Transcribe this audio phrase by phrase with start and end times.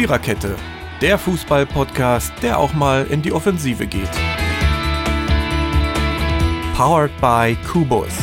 [0.00, 0.56] Viererkette,
[1.02, 4.08] der Fußball-Podcast, der auch mal in die Offensive geht.
[6.74, 8.14] Powered by Kubus.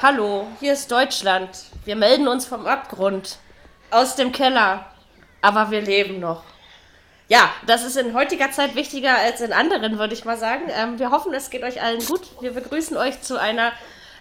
[0.00, 1.64] Hallo, hier ist Deutschland.
[1.84, 3.38] Wir melden uns vom Abgrund.
[3.90, 4.86] Aus dem Keller.
[5.42, 6.44] Aber wir leben noch.
[7.26, 10.66] Ja, das ist in heutiger Zeit wichtiger als in anderen, würde ich mal sagen.
[10.68, 12.40] Ähm, wir hoffen, es geht euch allen gut.
[12.40, 13.72] Wir begrüßen euch zu einer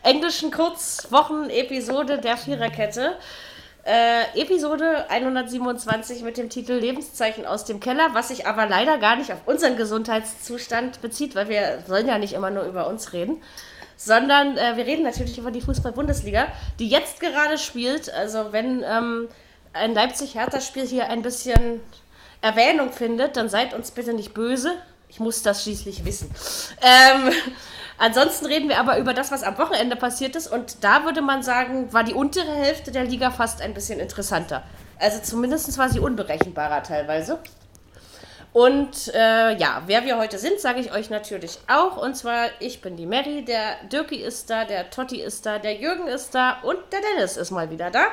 [0.04, 3.18] englischen Kurzwochen-Episode der Viererkette.
[3.86, 9.18] Äh, Episode 127 mit dem Titel Lebenszeichen aus dem Keller, was sich aber leider gar
[9.18, 13.42] nicht auf unseren Gesundheitszustand bezieht, weil wir sollen ja nicht immer nur über uns reden,
[13.97, 16.47] sondern äh, wir reden natürlich über die Fußball-Bundesliga,
[16.79, 18.14] die jetzt gerade spielt.
[18.14, 19.28] Also wenn ähm,
[19.73, 21.81] ein Leipzig-Hertha-Spiel hier ein bisschen
[22.42, 24.73] Erwähnung findet, dann seid uns bitte nicht böse.
[25.09, 26.31] Ich muss das schließlich wissen.
[26.81, 27.31] Ähm,
[27.97, 30.47] ansonsten reden wir aber über das, was am Wochenende passiert ist.
[30.47, 34.64] Und da würde man sagen, war die untere Hälfte der Liga fast ein bisschen interessanter.
[35.00, 37.40] Also zumindest war sie unberechenbarer teilweise.
[38.54, 41.98] Und äh, ja, wer wir heute sind, sage ich euch natürlich auch.
[41.98, 45.76] Und zwar, ich bin die Mary, der Dirki ist da, der Totti ist da, der
[45.76, 48.06] Jürgen ist da und der Dennis ist mal wieder da.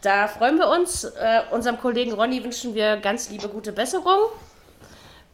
[0.00, 1.04] Da freuen wir uns.
[1.04, 4.30] Äh, unserem Kollegen Ronny wünschen wir ganz liebe gute Besserung.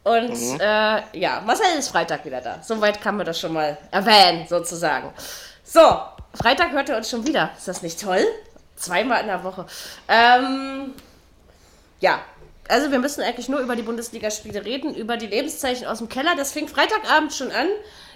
[0.04, 0.60] Und mhm.
[0.60, 2.58] äh, ja, Marcel ist Freitag wieder da.
[2.62, 5.12] Soweit kann man das schon mal erwähnen, sozusagen.
[5.64, 5.80] So,
[6.34, 7.50] Freitag hört ihr uns schon wieder.
[7.56, 8.24] Ist das nicht toll?
[8.76, 9.64] Zweimal in der Woche.
[10.08, 10.92] Ähm,
[12.00, 12.20] ja,
[12.68, 16.34] also wir müssen eigentlich nur über die Bundesligaspiele reden, über die Lebenszeichen aus dem Keller.
[16.36, 17.68] Das fing Freitagabend schon an.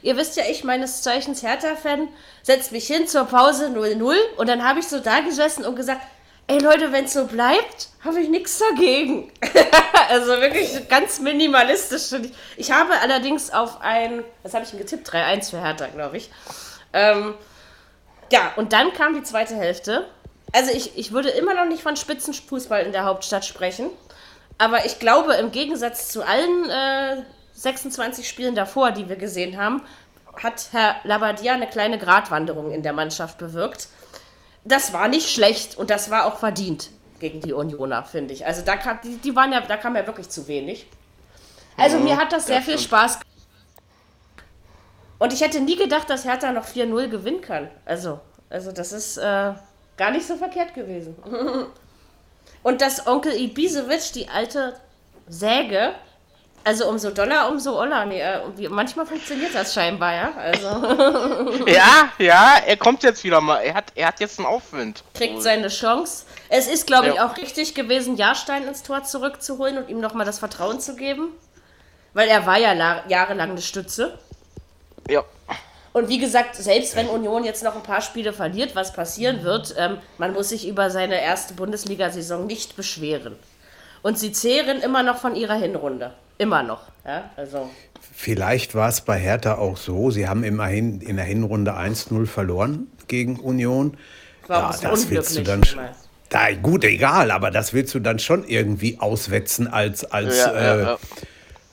[0.02, 2.08] Ihr wisst ja, ich meines Zeichens Hertha-Fan,
[2.42, 6.02] setzt mich hin zur Pause 0-0 und dann habe ich so da gesessen und gesagt,
[6.48, 9.30] ey Leute, wenn es so bleibt, habe ich nichts dagegen.
[10.08, 12.18] also wirklich ganz minimalistisch.
[12.56, 15.08] Ich habe allerdings auf ein, was habe ich denn getippt?
[15.08, 16.30] 3-1 für Hertha, glaube ich.
[16.92, 17.34] Ähm,
[18.32, 20.06] ja, und dann kam die zweite Hälfte.
[20.52, 23.90] Also ich, ich würde immer noch nicht von Spitzenfußball in der Hauptstadt sprechen.
[24.56, 27.22] Aber ich glaube, im Gegensatz zu allen äh,
[27.52, 29.82] 26 Spielen davor, die wir gesehen haben,
[30.42, 33.88] hat Herr Labadia eine kleine Gratwanderung in der Mannschaft bewirkt
[34.68, 38.46] das war nicht schlecht und das war auch verdient gegen die Unioner, finde ich.
[38.46, 40.86] Also da kam, die, die waren ja, da kam ja wirklich zu wenig.
[41.76, 43.26] Also mhm, mir hat das sehr viel Spaß gemacht.
[45.18, 47.68] Und ich hätte nie gedacht, dass Hertha noch 4-0 gewinnen kann.
[47.84, 48.20] Also,
[48.50, 49.52] also das ist äh,
[49.96, 51.16] gar nicht so verkehrt gewesen.
[52.62, 54.74] Und dass Onkel Ibisevic, die alte
[55.28, 55.94] Säge,
[56.64, 58.04] also umso doller, umso oller.
[58.04, 60.32] Nee, äh, manchmal funktioniert das scheinbar, ja.
[60.36, 61.66] Also.
[61.66, 63.60] ja, ja, er kommt jetzt wieder mal.
[63.60, 65.02] Er hat, er hat jetzt einen Aufwind.
[65.14, 66.24] Kriegt seine Chance.
[66.48, 67.26] Es ist, glaube ich, ja.
[67.26, 71.32] auch richtig gewesen, Jahrstein ins Tor zurückzuholen und ihm nochmal das Vertrauen zu geben.
[72.14, 74.18] Weil er war ja jahrelang eine Stütze.
[75.08, 75.24] Ja.
[75.92, 79.74] Und wie gesagt, selbst wenn Union jetzt noch ein paar Spiele verliert, was passieren wird,
[79.78, 83.36] ähm, man muss sich über seine erste Bundesliga-Saison nicht beschweren.
[84.02, 86.12] Und sie zehren immer noch von ihrer Hinrunde.
[86.38, 86.82] Immer noch.
[87.04, 87.30] Ja?
[87.36, 87.68] Also.
[88.14, 92.86] Vielleicht war es bei Hertha auch so, sie haben immerhin in der Hinrunde 1-0 verloren
[93.06, 93.96] gegen Union.
[94.46, 95.62] War ja, das willst du dann
[96.30, 100.82] da, gut, egal, aber das willst du dann schon irgendwie auswetzen als, als ja, äh,
[100.82, 100.98] ja,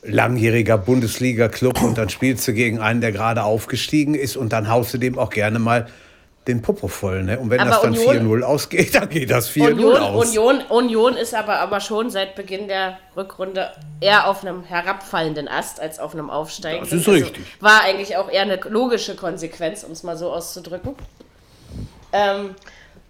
[0.03, 4.93] langjähriger Bundesliga-Club und dann spielst du gegen einen, der gerade aufgestiegen ist und dann haust
[4.93, 5.87] du dem auch gerne mal
[6.47, 7.23] den Popo voll.
[7.23, 7.39] Ne?
[7.39, 10.27] Und wenn aber das dann 4-0 ausgeht, dann geht das 4-0 aus.
[10.27, 15.79] Union, Union ist aber, aber schon seit Beginn der Rückrunde eher auf einem herabfallenden Ast
[15.79, 16.89] als auf einem aufsteigenden.
[16.89, 17.45] Das ist also richtig.
[17.59, 20.95] War eigentlich auch eher eine logische Konsequenz, um es mal so auszudrücken.
[22.13, 22.55] Ähm,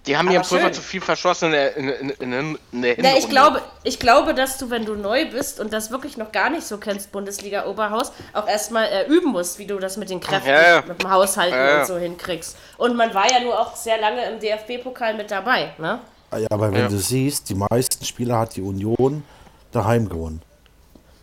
[0.07, 3.17] die haben hier Pulver zu viel verschossen in der, in, in, in, in der ja,
[3.17, 6.49] ich glaube, ich glaube, dass du, wenn du neu bist und das wirklich noch gar
[6.49, 10.19] nicht so kennst, Bundesliga Oberhaus, auch erstmal äh, üben musst, wie du das mit den
[10.19, 10.83] Kräften, ja, ja.
[10.87, 12.55] mit dem Haushalten ja, und so hinkriegst.
[12.77, 15.99] Und man war ja nur auch sehr lange im DFB-Pokal mit dabei, ne?
[16.31, 19.23] Ah ja, aber wenn du siehst, die meisten Spieler hat die Union
[19.71, 20.41] daheim gewonnen.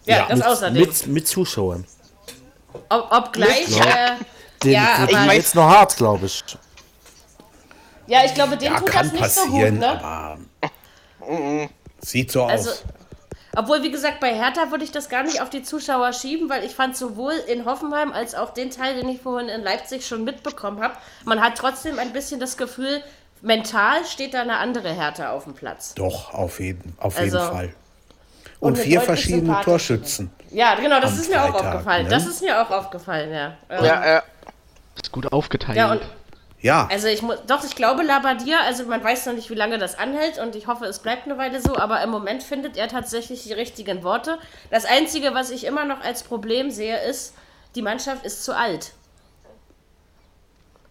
[0.04, 0.80] Ja, das mit, außerdem.
[0.80, 1.84] Mit, mit Zuschauern.
[2.88, 3.78] Ob, ob gleich.
[3.78, 4.16] Äh,
[4.62, 6.44] den, ja, den aber jetzt noch hart, glaube ich.
[8.06, 10.04] Ja, ich glaube, dem ja, tut das nicht so gut, ne?
[10.04, 10.38] Aber
[12.00, 12.84] sieht so also, aus.
[13.54, 16.64] Obwohl, wie gesagt, bei Hertha würde ich das gar nicht auf die Zuschauer schieben, weil
[16.64, 20.24] ich fand sowohl in Hoffenheim als auch den Teil, den ich vorhin in Leipzig schon
[20.24, 20.94] mitbekommen habe,
[21.24, 23.02] man hat trotzdem ein bisschen das Gefühl,
[23.42, 25.94] mental steht da eine andere Hertha auf dem Platz.
[25.94, 27.74] Doch, auf jeden, auf also, jeden Fall.
[28.58, 30.30] Und, und vier verschiedene Torschützen.
[30.50, 32.04] Ja, genau, das ist mir Freitag, auch aufgefallen.
[32.04, 32.10] Ne?
[32.10, 33.56] Das ist mir auch aufgefallen, ja.
[33.68, 34.22] Ja, ja.
[34.94, 35.76] Ist gut aufgeteilt.
[35.76, 36.00] Ja, und
[36.62, 36.88] ja.
[36.90, 39.98] Also ich muss, doch, ich glaube Labadia, also man weiß noch nicht, wie lange das
[39.98, 43.42] anhält und ich hoffe, es bleibt eine Weile so, aber im Moment findet er tatsächlich
[43.42, 44.38] die richtigen Worte.
[44.70, 47.34] Das Einzige, was ich immer noch als Problem sehe, ist,
[47.74, 48.92] die Mannschaft ist zu alt.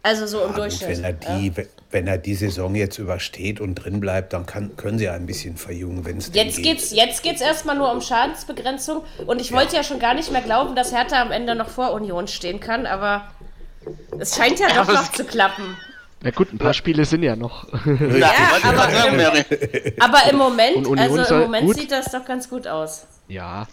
[0.03, 0.89] Also so im gut, Durchschnitt.
[0.89, 1.53] wenn, er die,
[1.91, 5.57] wenn er die Saison jetzt übersteht und drin bleibt, dann kann, können sie ein bisschen
[5.57, 6.65] verjüngen, wenn es Jetzt geht.
[6.65, 9.03] geht's, jetzt geht's erstmal nur um Schadensbegrenzung.
[9.27, 11.91] Und ich wollte ja schon gar nicht mehr glauben, dass Hertha am Ende noch vor
[11.93, 13.29] Union stehen kann, aber
[14.19, 15.77] es scheint ja doch aber noch zu klappen.
[16.23, 17.67] Na gut, ein paar Spiele sind ja noch.
[17.85, 18.31] Ja,
[18.63, 19.43] aber- Mary.
[19.99, 21.77] Aber im Moment, also im Moment gut.
[21.77, 23.05] sieht das doch ganz gut aus.
[23.27, 23.67] ja.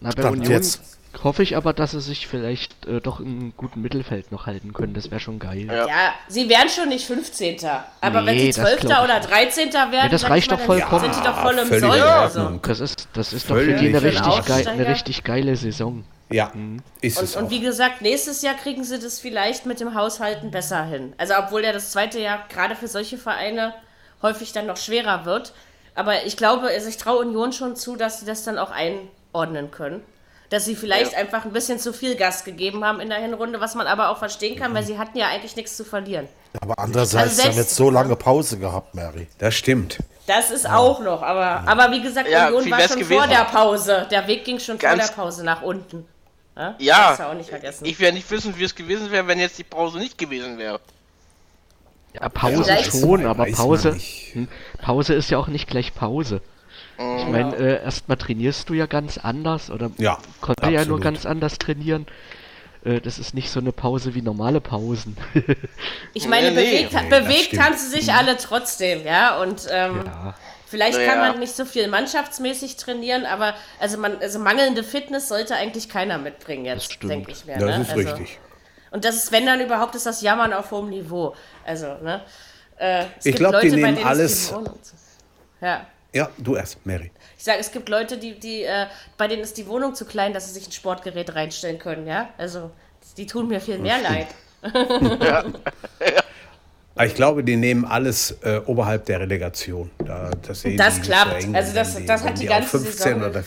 [0.00, 0.98] Na, bei Stand Union jetzt.
[1.22, 4.94] Hoffe ich aber, dass sie sich vielleicht äh, doch im guten Mittelfeld noch halten können.
[4.94, 5.66] Das wäre schon geil.
[5.66, 5.86] Ja.
[5.86, 7.58] Ja, sie wären schon nicht 15.
[8.00, 8.80] Aber wenn Nee, sie das 12.
[8.80, 9.30] glaub ich oder nicht.
[9.30, 9.72] 13.
[9.72, 11.00] werden, Ja, das reicht ich doch vollkommen.
[11.12, 12.00] sind die doch voll im Soll.
[12.00, 12.58] Also.
[12.62, 16.04] Das ist, das ist doch für die eine richtig, geil, eine richtig geile Saison.
[16.30, 16.50] Ja,
[17.02, 17.44] ist es Und, auch.
[17.44, 21.12] und wie gesagt, nächstes Jahr kriegen sie das vielleicht mit dem Haushalten besser hin.
[21.18, 23.74] Also obwohl ja das zweite Jahr gerade für solche Vereine
[24.22, 25.52] häufig dann noch schwerer wird.
[25.94, 29.70] Aber ich glaube, also ich traue Union schon zu, dass sie das dann auch einordnen
[29.70, 30.02] können.
[30.52, 31.18] Dass sie vielleicht Ja.
[31.18, 34.18] einfach ein bisschen zu viel Gas gegeben haben in der Hinrunde, was man aber auch
[34.18, 36.28] verstehen kann, weil sie hatten ja eigentlich nichts zu verlieren.
[36.60, 39.28] Aber andererseits, Also sie haben jetzt so lange Pause gehabt, Mary.
[39.38, 39.98] Das stimmt.
[40.26, 43.18] Das ist auch noch, aber, aber wie gesagt, Ja, Union war schon gewesen.
[43.18, 44.06] vor der Pause.
[44.10, 46.06] Der Weg ging schon vor Ganz- der Pause nach unten.
[46.54, 47.84] Ja, Ja, Das ist ja auch nicht vergessen.
[47.86, 50.80] ich werde nicht wissen, wie es gewesen wäre, wenn jetzt die Pause nicht gewesen wäre.
[52.12, 53.96] Ja, Pause schon, aber Pause,
[54.34, 54.48] hm,
[54.82, 56.42] Pause ist ja auch nicht gleich Pause.
[56.98, 61.02] Ich meine, äh, erstmal trainierst du ja ganz anders oder Ja, konnte ja nur absolut.
[61.02, 62.06] ganz anders trainieren.
[62.84, 65.16] Äh, das ist nicht so eine Pause wie normale Pausen.
[66.14, 69.40] Ich meine, Nee, bewegt, Nee, bewegt haben sie sich alle trotzdem, ja.
[69.40, 70.34] Und ähm, ja.
[70.66, 71.10] vielleicht Naja.
[71.10, 75.88] kann man nicht so viel mannschaftsmäßig trainieren, aber also man, also mangelnde Fitness sollte eigentlich
[75.88, 77.56] keiner mitbringen jetzt, denke ich mir.
[77.58, 77.82] Das ne?
[77.82, 78.38] ist also, richtig.
[78.90, 81.34] Und das ist, wenn dann überhaupt, ist das Jammern auf hohem Niveau.
[81.64, 82.20] Also, ne?
[82.76, 84.52] Äh, es Ich gibt glaub, die Leute, bei nehmen alles-
[85.62, 85.86] ja.
[86.14, 87.10] Ja, du erst, Mary.
[87.38, 88.86] Ich sage, es gibt Leute, die, die, äh,
[89.16, 92.28] bei denen ist die Wohnung zu klein, dass sie sich ein Sportgerät reinstellen können, ja.
[92.38, 92.70] Also,
[93.16, 94.26] die tun mir viel mehr leid.
[96.94, 99.90] Aber Ich glaube, die nehmen alles äh, oberhalb der Relegation.
[99.98, 101.42] Da, das Das die klappt.
[101.44, 101.56] eng.
[101.56, 103.44] Also das- Wenn das hat wenn die auf ganze 15 Saison- oder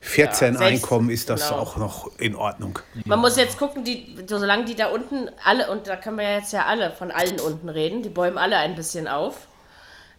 [0.00, 1.60] 14 Ja, selbst- Einkommen ist das genau.
[1.62, 2.78] auch noch in Ordnung.
[3.06, 6.52] Man muss jetzt gucken, die, solange die da unten alle, und da können wir jetzt
[6.52, 9.46] ja alle von allen unten reden, die bäumen alle ein bisschen auf.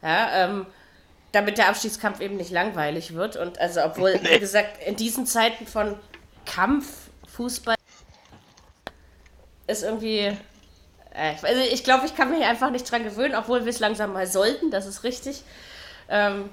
[0.01, 0.65] Ja, ähm,
[1.31, 3.35] damit der Abstiegskampf eben nicht langweilig wird.
[3.35, 5.95] Und also, obwohl, wie gesagt, in diesen Zeiten von
[6.45, 6.87] Kampf,
[7.35, 7.75] Fußball
[9.67, 10.37] ist irgendwie.
[11.15, 13.79] Äh, ich- also ich glaube, ich kann mich einfach nicht dran gewöhnen, obwohl wir es
[13.79, 15.43] langsam mal sollten, das ist richtig.
[16.09, 16.49] Ähm,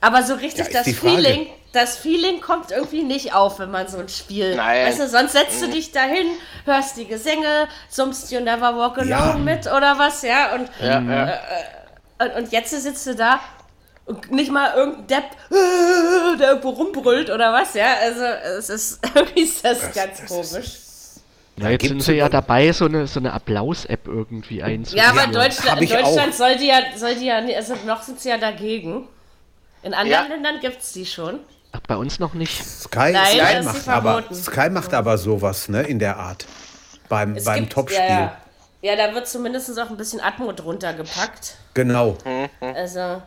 [0.00, 1.16] aber so richtig Ja, das Frage.
[1.16, 4.54] Feeling, das Feeling kommt irgendwie nicht auf, wenn man so ein Spiel.
[4.54, 4.86] Nein.
[4.86, 6.26] Weißt du, sonst setzt du dich dahin,
[6.64, 9.34] hörst die Gesänge, summst You Never Walk Alone Ja.
[9.36, 10.54] mit oder was, ja.
[10.54, 11.40] Und, Ja, ja.
[12.20, 13.40] und, und jetzt sitzt du da
[14.08, 17.86] und nicht mal irgendein Depp, äh, der irgendwo rumbrüllt oder was, ja.
[18.02, 20.70] Also es ist irgendwie ist das ganz komisch.
[21.60, 25.04] Na, jetzt sind sie ja dabei, so eine, so eine Applaus-App irgendwie einzuführen.
[25.04, 25.88] Ja, aber in Ja, Deutschland, in.
[25.88, 29.08] Deutschland soll die ja, soll die ja, also noch sind sie ja dagegen.
[29.82, 30.34] In anderen Ja.
[30.34, 31.40] Ländern gibt es die schon.
[31.72, 32.64] Ach, bei uns noch nicht.
[32.64, 34.24] Sky, Nein, Sky, das ist macht aber.
[34.34, 36.46] Sky macht aber sowas, ne, in der Art.
[37.08, 38.04] Beim, Es beim gibt- Topspiel.
[38.04, 38.38] Ja,
[38.82, 38.94] ja.
[38.94, 41.56] ja, da wird zumindest auch ein bisschen Atmo drunter gepackt.
[41.74, 42.16] Genau.
[42.60, 43.20] Also,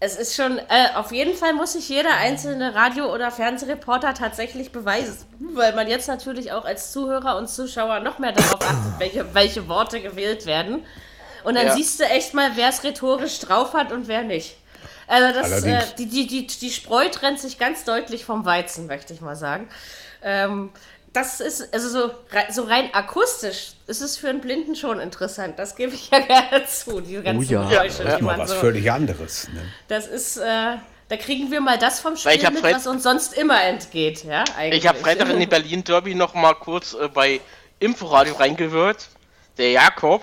[0.00, 4.72] es ist schon, äh, auf jeden Fall muss sich jeder einzelne Radio- oder Fernsehreporter tatsächlich
[4.72, 5.16] beweisen,
[5.54, 9.68] weil man jetzt natürlich auch als Zuhörer und Zuschauer noch mehr darauf achtet, welche, welche
[9.68, 10.84] Worte gewählt werden.
[11.44, 11.74] Und dann Ja.
[11.74, 14.56] siehst du echt mal, wer es rhetorisch drauf hat und wer nicht.
[15.06, 19.12] Also das, äh, die, die, die, die Spreu trennt sich ganz deutlich vom Weizen, möchte
[19.12, 19.68] ich mal sagen.
[20.22, 20.70] Ähm,
[21.12, 22.10] das ist, also so,
[22.50, 25.58] so rein akustisch ist es für einen Blinden schon interessant.
[25.58, 27.68] Das gebe ich ja gerne zu, diese ganzen ja.
[27.68, 28.56] Geräusche, Ja, die Mal was so...
[28.56, 29.48] völlig anderes.
[29.52, 29.62] Ne?
[29.88, 30.76] Das ist, äh,
[31.08, 34.44] da kriegen wir mal das vom Spiel mit, Fred- was uns sonst immer entgeht, ja,
[34.56, 34.82] eigentlich.
[34.84, 37.40] Ich habe Freitag in den Berlin Derby noch mal kurz äh, bei
[37.80, 39.08] Inforadio reingehört.
[39.58, 40.22] Der Jakob,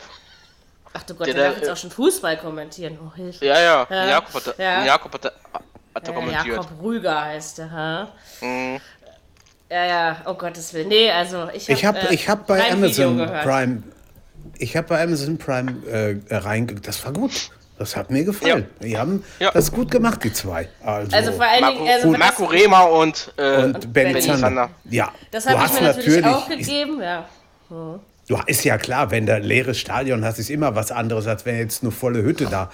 [0.94, 2.98] Ach du Gott, der- der, darf der- jetzt auch schon Fußball kommentieren.
[3.06, 3.46] Oh, Hilfe.
[3.46, 4.06] ja, ja, Ja.
[4.08, 4.86] Jakob hat, Ja.
[4.86, 6.46] Jakob hat, hat Ja, kommentiert.
[6.48, 8.08] Jakob Rüger heißt der, ha?
[9.70, 10.88] Ja, ja, oh Gottes Willen.
[10.88, 13.18] Nee, also ich habe Ich habe äh, ich hab bei Amazon.
[13.44, 13.84] Prime,
[14.58, 16.88] ich habe bei Amazon Prime äh, reingeguckt.
[16.88, 17.52] Das war gut.
[17.78, 18.66] Das hat mir gefallen.
[18.82, 19.52] Die haben Ja.
[19.52, 20.68] das gut gemacht, die zwei.
[20.84, 24.40] Also, Also vor allen Dingen, also Marco Rehmer und, äh, und Ben Benny Zander.
[24.40, 24.70] Zander.
[24.90, 27.26] Ja, das du habe ich hast mir natürlich, auch ist, gegeben, ja.
[27.70, 28.00] du,
[28.48, 31.56] ist ja klar, wenn du ein leeres Stadion hast, ist immer was anderes, als wenn
[31.56, 32.72] du jetzt eine volle Hütte da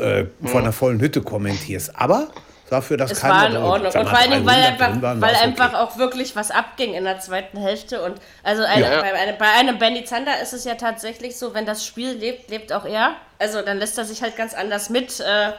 [0.00, 1.94] äh, von einer vollen Hütte kommentierst.
[1.94, 2.28] Aber
[2.70, 3.92] dafür, dass Es keiner war in Ordnung.
[3.92, 5.76] Und vor allen Dingen, weil 300 einfach, waren, weil einfach okay.
[5.76, 8.02] auch wirklich was abging in der zweiten Hälfte.
[8.02, 9.00] Und also eine, Ja.
[9.00, 12.50] bei, einem, bei einem Benny Zander ist es ja tatsächlich so, wenn das Spiel lebt,
[12.50, 13.14] lebt auch er.
[13.38, 15.26] Also dann lässt er sich halt ganz anders mitziehen.
[15.26, 15.52] Äh,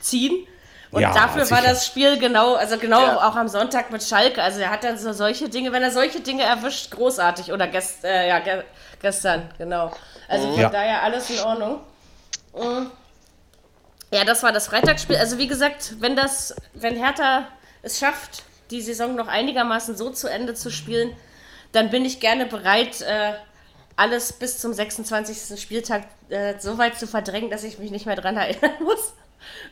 [0.00, 0.46] ziehen.
[0.90, 1.62] Und Ja, dafür war sicher.
[1.70, 3.28] das Spiel genau, also genau Ja.
[3.28, 4.42] auch am Sonntag mit Schalke.
[4.42, 7.52] Also er hat dann so solche Dinge, wenn er solche Dinge erwischt, großartig.
[7.52, 8.62] Oder gest, äh, ja, ge
[9.02, 9.90] gestern, genau.
[10.28, 10.70] Also von Ja.
[10.70, 11.80] daher alles in Ordnung.
[12.54, 12.86] Mm.
[14.10, 15.16] Ja, das war das Freitagsspiel.
[15.16, 17.48] Also wie gesagt, wenn das, wenn Hertha
[17.82, 21.14] es schafft, die Saison noch einigermaßen so zu Ende zu spielen,
[21.72, 23.34] dann bin ich gerne bereit, äh,
[23.96, 25.60] alles bis zum 26.
[25.60, 29.12] Spieltag äh, so weit zu verdrängen, dass ich mich nicht mehr dran erinnern muss.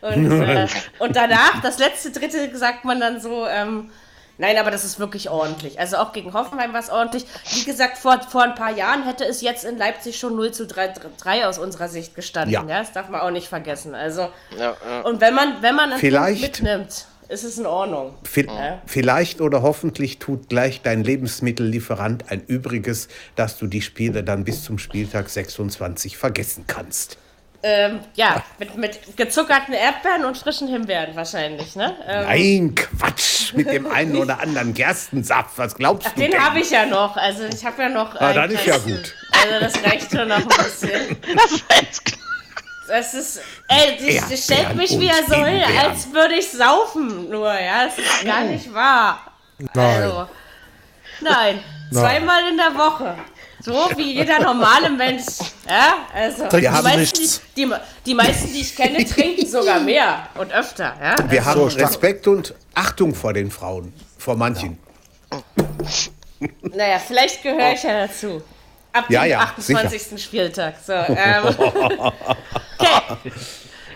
[0.00, 0.66] Und, äh,
[0.98, 3.90] und danach, das letzte Drittel, sagt man dann so, ähm,
[4.38, 5.78] nein, aber das ist wirklich ordentlich.
[5.80, 7.26] Also auch gegen Hoffenheim war es ordentlich.
[7.54, 10.66] Wie gesagt, vor, vor ein paar Jahren hätte es jetzt in Leipzig schon 0 zu
[10.66, 12.52] 3, 3 aus unserer Sicht gestanden.
[12.52, 12.64] Ja.
[12.66, 12.80] Ja.
[12.80, 13.94] das darf man auch nicht vergessen.
[13.94, 14.28] Also,
[14.58, 15.00] Ja, ja.
[15.02, 18.14] und wenn man, wenn man Vielleicht- mitnimmt, ist es in Ordnung.
[18.22, 18.46] Vi-
[18.86, 24.62] Vielleicht oder hoffentlich tut gleich dein Lebensmittellieferant ein Übriges, dass du die Spiele dann bis
[24.62, 27.18] zum Spieltag 26 vergessen kannst.
[27.68, 31.96] Ähm, ja, mit, mit gezuckerten Erdbeeren und frischen Himbeeren wahrscheinlich, ne?
[32.06, 35.58] Ähm, Nein, Quatsch, mit dem einen oder anderen Gerstensaft.
[35.58, 37.16] Was glaubst du den habe ich ja noch.
[37.16, 38.14] Also ich habe ja noch.
[38.14, 39.14] Ah, einen das ist ja gut.
[39.32, 41.16] Also das reicht schon noch ein bisschen.
[42.86, 45.78] Das ist, ey, die, die stellt mich wie und er soll, Himbeeren.
[45.90, 47.28] als würde ich saufen.
[47.30, 49.32] Nur, ja, das ist gar nicht wahr.
[49.58, 50.02] Nein.
[50.02, 50.28] Also,
[51.20, 53.16] nein, zweimal in der Woche.
[53.66, 55.24] So wie jeder normale Mensch.
[55.68, 57.40] Ja, also die meisten, nichts.
[57.56, 57.74] die, die,
[58.06, 60.94] die meisten, die ich kenne, trinken sogar mehr und öfter.
[61.02, 61.16] Ja?
[61.28, 61.80] Wir also, haben.
[61.80, 64.78] Respekt und Achtung vor den Frauen, vor manchen.
[66.62, 68.40] Naja, vielleicht gehöre ich ja dazu.
[68.92, 70.22] Ab Ja, dem ja, 28.
[70.22, 70.76] Spieltag.
[70.86, 73.32] So, ähm, okay.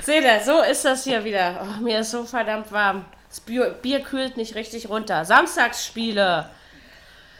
[0.02, 1.60] Seht ihr, so ist das hier wieder.
[1.62, 3.04] Oh, mir ist so verdammt warm.
[3.28, 5.24] Das Bier, Bier kühlt nicht richtig runter.
[5.24, 6.50] Samstagsspiele.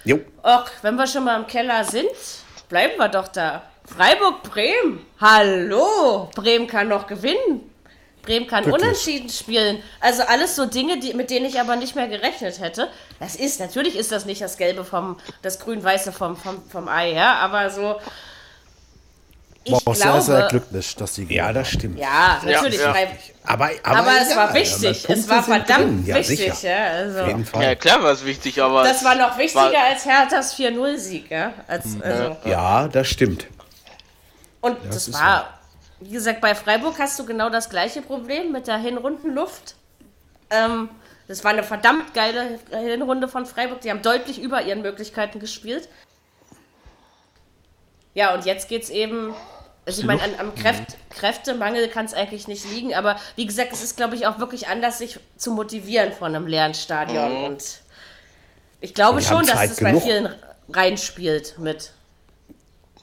[0.04, 2.08] Jo, Och, wenn wir schon mal im Keller sind,
[2.68, 3.62] bleiben wir doch da.
[3.84, 5.04] Freiburg-Bremen.
[5.20, 6.30] Hallo.
[6.34, 7.70] Bremen kann noch gewinnen.
[8.22, 8.82] Bremen kann Wirklich?
[8.82, 9.82] unentschieden spielen.
[10.00, 12.88] Also alles so Dinge, die, mit denen ich aber nicht mehr gerechnet hätte.
[13.18, 17.12] Das ist, natürlich ist das nicht das Gelbe vom, das Grün-Weiße vom, vom, vom Ei,
[17.12, 17.96] ja, aber so.
[19.62, 21.98] Ich war auch sehr, glaube, sehr glücklich, dass die ja, das stimmt.
[21.98, 22.80] ja, natürlich.
[22.80, 22.94] Ja,
[23.44, 25.06] Aber, aber, Aber es ja, war wichtig.
[25.08, 26.66] Es war verdammt wichtig.
[26.66, 27.20] also.
[27.20, 27.62] Auf jeden Fall.
[27.64, 28.84] Ja, klar war es wichtig, aber.
[28.84, 31.52] Das war noch wichtiger war- als Herthas 4-0-Sieg, ja.
[31.68, 32.36] Als, also.
[32.44, 33.48] Ja, das stimmt.
[34.62, 35.58] Und das, war,
[36.00, 39.74] wie gesagt, bei Freiburg hast du genau das gleiche Problem mit der Hinrundenluft.
[40.50, 40.88] Ähm,
[41.28, 43.82] das war eine verdammt geile Hinrunde von Freiburg.
[43.82, 45.88] Die haben deutlich über ihren Möglichkeiten gespielt.
[48.14, 49.34] Ja, und jetzt geht's eben.
[49.86, 53.72] Also ich meine, an, am Kräft, Kräftemangel kann es eigentlich nicht liegen, aber wie gesagt,
[53.72, 57.44] es ist, glaube ich, auch wirklich anders, sich zu motivieren von einem leeren Stadion.
[57.44, 57.80] Und
[58.80, 60.02] ich glaube Die schon, dass Zeit es bei genug.
[60.02, 60.28] vielen
[60.72, 61.92] reinspielt mit.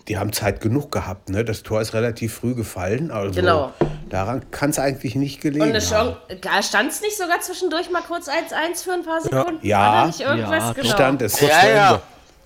[0.07, 1.29] Die haben Zeit genug gehabt.
[1.29, 1.43] Ne?
[1.43, 3.11] Das Tor ist relativ früh gefallen.
[3.11, 3.73] Also Genau.
[4.09, 6.15] daran kann es eigentlich nicht gelegen Und eine haben.
[6.63, 9.65] Stand es nicht sogar zwischendurch mal kurz 1-1 für ein paar Sekunden?
[9.65, 10.09] Ja.
[10.17, 10.93] Ja, genau.
[10.93, 11.41] Stand es.
[11.41, 12.01] Ja, ja.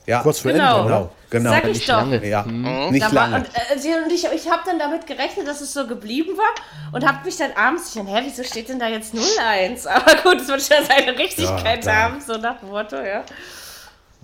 [0.08, 0.78] Ja, Kurz vor Genau.
[0.80, 1.12] Ende, genau.
[1.30, 1.50] genau.
[1.52, 1.94] Sag ich Nicht doch.
[1.98, 2.28] lange.
[2.28, 3.46] Ja, nicht Da war, lange.
[3.46, 6.54] und äh, und ich, ich habe dann damit gerechnet, dass es so geblieben war
[6.94, 9.88] und habe mich dann abends, ich dachte, hä, wieso steht denn da jetzt 0-1?
[9.88, 13.24] Aber gut, es wird schon seine Richtigkeit Ja, haben, so nach dem Motto, ja.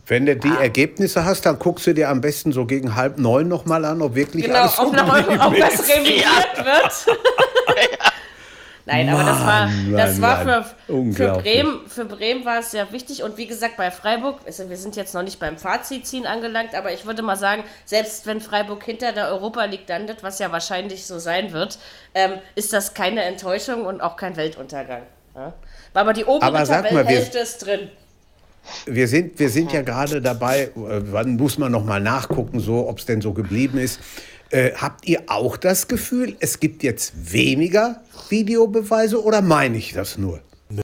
[0.10, 0.36] Wenn du Ah.
[0.36, 4.02] die Ergebnisse hast, dann guckst du dir am besten so gegen halb neun nochmal an,
[4.02, 5.06] ob wirklich Genau, alles so ob, noch,
[5.48, 7.18] ob das revidiert wird.
[8.88, 11.13] Nein, aber das war, Mann, das Mann, war Mann.
[11.13, 11.41] für, für.
[11.41, 13.22] Bremen, für Bremen war es sehr wichtig.
[13.22, 16.94] Und wie gesagt, bei Freiburg, also wir sind jetzt noch nicht beim Fazitziehen angelangt, aber
[16.94, 21.06] ich würde mal sagen, selbst wenn Freiburg hinter der Europa League landet, was ja wahrscheinlich
[21.06, 21.79] so sein wird,
[22.13, 25.03] ähm, ist das keine Enttäuschung und auch kein Weltuntergang.
[25.36, 25.53] Ja?
[25.94, 27.89] Aber die obere Aber Tabellenhälfte ist drin.
[28.86, 32.88] Wir sind, wir sind ja gerade dabei, äh, wann muss man noch mal nachgucken, so,
[32.88, 34.00] ob es denn so geblieben ist.
[34.50, 40.18] Äh, habt ihr auch das Gefühl, es gibt jetzt weniger Videobeweise oder meine ich das
[40.18, 40.39] nur?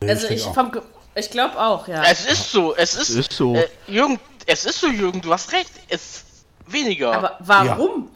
[0.05, 0.81] Also ich, vom Ge-
[1.15, 2.03] ich glaube auch, ja.
[2.03, 3.55] Es ist so, es ist, Ist so.
[3.55, 5.69] Äh, Jürgen, es ist so, Jürgen, du hast recht.
[5.87, 6.23] Es
[6.67, 7.13] weniger.
[7.13, 8.09] Aber warum?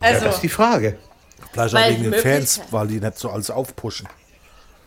[0.00, 0.98] Ja, Also, das ist die Frage.
[1.52, 4.08] Vielleicht auch wegen den Fans, weil die nicht so alles aufpushen.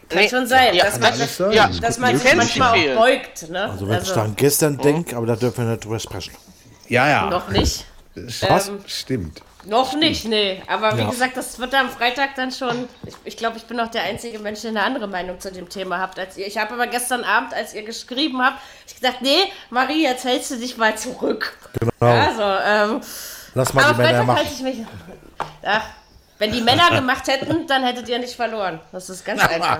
[0.09, 1.51] kann schon sein, ja, dass man, alles sein.
[1.53, 3.49] ja, dass man sich manchmal auch beugt.
[3.49, 3.63] Ne?
[3.71, 6.33] Also wenn ich dann gestern denke, aber da dürfen wir nicht drüber sprechen.
[6.89, 7.29] Ja, ja.
[7.29, 7.85] Noch nicht.
[8.47, 8.67] Was?
[8.67, 9.41] Ähm, Stimmt.
[9.65, 10.61] Noch nicht, nee.
[10.67, 11.09] Aber wie Ja.
[11.09, 12.89] gesagt, das wird am Freitag dann schon.
[13.05, 15.69] Ich, ich glaube, ich bin auch der einzige Mensch, der eine andere Meinung zu dem
[15.69, 16.47] Thema habt als ihr.
[16.47, 19.37] Ich habe aber gestern Abend, als ihr geschrieben habt, ich gedacht, nee,
[19.69, 21.55] Marie, jetzt hältst du dich mal zurück.
[21.79, 22.11] Genau.
[22.11, 23.01] Also, ähm,
[23.53, 24.37] Lass mal aber die Männer Freitag machen.
[24.39, 24.77] halte ich mich.
[25.63, 25.83] Ach,
[26.39, 28.79] wenn die Männer gemacht hätten, dann hättet ihr nicht verloren.
[28.91, 29.79] Das ist ganz einfach.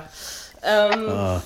[0.64, 1.42] Ähm, Ah.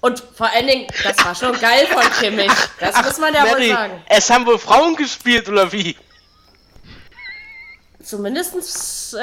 [0.00, 2.52] Und vor allen Dingen, das war schon geil von Kimmich.
[2.78, 4.02] Das muss man ja wohl Mary, sagen.
[4.06, 5.96] es haben wohl Frauen gespielt, oder wie?
[8.04, 9.22] Zumindestens, äh,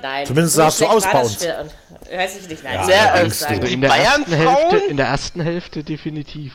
[0.00, 0.26] nein.
[0.26, 1.42] Zumindest sahst du schlecht aus war bei das uns.
[1.42, 2.18] Spiel.
[2.18, 2.74] Weiß ich nicht, nein.
[2.74, 4.80] Ja, In der, ersten Hälfte, Bayern-Frauen?
[4.88, 6.52] in der ersten Hälfte definitiv.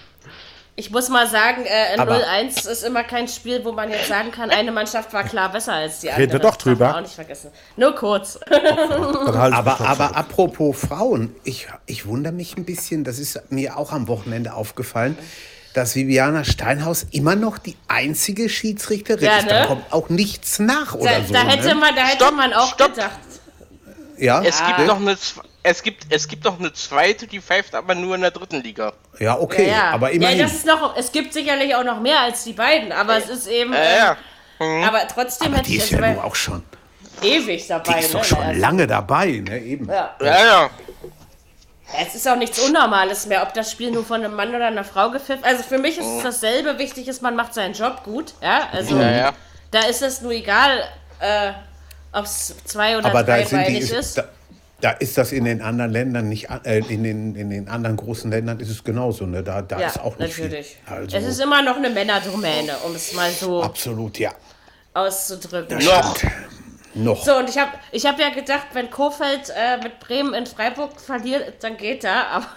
[0.77, 4.31] Ich muss mal sagen, äh, Aber- 0-1 ist immer kein Spiel, wo man jetzt sagen
[4.31, 6.21] kann, eine Mannschaft war klar besser als die andere.
[6.23, 6.95] Reden wir doch Das drüber.
[6.95, 7.51] auch nicht vergessen.
[7.75, 8.39] Nur kurz.
[8.47, 14.07] Aber, aber apropos Frauen, ich, ich wundere mich ein bisschen, das ist mir auch am
[14.07, 15.17] Wochenende aufgefallen,
[15.73, 19.49] dass Viviana Steinhaus immer noch die einzige Schiedsrichterin Ja, ist.
[19.49, 19.67] Da ne?
[19.67, 21.33] kommt auch nichts nach oder Da, so.
[21.33, 21.75] da hätte ne?
[21.75, 22.93] man, da hätte Stopp, man auch stopp.
[22.95, 23.19] gedacht.
[24.17, 24.85] ja, Es gibt ne?
[24.85, 25.17] noch eine,
[25.63, 28.93] es gibt, es gibt noch eine zweite, die pfeift aber nur in der dritten Liga.
[29.19, 29.91] ja, okay, ja, ja.
[29.91, 30.37] aber immerhin.
[30.39, 33.29] Ja, das ist noch, es gibt sicherlich auch noch mehr als die beiden, aber es
[33.29, 33.71] ist eben.
[33.73, 34.17] Äh, ja.
[34.59, 36.63] ähm, Aber trotzdem aber hätte die ich ist ja nun auch schon,
[37.21, 37.93] ewig dabei.
[37.93, 38.25] die ist doch ne?
[38.25, 39.87] schon Also, lange dabei, ne, eben.
[39.87, 40.15] Ja.
[40.21, 40.69] Ja, ja.
[41.99, 44.83] Es ist auch nichts Unnormales mehr, ob das Spiel nur von einem Mann oder einer
[44.83, 45.43] Frau gepfiffen.
[45.43, 46.77] Also für mich ist es dasselbe.
[46.79, 48.33] Wichtig ist, man macht seinen Job gut.
[48.41, 49.33] Ja, also Ja, ja.
[49.71, 50.83] da ist es nur egal,
[51.19, 51.51] äh,
[52.13, 54.17] ob es zwei oder Aber da sind die, ist.
[54.17, 54.25] da,
[54.81, 58.29] da ist das in den anderen Ländern nicht, äh, in den, in den anderen großen
[58.31, 60.77] Ländern ist es genauso, ne, da, da ja, ist auch nicht natürlich.
[60.85, 60.93] viel.
[60.93, 64.31] Also, es ist immer noch eine Männerdomäne, um es mal so absolut, ja.
[64.93, 65.77] auszudrücken.
[65.83, 66.15] Noch.
[66.93, 67.23] Noch.
[67.23, 70.99] So, und ich habe ich hab ja gedacht, wenn Kofeld äh, mit Bremen in Freiburg
[70.99, 72.47] verliert, dann geht er, aber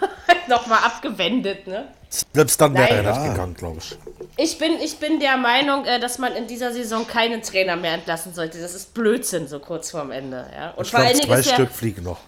[0.47, 1.87] nochmal abgewendet, ne?
[2.33, 3.97] Selbst dann wäre er nicht gegangen, glaube ich.
[4.37, 7.93] Ich bin, ich bin der Meinung, äh, dass man in dieser Saison keinen Trainer mehr
[7.93, 8.59] entlassen sollte.
[8.61, 10.45] Das ist Blödsinn, so kurz vorm Ende.
[10.53, 10.71] Ja?
[10.71, 12.19] Und Ich vor glaube, allen Dingen zwei ist, ja, Stück fliegen noch.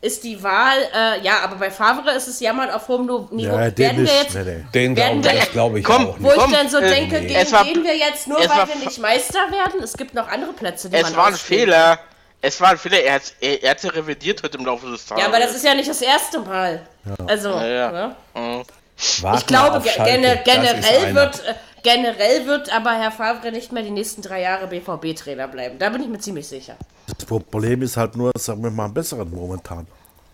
[0.00, 3.56] Ist die Wahl, äh, ja, aber bei Favre ist es jammern auf hohem Niveau.
[3.56, 4.22] Ja, den werden wir nicht.
[4.22, 4.64] jetzt, Nee, nee.
[4.72, 6.36] Den Werden glaube wir- ich, glaube ich Komm, auch wo nicht.
[6.36, 7.26] ich Komm, dann so äh, denke, nee.
[7.26, 9.82] gegen Es war- gehen wir jetzt nur, es weil war wir nicht Meister werden?
[9.82, 11.60] Es gibt noch andere Plätze, die Es man war ein ausspielt.
[11.62, 11.98] Fehler.
[12.40, 13.02] Es war ein Fehler.
[13.02, 15.22] Er hat er, er hat's ja revidiert heute im Laufe des Tages.
[15.24, 16.86] Ja, aber das ist ja nicht das erste Mal.
[17.26, 17.90] Also, ja.
[17.90, 18.16] ne?
[18.36, 18.62] Mhm.
[18.96, 23.90] Ich glaube, wir das generell wird, äh, generell wird aber Herr Favre nicht mehr die
[23.90, 25.78] nächsten drei Jahre BVB-Trainer bleiben.
[25.78, 26.76] Da bin ich mir ziemlich sicher.
[27.06, 29.86] Das Problem ist halt nur, sagen wir mal, einen besseren momentan.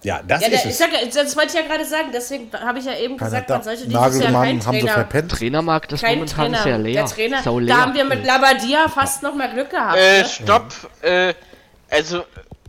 [0.03, 0.79] Ja, das Ja, ist der, ich es.
[0.79, 3.55] sag, das wollte ich ja gerade sagen, deswegen habe ich ja eben Keiner gesagt, da.
[3.55, 5.33] man sollte dieses Jahr keinen haben Trainer, verpennt.
[5.33, 6.95] Trainermarkt ist kein momentan Trainer, sehr leer.
[7.05, 7.75] der Trainer, Sau leer.
[7.75, 9.97] da haben wir mit Labadia fast noch mal Glück gehabt.
[9.97, 10.25] Äh, ne?
[10.29, 10.73] stopp.
[11.01, 11.33] Äh,
[11.89, 12.25] also,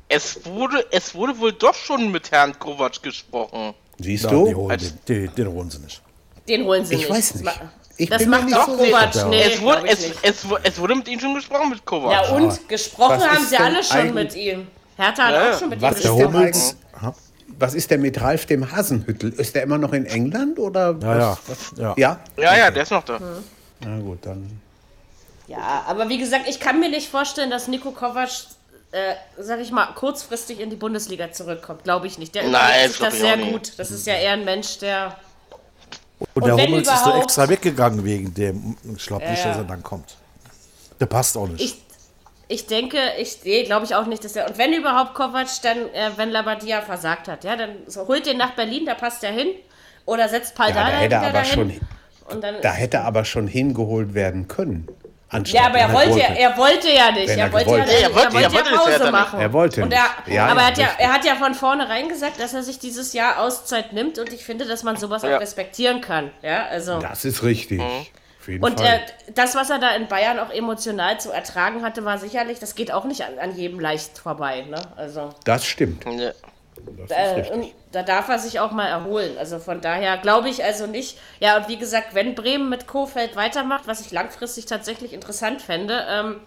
[0.08, 3.74] es wurde, es wurde wohl doch schon mit Herrn Kovac gesprochen.
[4.00, 4.70] Siehst die, du?
[4.70, 6.02] den, die, den holen sie nicht.
[6.48, 7.10] Den holen sie Ich nicht.
[7.10, 7.60] weiß Das nicht.
[7.98, 9.30] Ich das bin macht nicht doch so Kovac.
[9.30, 12.12] Nee, es, wurde, es, es, es wurde mit ihm schon gesprochen mit Kovac.
[12.12, 14.68] Ja, und gesprochen Was haben sie alle schon eigentlich- mit ihm.
[14.98, 16.34] Hertha hat Ja, auch schon mit was ihm der gesprochen.
[16.36, 16.76] Hummels.
[17.58, 19.32] Was ist denn mit Ralf dem Hasenhüttel?
[19.34, 20.96] Ist der immer noch in England oder?
[21.02, 21.38] Ja, ja.
[21.48, 21.80] was, was?
[21.80, 21.94] ja.
[21.98, 22.20] Ja?
[22.38, 23.20] Ja, ja, der ist noch da.
[23.82, 24.60] Na gut, dann.
[25.48, 28.30] Ja, aber wie gesagt, ich kann mir nicht vorstellen, dass Nico Kovac,
[28.92, 31.84] äh, sag ich mal, kurzfristig in die Bundesliga zurückkommt.
[31.84, 32.34] Glaube ich nicht.
[32.36, 33.52] Der Nein, überlegt das sich das ich auch sehr nicht.
[33.52, 33.72] gut.
[33.78, 35.16] Das ist ja eher ein Mensch, der.
[36.20, 38.78] Und, Und der wenn Hummels ist da überhaupt- extra weggegangen wegen dem.
[38.96, 39.48] Ich glaube nicht, Ja, ja.
[39.50, 40.16] dass er dann kommt.
[41.00, 41.62] Der passt auch nicht.
[41.62, 41.82] Ich,
[42.48, 44.48] ich denke, ich nee, glaube ich auch nicht, dass er.
[44.48, 48.38] Und wenn überhaupt Kovac, dann, äh, wenn Labadia versagt hat, ja, dann so, holt den
[48.38, 49.48] nach Berlin, da passt er hin.
[50.06, 51.54] Oder setzt Ja, da Paldada hätte er wieder aber dahin.
[51.54, 54.88] schon, Und dann, da hätte er aber schon hingeholt werden können.
[55.36, 56.40] Anstatt ja, aber er wenn wollte, wollte.
[56.40, 57.30] er wollte ja nicht.
[57.30, 57.76] Er er wollte ja.
[57.78, 59.40] Er wollte- er wollte er ja das ja Pause machen.
[59.40, 60.36] Er wollte und er, nicht.
[60.36, 62.80] Ja, aber ja, er, hat ja, er hat ja von vornherein gesagt, dass er sich
[62.80, 65.36] dieses Jahr Auszeit nimmt und ich finde, dass man sowas Ja.
[65.38, 66.32] auch respektieren kann.
[66.42, 67.00] Ja, also.
[67.00, 67.80] Das ist richtig.
[67.82, 68.06] Mhm.
[68.62, 69.00] Und äh,
[69.34, 72.92] das, was er da in Bayern auch emotional zu ertragen hatte, war sicherlich, das geht
[72.92, 74.66] auch nicht an, an jedem leicht vorbei.
[74.70, 74.80] Ne?
[74.96, 76.06] Also das stimmt.
[76.06, 76.32] Ja.
[77.10, 79.38] Äh, da darf er sich auch mal erholen.
[79.38, 81.18] Also von daher glaube ich also nicht.
[81.40, 86.06] Ja, und wie gesagt, wenn Bremen mit Kofeld weitermacht, was ich langfristig tatsächlich interessant fände,
[86.10, 86.42] ähm,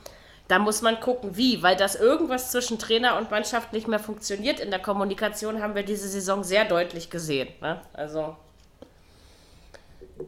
[0.48, 4.60] da muss man gucken, wie, weil das irgendwas zwischen Trainer und Mannschaft nicht mehr funktioniert.
[4.60, 7.48] In der Kommunikation haben wir diese Saison sehr deutlich gesehen.
[7.60, 7.80] Ne?
[7.92, 8.34] Also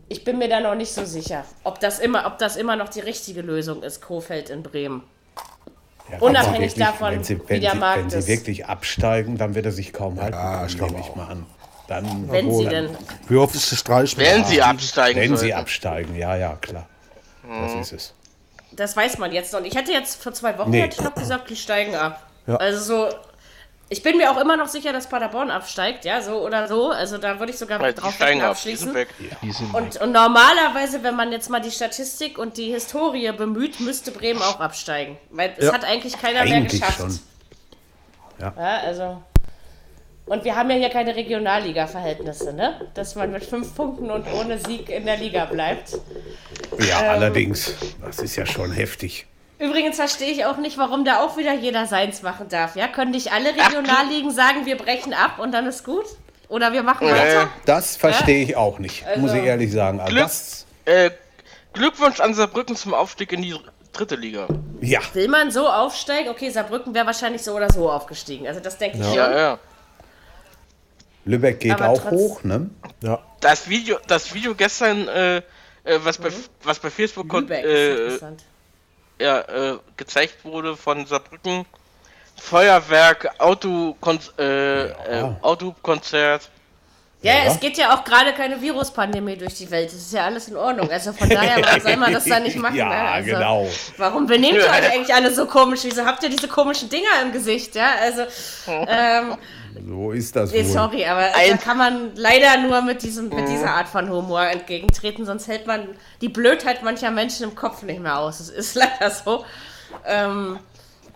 [0.09, 2.89] ich bin mir da noch nicht so sicher, ob das immer, ob das immer noch
[2.89, 5.03] die richtige Lösung ist, Kofeld in Bremen.
[6.11, 8.19] Ja, wenn unabhängig sie wirklich- davon, wenn sie, wie wenn der sie, Markt Wenn sie
[8.19, 8.29] ist.
[8.29, 11.17] wirklich absteigen, dann wird er sich kaum halten Ja, ich glaube nehme ich auch.
[11.17, 11.47] mal an.
[11.89, 12.97] Dann, Wenn sie dann- denn.
[13.29, 14.17] Wie oft ist Streich?
[14.17, 15.57] Wenn sie absteigen Wenn sie sollten.
[15.59, 16.87] absteigen, ja, ja, klar.
[17.63, 17.81] Das Mhm.
[17.81, 18.15] ist es.
[18.73, 19.61] Das weiß man jetzt noch.
[19.61, 19.73] nicht.
[19.75, 20.83] Ich hätte jetzt vor zwei Wochen Nee.
[20.83, 22.25] hätte ich noch gesagt, die steigen ab.
[22.47, 22.57] Ja.
[22.57, 23.15] Also so.
[23.93, 26.91] Ich bin mir auch immer noch sicher, dass Paderborn absteigt, ja, so oder so.
[26.91, 28.95] Also da würde ich sogar Weil die drauf steigen wetten, ab, die sind abschließen.
[28.95, 29.09] weg.
[29.43, 33.81] Die sind Und, und normalerweise, wenn man jetzt mal die Statistik und die Historie bemüht,
[33.81, 35.19] müsste Bremen auch absteigen.
[35.31, 35.73] Weil es Ja.
[35.73, 36.99] hat eigentlich keiner mehr Eigentlich geschafft.
[37.01, 37.19] schon.
[38.39, 38.55] Ja,
[38.87, 39.23] also.
[40.27, 42.81] Und wir haben ja hier keine Regionalliga-Verhältnisse, ne?
[42.95, 45.99] Dass man mit fünf Punkten und ohne Sieg in der Liga bleibt.
[46.79, 47.11] Ja, Ähm.
[47.11, 47.75] allerdings.
[48.01, 49.27] Das ist ja schon heftig.
[49.61, 52.75] Übrigens verstehe ich auch nicht, warum da auch wieder jeder seins machen darf.
[52.77, 56.07] Ja, können nicht alle Regionalligen sagen, wir brechen ab und dann ist gut?
[56.49, 57.49] Oder wir machen weiter?
[57.67, 60.01] Das verstehe ich auch nicht, muss Also- ich ehrlich sagen.
[60.01, 61.11] Also Glück- das, Äh,
[61.75, 63.55] Glückwunsch an Saarbrücken zum Aufstieg in die
[63.93, 64.49] dritte Liga.
[64.81, 65.01] Ja.
[65.13, 66.31] Will man so aufsteigen?
[66.31, 68.49] Okay, Saarbrücken wäre wahrscheinlich so oder so aufgestiegen.
[68.49, 69.15] Also das denke ich schon.
[69.15, 69.59] Ja, ja.
[71.27, 72.71] Lübeck geht Aber auch trotz- hoch, ne?
[73.03, 73.19] Ja.
[73.41, 75.43] Das Video, das Video gestern, äh, äh,
[76.03, 76.31] was, bei,
[76.65, 77.41] was bei Facebook Mhm.
[77.41, 78.41] Lübeck ist äh, interessant.
[78.41, 78.47] ja,
[79.21, 81.67] äh, gezeigt wurde von Saarbrücken.
[82.41, 86.49] Feuerwerk, Autokon äh, äh, Autokonzert.
[87.23, 89.89] Ja, es geht ja auch gerade keine Viruspandemie durch die Welt.
[89.89, 90.91] Das ist ja alles in Ordnung.
[90.91, 92.77] Also von daher, warum soll man das da nicht machen?
[92.77, 93.11] Ja, ne?
[93.11, 93.69] also, genau.
[93.99, 95.81] Warum benehmt ihr euch eigentlich alle so komisch?
[95.83, 97.75] Wieso habt ihr diese komischen Dinger im Gesicht?
[97.75, 98.23] Ja, also,
[98.89, 99.37] ähm,
[99.89, 100.71] So ist das nee, wohl.
[100.71, 105.25] sorry, aber da kann man leider nur mit, diesem, mit dieser Art von Humor entgegentreten,
[105.25, 105.89] sonst hält man
[106.21, 108.41] die Blödheit mancher Menschen im Kopf nicht mehr aus.
[108.41, 109.45] Es ist leider so.
[110.07, 110.59] Ähm,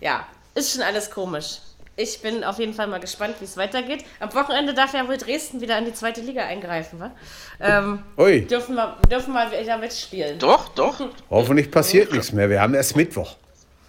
[0.01, 1.59] ja, ist schon alles komisch.
[1.97, 4.05] Ich bin auf jeden Fall mal gespannt, wie es weitergeht.
[4.19, 7.13] Am Wochenende darf ja wohl Dresden wieder in die zweite Liga eingreifen, wa?
[7.61, 10.41] Ähm, Ui, dürfen wir dürfen mal wieder mitspielen.
[10.41, 11.09] Doch, doch.
[11.31, 12.51] hoffentlich passiert nichts mehr.
[12.51, 13.37] Wir haben erst Mittwoch.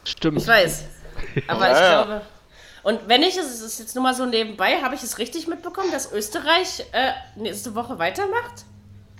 [0.03, 0.39] Stimmt.
[0.39, 0.83] Ich weiß.
[1.47, 2.21] Aber ich glaube.
[2.85, 5.47] Und wenn ich es, es ist jetzt nur mal so nebenbei, habe ich es richtig
[5.47, 8.63] mitbekommen, dass Österreich äh, nächste Woche weitermacht?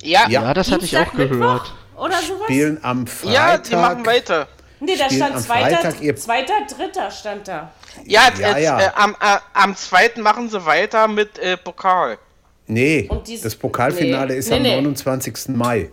[0.04, 0.54] Ja, Ja.
[0.54, 1.32] Das hatte ich auch gehört.
[1.32, 1.66] Mittwoch
[1.98, 2.44] Oder sowas?
[2.44, 3.34] Spielen am Freitag.
[3.34, 4.48] ja, die machen weiter.
[4.80, 7.72] Nee, da stand zweiter, Freitag zweiter, dritter stand da.
[8.06, 8.80] Ja, Ja, jetzt, ja.
[8.82, 12.20] Äh, am, äh, am zweiten machen sie weiter mit äh, Pokal.
[12.68, 14.40] Nee, dies- das Pokalfinale nee.
[14.40, 14.76] ist Nee, am nee.
[14.76, 15.56] 29.
[15.56, 15.90] Mai.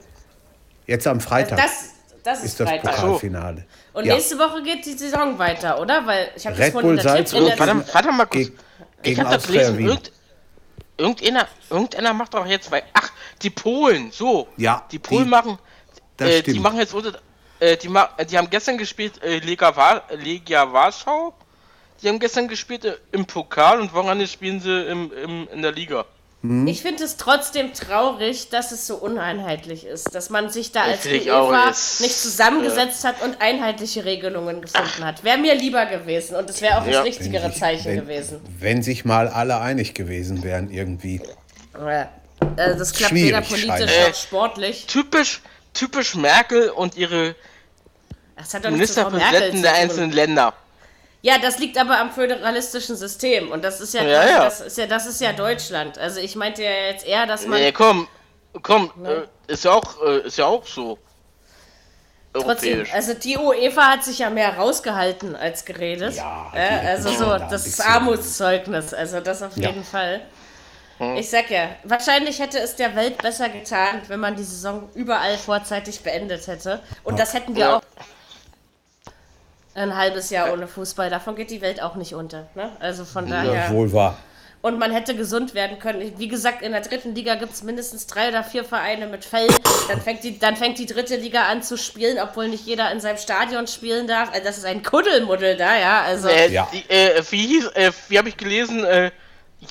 [0.86, 1.90] Jetzt am Freitag Das,
[2.22, 2.96] das ist, ist das Freitag.
[2.96, 3.64] Pokalfinale.
[3.92, 4.14] Und Ja.
[4.14, 6.06] nächste Woche geht die Saison weiter, oder?
[6.06, 7.76] Weil ich habe das Red vorhin Bull in der Tipp- in der Salzburg.
[7.86, 8.50] Warte, warte mal kurz.
[9.02, 9.78] Ich habe das gelesen.
[9.80, 10.12] Irgend,
[10.96, 12.82] irgendeiner, irgendeiner macht doch jetzt bei.
[12.94, 13.10] Ach,
[13.42, 14.10] die Polen.
[14.12, 14.48] So.
[14.56, 15.58] Ja, Die Polen die- machen.
[16.16, 17.18] das Äh, die machen jetzt unter.
[17.60, 21.34] Äh, die, ma die haben gestern gespielt äh, Lega Wa Legia Warschau.
[22.02, 25.72] Die haben gestern gespielt äh, im Pokal und Wochenende spielen sie im, im, in der
[25.72, 26.04] Liga.
[26.66, 31.06] Ich finde es trotzdem traurig, dass es so uneinheitlich ist, dass man sich da als
[31.06, 35.22] UEFA nicht zusammengesetzt hat und einheitliche Regelungen gefunden hat.
[35.22, 37.02] Wäre mir lieber gewesen und es wäre auch das Ja.
[37.02, 38.40] richtigere sich- Zeichen wenn, gewesen.
[38.58, 41.22] Wenn sich mal alle einig gewesen wären irgendwie.
[41.78, 42.08] Ja.
[42.56, 43.42] Also das klappt Schwierig, weder
[43.76, 44.86] politisch noch sportlich.
[44.88, 45.42] Typisch,
[45.74, 47.36] typisch Merkel und ihre
[48.36, 50.54] Das Ministerpräsidenten der einzelnen Länder.
[51.24, 54.44] Ja, das liegt aber am föderalistischen System und das ist ja, Ja, ja.
[54.44, 55.96] Das, ist ja das ist ja Deutschland.
[55.96, 58.08] Also ich meinte ja jetzt eher, dass man Nee, komm,
[58.62, 60.98] komm, äh, ist ja auch, äh, ist ja auch so.
[62.34, 62.94] Trotzdem, Europäisch.
[62.94, 66.16] also die UEFA hat sich ja mehr rausgehalten als geredet.
[66.16, 69.68] Ja, äh, also so, das ist Armutszeugnis, also das auf Ja.
[69.68, 70.22] jeden Fall.
[70.98, 71.16] Hm.
[71.16, 75.36] Ich sag ja, wahrscheinlich hätte es der Welt besser getan, wenn man die Saison überall
[75.36, 76.80] vorzeitig beendet hätte.
[77.04, 77.76] Und das hätten wir Ja.
[77.76, 77.82] auch
[79.74, 81.10] ein halbes Jahr ohne Fußball.
[81.10, 82.46] Davon geht die Welt auch nicht unter.
[82.54, 82.70] Ne?
[82.80, 83.52] Also von daher.
[83.54, 84.18] Ja, wohl wahr.
[84.60, 86.12] Und man hätte gesund werden können.
[86.18, 89.52] Wie gesagt, in der dritten Liga gibt es mindestens drei oder vier Vereine mit Fällen.
[89.88, 93.00] Dann fängt, die, dann fängt die dritte Liga an zu spielen, obwohl nicht jeder in
[93.00, 94.30] seinem Stadion spielen darf.
[94.30, 96.02] Also das ist ein Kuddelmuddel da, ja.
[96.02, 96.68] Also Äh, Ja.
[96.72, 99.10] die, äh, wie hieß, äh, wie habe ich gelesen, äh,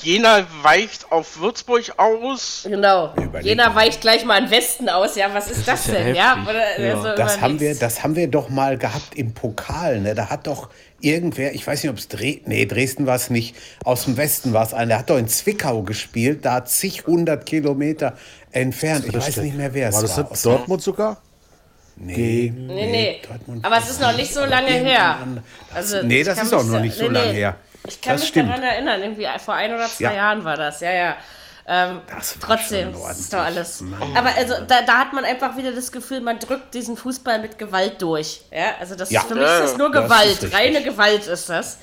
[0.02, 2.62] Jena weicht auf Würzburg aus.
[2.68, 3.14] genau.
[3.16, 3.76] Mal.
[3.76, 5.16] weicht gleich mal in Westen aus.
[5.16, 6.16] Ja, was ist das, ist ja denn?
[6.16, 6.50] Ja, heftig.
[6.50, 6.96] oder, Ja.
[6.96, 10.00] also Das haben, wir, das haben wir doch mal gehabt im Pokal.
[10.00, 10.16] Ne?
[10.16, 10.70] Da hat doch
[11.02, 14.54] irgendwer, ich weiß nicht, ob es Dresden, nee, Dresden war es nicht, aus dem Westen
[14.54, 18.16] war es einer, der hat doch in Zwickau gespielt, da zig hundert Kilometer
[18.52, 19.06] entfernt.
[19.08, 20.08] Ich weiß nicht mehr, wer es War war.
[20.08, 21.22] das nicht Aus- Dortmund sogar?
[21.98, 23.22] nee, Nee, nee.
[23.28, 25.18] Dortmund Aber es ist noch nicht so lange her.
[25.74, 27.40] Also, nee, das ist auch noch nicht so nee, lange nee.
[27.40, 27.56] her.
[27.88, 28.50] Ich kann das mich stimmt.
[28.50, 30.14] daran erinnern, irgendwie vor ein oder zwei Ja.
[30.14, 31.18] Jahren war das, ja, ja.
[31.68, 33.82] Ähm, Das trotzdem, das ist doch alles.
[33.82, 34.18] ordentlich.
[34.18, 37.58] Aber also, da, da hat man einfach wieder das Gefühl, man drückt diesen Fußball mit
[37.60, 38.42] Gewalt durch.
[38.52, 39.22] Ja, also das Ja.
[39.22, 40.54] ist für mich ist das nur Das Gewalt, richtig.
[40.54, 41.78] reine Gewalt ist das.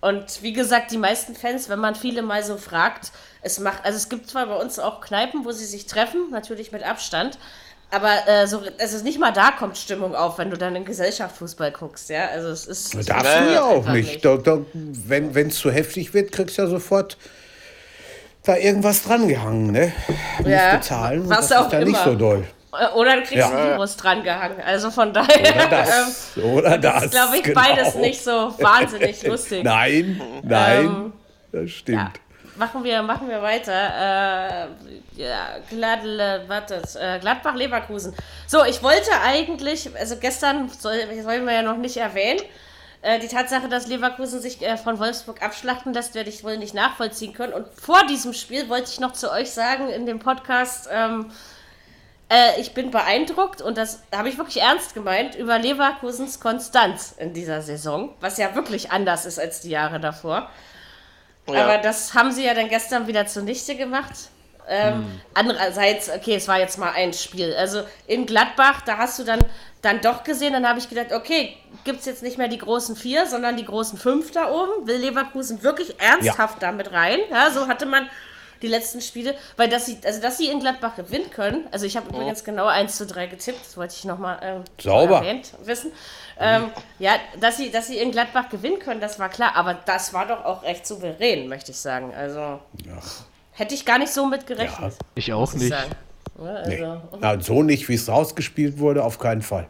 [0.00, 3.10] Und wie gesagt, die meisten Fans, wenn man viele mal so fragt,
[3.42, 6.70] es macht, also es gibt zwar bei uns auch Kneipen, wo sie sich treffen, natürlich
[6.72, 7.38] mit Abstand,
[7.90, 11.72] aber äh, so, also nicht mal da kommt Stimmung auf, wenn du dann in Gesellschaftsfußball
[11.72, 12.26] guckst, ja.
[12.28, 12.94] Also es ist.
[12.94, 14.24] es Darfst du ja auch einfach nicht.
[14.24, 17.16] Da, da, wenn es zu heftig wird, kriegst du ja sofort
[18.44, 19.92] da irgendwas drangehangen, ne?
[20.38, 22.44] Musst Ja, bezahlen was das auch ist dann nicht so doll.
[22.94, 23.48] Oder du kriegst Ja.
[23.50, 24.60] ein Virus dran gehangen.
[24.64, 25.54] Also von daher.
[25.54, 26.36] Oder das.
[26.36, 27.04] Oder das.
[27.04, 27.60] ist, glaube ich, genau.
[27.60, 29.64] beides nicht so wahnsinnig lustig.
[29.64, 31.12] Nein, nein, Ähm,
[31.52, 31.98] das stimmt.
[31.98, 32.12] Ja.
[32.58, 33.72] Machen wir, machen wir weiter.
[33.72, 38.14] Äh, ja, Gladle, wartet, äh, Gladbach-Leverkusen.
[38.48, 42.40] So, ich wollte eigentlich, also gestern soll, sollen wir ja noch nicht erwähnen,
[43.02, 46.74] äh, die Tatsache, dass Leverkusen sich äh, von Wolfsburg abschlachten lässt, werde ich wohl nicht
[46.74, 47.52] nachvollziehen können.
[47.52, 51.30] Und vor diesem Spiel wollte ich noch zu euch sagen in dem Podcast, ähm,
[52.28, 57.34] äh, ich bin beeindruckt und das habe ich wirklich ernst gemeint über Leverkusens Konstanz in
[57.34, 60.50] dieser Saison, was ja wirklich anders ist als die Jahre davor.
[61.48, 61.64] Ja.
[61.64, 64.12] Aber das haben sie ja dann gestern wieder zunichte gemacht.
[64.70, 67.54] Ähm, Andererseits, okay, es war jetzt mal ein Spiel.
[67.56, 69.40] Also in Gladbach, da hast du dann,
[69.80, 72.94] dann doch gesehen, dann habe ich gedacht, okay, gibt es jetzt nicht mehr die großen
[72.94, 74.86] vier, sondern die großen fünf da oben.
[74.86, 77.18] Will Leverkusen wirklich ernsthaft damit rein?
[77.30, 78.10] Ja, so hatte man
[78.62, 81.96] die letzten Spiele, weil dass sie, also dass sie in Gladbach gewinnen können, also ich
[81.96, 85.16] habe übrigens genau 1 zu 3 getippt, das wollte ich nochmal ähm, Sauber.
[85.18, 85.92] erwähnt wissen.
[86.40, 90.12] Ähm, ja, dass sie, dass sie in Gladbach gewinnen können, das war klar, aber das
[90.12, 92.14] war doch auch recht souverän, möchte ich sagen.
[92.14, 92.60] Also
[93.52, 94.94] hätte ich gar nicht so mit gerechnet.
[95.14, 95.70] Ich auch ich nicht.
[95.70, 95.78] Ja,
[96.44, 97.00] also, Nee.
[97.20, 99.68] Na, so nicht, wie es rausgespielt wurde, auf keinen Fall.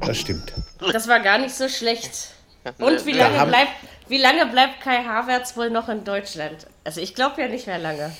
[0.00, 0.52] Das stimmt.
[0.92, 2.34] Das war gar nicht so schlecht.
[2.78, 3.70] Und wie lange, bleibt,
[4.08, 6.66] wie lange bleibt Kai Havertz wohl noch in Deutschland?
[6.88, 8.10] Also ich glaube ja nicht mehr lange.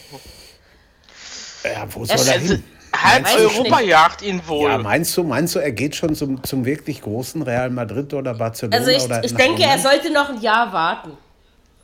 [1.65, 2.65] Ja, wo Er soll er hin?
[2.95, 4.69] Halb Europa jagt ihn wohl.
[4.69, 8.35] Ja, meinst du, meinst du, er geht schon zum, zum wirklich großen Real Madrid oder
[8.35, 8.77] Barcelona?
[8.77, 9.83] Also ich, oder ich denke, er England?
[9.83, 11.17] sollte noch ein Jahr warten.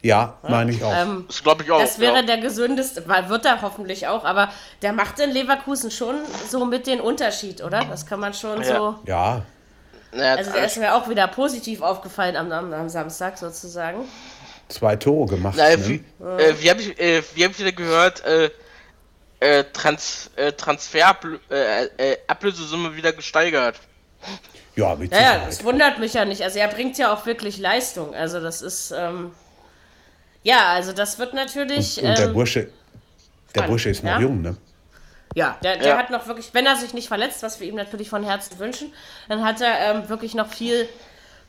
[0.03, 0.93] Ja, meine ich auch.
[0.95, 1.81] Ähm, Das glaube ich auch.
[1.81, 2.23] das wäre ja.
[2.23, 4.51] der gesündeste, weil wird er hoffentlich auch, aber
[4.83, 6.17] der macht in Leverkusen schon
[6.51, 7.83] so mit den Unterschied, oder?
[7.87, 8.77] Das kann man schon Ja.
[8.77, 8.99] so.
[9.07, 9.43] ja,
[10.13, 14.01] Also der ist mir auch wieder positiv aufgefallen am, am, am Samstag sozusagen.
[14.69, 15.57] Zwei Tore gemacht.
[15.57, 15.89] naja, ne?
[15.89, 18.51] wie, äh, wie habe ich, äh, wie hab ich wieder gehört, äh,
[19.41, 21.17] äh, Trans, äh, Transfer,
[21.51, 23.81] äh, äh, Ablösesumme wieder gesteigert.
[24.77, 25.49] Ja, mit Sicherheit.
[25.49, 26.43] das wundert mich ja nicht.
[26.43, 28.15] Also er bringt ja auch wirklich Leistung.
[28.15, 29.33] Also das ist, ähm,
[30.43, 31.99] ja, also das wird natürlich.
[31.99, 32.71] Und der ähm, Bursche, der
[33.51, 34.21] spannend, Bursche ist noch ja?
[34.21, 34.57] jung, ne?
[35.35, 35.99] Ja, der, der Ja.
[35.99, 38.93] hat noch wirklich, wenn er sich nicht verletzt, was wir ihm natürlich von Herzen wünschen,
[39.29, 40.89] dann hat er ähm, wirklich noch viel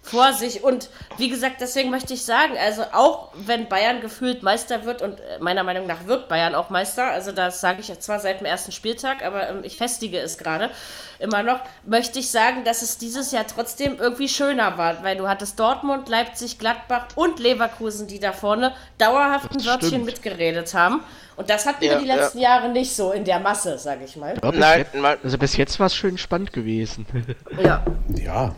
[0.05, 0.63] vor sich.
[0.63, 5.19] Und wie gesagt, deswegen möchte ich sagen, also auch wenn Bayern gefühlt Meister wird, und
[5.19, 8.39] äh, meiner Meinung nach wird Bayern auch Meister, also das sage ich jetzt zwar seit
[8.39, 10.69] dem ersten Spieltag, aber ähm, ich festige es gerade
[11.17, 15.27] immer noch, möchte ich sagen, dass es dieses Jahr trotzdem irgendwie schöner war, weil du
[15.27, 21.03] hattest Dortmund, Leipzig, Gladbach und Leverkusen, die da vorne dauerhaft ein Wörtchen mitgeredet haben.
[21.37, 22.15] Und das hatten Ja, wir die ja.
[22.15, 24.35] letzten Jahre nicht so in der Masse, sage ich mal.
[24.41, 25.17] Ja, bis Nein, jetzt, nein.
[25.23, 27.05] also bis jetzt war es schön spannend gewesen.
[27.61, 27.83] Ja.
[28.09, 28.55] Ja.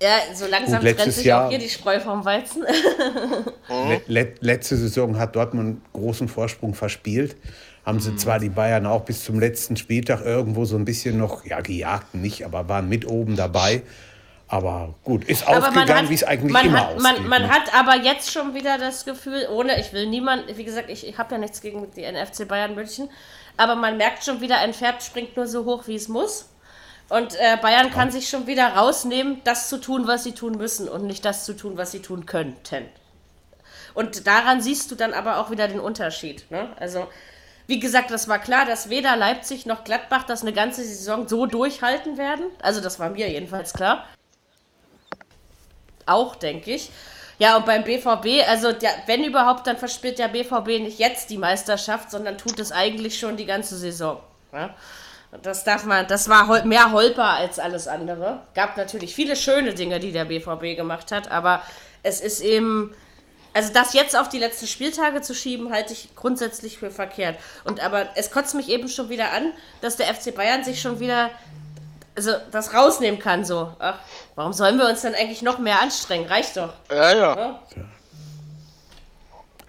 [0.00, 2.64] Ja, so langsam Gut, trennt letztes sich Jahr- auch hier die Spreu vom Weizen.
[3.68, 7.36] Le le letzte Saison hat Dortmund einen großen Vorsprung verspielt.
[7.84, 11.44] Haben sie zwar die Bayern auch bis zum letzten Spieltag irgendwo so ein bisschen noch,
[11.46, 13.82] ja, gejagt nicht, aber waren mit oben dabei.
[14.46, 17.28] Aber gut, ist ausgegangen, wie es eigentlich man immer hat, man, ausgeht.
[17.28, 17.48] man ne?
[17.50, 21.18] hat aber jetzt schon wieder das Gefühl, ohne, ich will niemand, wie gesagt, ich, ich
[21.18, 23.10] habe ja nichts gegen die NFC Bayern München,
[23.58, 26.48] aber man merkt schon wieder, ein Pferd springt nur so hoch, wie es muss.
[27.08, 30.88] Und äh, Bayern kann sich schon wieder rausnehmen, das zu tun, was sie tun müssen
[30.88, 32.86] und nicht das zu tun, was sie tun könnten.
[33.94, 36.50] Und daran siehst du dann aber auch wieder den Unterschied.
[36.50, 36.68] Ne?
[36.78, 37.08] Also,
[37.66, 41.46] wie gesagt, das war klar, dass weder Leipzig noch Gladbach das eine ganze Saison so
[41.46, 42.44] durchhalten werden.
[42.60, 44.06] Also, das war mir jedenfalls klar.
[46.04, 46.90] Auch, denke ich.
[47.38, 51.38] Ja, und beim BVB, also der, wenn überhaupt, dann verspielt der BVB nicht jetzt die
[51.38, 54.20] Meisterschaft, sondern tut es eigentlich schon die ganze Saison.
[54.52, 54.74] Ja?
[55.42, 58.40] Das darf man, das war hol- mehr Holper als alles andere.
[58.54, 61.62] Gab natürlich viele schöne Dinge, die der BVB gemacht hat, aber
[62.02, 62.94] es ist eben,
[63.52, 67.36] also das jetzt auf die letzten Spieltage zu schieben, halte ich grundsätzlich für verkehrt.
[67.64, 70.98] Und aber es kotzt mich eben schon wieder an, dass der FC Bayern sich schon
[71.00, 71.30] wieder
[72.16, 73.72] also das rausnehmen kann so.
[73.78, 73.98] Ach,
[74.34, 76.26] warum sollen wir uns dann eigentlich noch mehr anstrengen?
[76.26, 76.72] Reicht doch.
[76.90, 77.62] Ja, ja.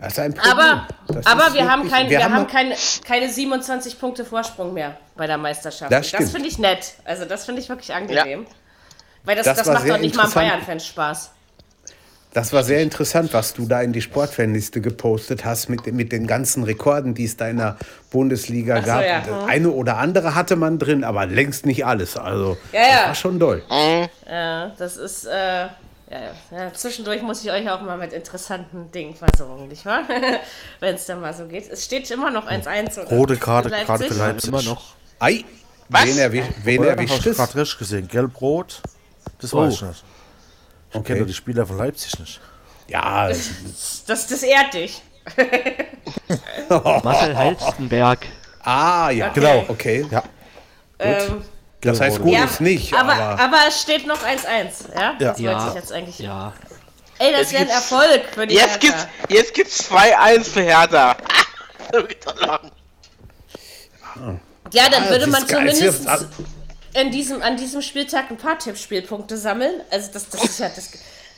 [0.02, 0.52] Das ist ein Problem.
[0.58, 4.98] Aber, Das aber wir haben, kein, wir haben mal- keine, keine 27 Punkte Vorsprung mehr
[5.18, 5.92] bei der Meisterschaft.
[5.92, 6.30] Das stimmt.
[6.32, 6.94] finde ich nett.
[7.06, 8.46] Also das finde ich wirklich angenehm.
[9.26, 10.28] Weil das, Das das, macht doch nicht mal.
[10.30, 11.32] Bayern-Fans Spaß.
[12.32, 16.28] Das war sehr interessant, was du da in die Sportfanliste gepostet hast mit, mit den
[16.28, 17.76] ganzen Rekorden, die es da in der
[18.12, 19.04] Bundesliga so, gab.
[19.04, 19.22] ja.
[19.28, 22.18] Das Eine oder andere hatte man drin, aber längst nicht alles.
[22.18, 22.88] Also Ja, ja.
[23.00, 23.64] das war schon doll.
[24.30, 25.66] Ja, das ist, äh,
[26.10, 30.04] ja, ja, zwischendurch muss ich euch auch mal mit interessanten Dingen versorgen, nicht wahr?
[30.80, 31.70] Wenn es dann mal so geht.
[31.70, 33.00] Es steht immer noch 1-1.
[33.02, 33.10] oder?
[33.10, 33.88] Rote Karte, Leipzig.
[33.88, 34.50] gerade für Leipzig.
[34.50, 34.96] Immer noch.
[35.20, 35.44] Ei,
[35.90, 36.06] Was?
[36.06, 37.38] wen, erwisch, wen erwischt es?
[37.38, 38.08] gerade richtig gesehen.
[38.08, 38.82] Gelb-Rot.
[39.42, 39.58] Das Oh.
[39.60, 40.04] weiß ich nicht.
[40.92, 41.26] Ich kenne Okay.
[41.26, 42.40] die Spieler von Leipzig nicht.
[42.88, 43.28] Ja,
[44.08, 45.02] Das, das ehrt dich.
[46.70, 48.26] Marcel Halstenberg.
[48.64, 49.66] ah, ja, Genau.
[49.68, 50.24] Okay, Ja.
[50.98, 51.44] Ähm,
[51.82, 54.46] das heißt gut ja, ist nicht, aber, aber, aber, es steht noch 1-1,
[54.96, 55.14] ja?
[55.20, 56.20] Das wollte Ja, ich jetzt eigentlich.
[56.20, 56.54] ja.
[57.20, 59.34] Ey, das Jetzt wäre ein gibt's- Erfolg für die Jetzt gibt's, Hertha.
[59.34, 61.16] jetzt gibt's 2-1 für Hertha.
[64.72, 66.08] Ja, dann Ah, würde das man zumindest
[66.94, 69.82] in diesem, an diesem Spieltag ein paar Tippspielpunkte sammeln.
[69.90, 70.90] Also das, das ist ja das.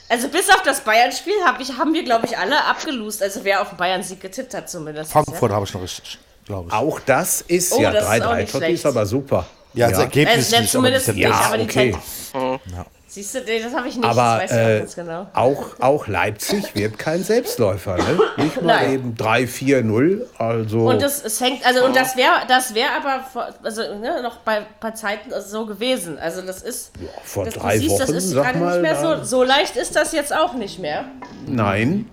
[0.10, 3.22] Also bis auf das Bayern-Spiel hab ich, haben wir, glaube ich, alle abgelost.
[3.24, 5.12] Also wer auf den Bayern-Sieg getippt hat zumindest.
[5.12, 6.74] Frankfurt habe ich noch richtig, glaube ich.
[6.74, 8.36] auch das ist Oh, ja das ist auch 3-3.
[8.38, 9.46] nicht Totti ist aber super.
[9.74, 10.04] Ja, das Ja.
[10.06, 11.30] Ergebnis Äh, nicht, aber die zumindest Tendenz.
[11.30, 11.92] nicht, Ja, aber die okay.
[12.32, 12.60] Ten-
[13.08, 14.06] Siehst du, das habe ich nicht.
[14.06, 15.28] Aber das weiß ich auch äh, ganz genau.
[15.34, 17.98] auch, auch Leipzig wird kein Selbstläufer.
[17.98, 18.20] Ne?
[18.38, 18.94] Nicht mal Nein.
[18.94, 20.22] eben 3-4-0.
[20.38, 24.22] Also Und es, es hängt, also und das wäre, das wäre aber vor, also ne,
[24.24, 26.18] noch bei, bei Zeiten so gewesen.
[26.20, 26.94] Also das ist,
[27.26, 28.82] vor das, drei du siehst, Wochen, das ist sag mal.
[28.82, 31.04] nicht mehr so, so leicht ist das jetzt auch nicht mehr.
[31.46, 32.08] Nein.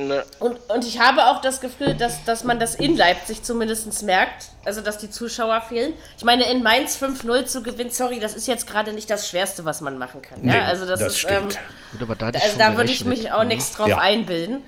[0.00, 4.02] Ne, Und, und ich habe auch das Gefühl, dass, dass man das in Leipzig zumindest
[4.02, 5.92] merkt, also dass die Zuschauer fehlen.
[6.16, 9.66] Ich meine, in Mainz 5-0 zu gewinnen, sorry, das ist jetzt gerade nicht das Schwerste,
[9.66, 10.42] was man machen kann.
[10.42, 10.52] Ja?
[10.54, 11.48] Nee, also das, das ist, ähm.
[11.92, 13.98] Gut, aber da also da würde ich mich auch nichts drauf Ja.
[13.98, 14.62] einbilden.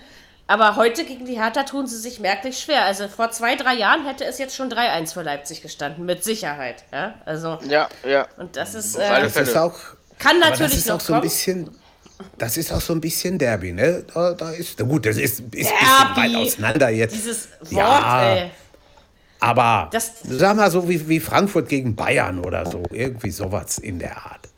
[0.49, 2.85] Aber heute gegen die Hertha tun sie sich merklich schwer.
[2.85, 6.85] Also vor zwei, drei Jahren hätte es jetzt schon 3-1 für Leipzig gestanden, mit Sicherheit.
[6.93, 7.15] Ja?
[7.25, 8.27] Also, ja, ja.
[8.37, 9.79] und das ist, äh, Das ist auch,
[10.19, 11.82] kann natürlich ist noch auch so ein kommen.
[12.39, 14.05] Das ist auch so ein bisschen Derby, ne?
[14.13, 15.73] Da, da ist, gut, das ist, ist ein bisschen
[16.15, 17.15] weit auseinander jetzt.
[17.15, 18.35] Dieses Wort, Ja.
[18.35, 18.51] ey.
[19.41, 22.83] Aber Das- sag mal so wie, wie Frankfurt gegen Bayern oder so.
[22.91, 24.49] Irgendwie sowas in der Art.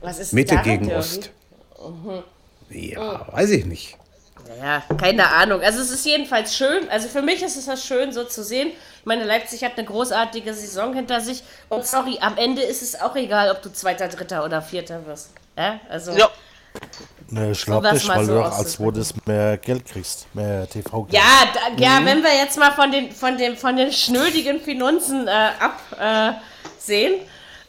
[0.00, 0.94] Was ist Mitte gegen Derby?
[1.00, 1.30] Ost.
[2.70, 3.96] Ja, weiß ich nicht.
[4.60, 5.60] Ja, keine Ahnung.
[5.60, 6.88] Also es ist jedenfalls schön.
[6.88, 8.68] Also für mich ist es das schön, so zu sehen.
[9.00, 11.42] Ich meine, Leipzig hat eine großartige Saison hinter sich.
[11.68, 15.30] Und sorry, am Ende ist es auch egal, ob du Zweiter, Dritter oder Vierter wirst.
[15.58, 16.28] Ja, also Ja,
[17.28, 20.68] Ne, ich glaube das nicht, weil so du auch als das mehr Geld kriegst, mehr
[20.68, 21.12] TV-Geld.
[21.12, 25.26] Ja, da, ja, wenn wir jetzt mal von den, von dem, von den schnödigen Finanzen
[25.26, 26.34] äh, absehen, äh,
[26.78, 27.20] sehen,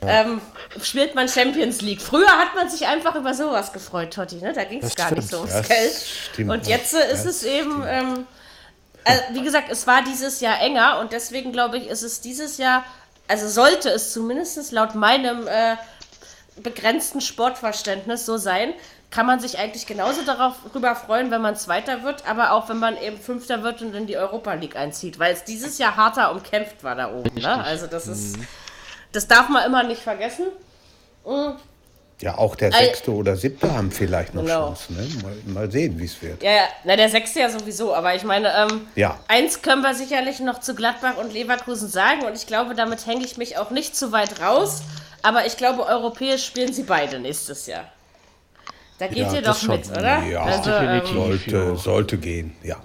[0.01, 0.41] ähm,
[0.83, 2.01] spielt man Champions League.
[2.01, 4.35] Früher hat man sich einfach über sowas gefreut, Totti.
[4.35, 4.53] Ne?
[4.53, 5.31] Da ging es Das gar nicht stimmt.
[5.31, 5.93] so ums Das Geld.
[6.31, 6.51] stimmt.
[6.51, 8.27] Und jetzt äh, ist es eben, ähm,
[9.03, 12.59] also, wie gesagt, es war dieses Jahr enger und deswegen glaube ich, ist es dieses
[12.59, 12.83] Jahr,
[13.27, 15.77] also sollte es zumindest laut meinem äh,
[16.61, 18.73] begrenzten Sportverständnis so sein,
[19.09, 22.97] kann man sich eigentlich genauso darüber freuen, wenn man Zweiter wird, aber auch wenn man
[23.01, 26.83] eben Fünfter wird und in die Europa League einzieht, weil es dieses Jahr harter umkämpft
[26.83, 27.33] war da oben.
[27.41, 27.63] Ne?
[27.63, 28.37] Also das ist,
[29.13, 30.47] das darf man immer nicht vergessen.
[32.19, 34.67] Ja, auch der Sechste oder Siebte haben vielleicht noch Genau.
[34.67, 34.95] Chancen.
[34.95, 35.07] Ne?
[35.21, 36.41] Mal, mal sehen, wie es wird.
[36.41, 39.19] Ja, ja, na der Sechste ja sowieso, aber ich meine, ähm, Ja.
[39.27, 43.23] eins können wir sicherlich noch zu Gladbach und Leverkusen sagen und ich glaube, damit hänge
[43.23, 44.81] ich mich auch nicht zu weit raus,
[45.21, 47.85] aber ich glaube, europäisch spielen sie beide nächstes Jahr.
[48.99, 49.75] Da geht Ja, ihr doch schon.
[49.75, 50.23] mit, oder?
[50.23, 51.13] Ja, also, ähm, definitiv.
[51.15, 51.75] Sollte, ja.
[51.75, 52.77] sollte gehen, ja.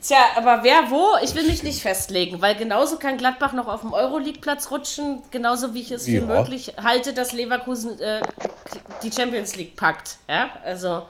[0.00, 1.16] Tja, aber wer wo?
[1.24, 5.74] Ich will mich nicht festlegen, weil genauso kann Gladbach noch auf dem Euroleague-Platz rutschen, genauso
[5.74, 6.24] wie ich es für Ja.
[6.24, 8.20] möglich halte, dass Leverkusen äh,
[9.02, 10.18] die Champions League packt.
[10.28, 11.02] Ja, also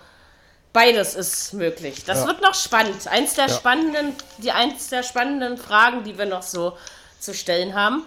[0.72, 2.04] beides ist möglich.
[2.06, 3.06] Das wird noch spannend.
[3.08, 6.72] Eins der spannenden, die eins der spannenden Fragen, die wir noch so
[7.20, 8.04] zu stellen haben.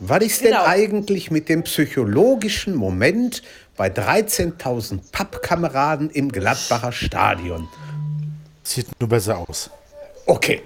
[0.00, 0.64] Was ist denn Genau.
[0.64, 3.42] eigentlich mit dem psychologischen Moment
[3.76, 7.68] bei 13.000 Pappkameraden im Gladbacher Stadion?
[8.62, 9.70] Sieht nur besser aus.
[10.26, 10.62] Okay.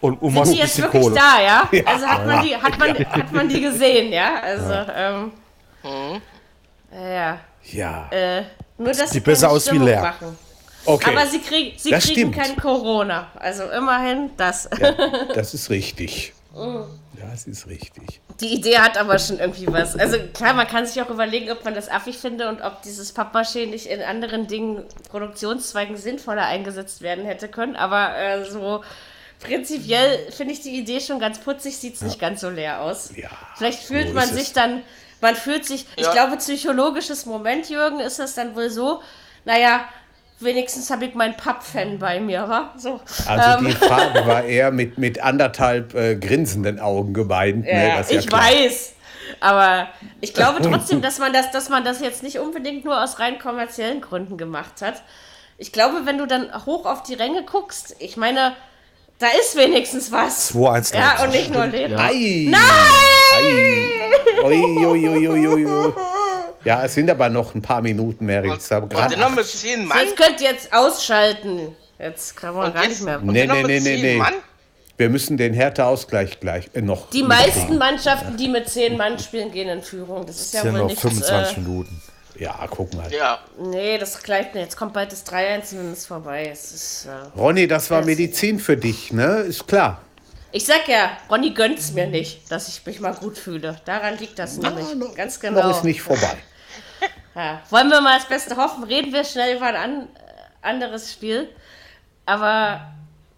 [0.00, 1.14] Und um Sind was die jetzt wirklich Kohle.
[1.14, 1.68] da, ja?
[1.84, 4.40] Also hat man die, hat man, hat man die gesehen, ja?
[4.40, 5.32] Also, ähm,
[6.92, 8.08] ja, Ja.
[8.10, 8.42] äh,
[8.78, 10.02] nur dass sie Sieht besser aus wie Stimmung leer.
[10.02, 10.38] machen.
[10.84, 11.10] Okay.
[11.16, 12.36] Aber sie, krieg, sie Das kriegen stimmt.
[12.36, 13.28] kein Corona.
[13.36, 14.68] Also immerhin das.
[15.34, 16.32] Das ist richtig.
[17.20, 18.20] Das ist richtig.
[18.40, 19.96] Die Idee hat aber schon irgendwie was.
[19.96, 23.14] Also klar, man kann sich auch überlegen, ob man das affig finde und ob dieses
[23.14, 27.76] Pappmaché nicht in anderen Dingen, Produktionszweigen sinnvoller eingesetzt werden hätte können.
[27.76, 28.82] Aber äh, so
[29.40, 33.10] prinzipiell finde ich die Idee schon ganz putzig, sieht es nicht ganz so leer aus.
[33.16, 34.38] Ja, Vielleicht fühlt so man ist es.
[34.38, 34.82] sich dann,
[35.20, 36.12] man fühlt sich, ich Ja.
[36.12, 39.02] glaube, psychologisches Moment, Jürgen, ist es dann wohl so,
[39.44, 39.84] naja,
[40.44, 42.72] wenigstens habe ich meinen Papp-Fan bei mir, wa?
[42.76, 43.00] So.
[43.26, 47.64] Also Ähm, die Frage war eher mit, mit anderthalb äh, grinsenden Augen gemeint.
[47.64, 47.70] ne?
[47.88, 48.42] Ja, ja ich klar.
[48.42, 48.92] weiß.
[49.40, 49.88] Aber
[50.20, 53.38] ich glaube trotzdem, dass man das, dass man das jetzt nicht unbedingt nur aus rein
[53.38, 55.02] kommerziellen Gründen gemacht hat.
[55.58, 58.54] Ich glaube, wenn du dann hoch auf die Ränge guckst, ich meine,
[59.18, 60.52] da ist wenigstens was.
[60.54, 61.24] 2-1 Ja, Leipzig.
[61.24, 61.96] und nicht nur Leben.
[61.98, 62.48] Ei!
[62.50, 62.62] Nein!
[64.44, 65.92] Ui, ui, ui, ui, ui, ui.
[66.64, 68.44] Ja, es sind aber noch ein paar Minuten mehr.
[68.44, 69.98] Ich habe und gerade dann noch mit 10 Mann.
[70.04, 71.74] Jetzt könnt ihr jetzt ausschalten.
[71.98, 73.20] Jetzt kann man Und gar jetzt- nicht mehr.
[73.20, 74.16] und Nee, noch nee, nee, nee, 10 nee.
[74.16, 74.34] Mann?
[74.98, 77.10] Wir müssen den Härteausgleich gleich äh, noch.
[77.10, 80.26] Die meisten Mannschaften, die mit zehn Mann spielen, gehen in Führung.
[80.26, 81.00] Das ist ja sind wohl noch nichts.
[81.02, 82.02] 25 Äh, Minuten.
[82.38, 83.12] Ja, guck mal.
[83.12, 83.38] Ja.
[83.58, 84.64] nee, das gleicht nicht.
[84.64, 86.48] Jetzt kommt bald das 3-1 und dann ist vorbei.
[86.52, 89.38] Es ist, äh Ronny, das war Medizin für dich, ne?
[89.40, 90.00] Ist klar.
[90.52, 93.76] Ich sag ja, Ronny gönnt's mir nicht, dass ich mich mal gut fühle.
[93.86, 94.86] Daran liegt das nämlich.
[95.16, 95.62] Ganz genau.
[95.68, 96.36] Noch ist nicht vorbei.
[97.34, 97.60] Ja.
[97.70, 98.84] Wollen wir mal das Beste hoffen?
[98.84, 101.48] Reden wir schnell über ein an, äh, anderes Spiel.
[102.26, 102.80] Aber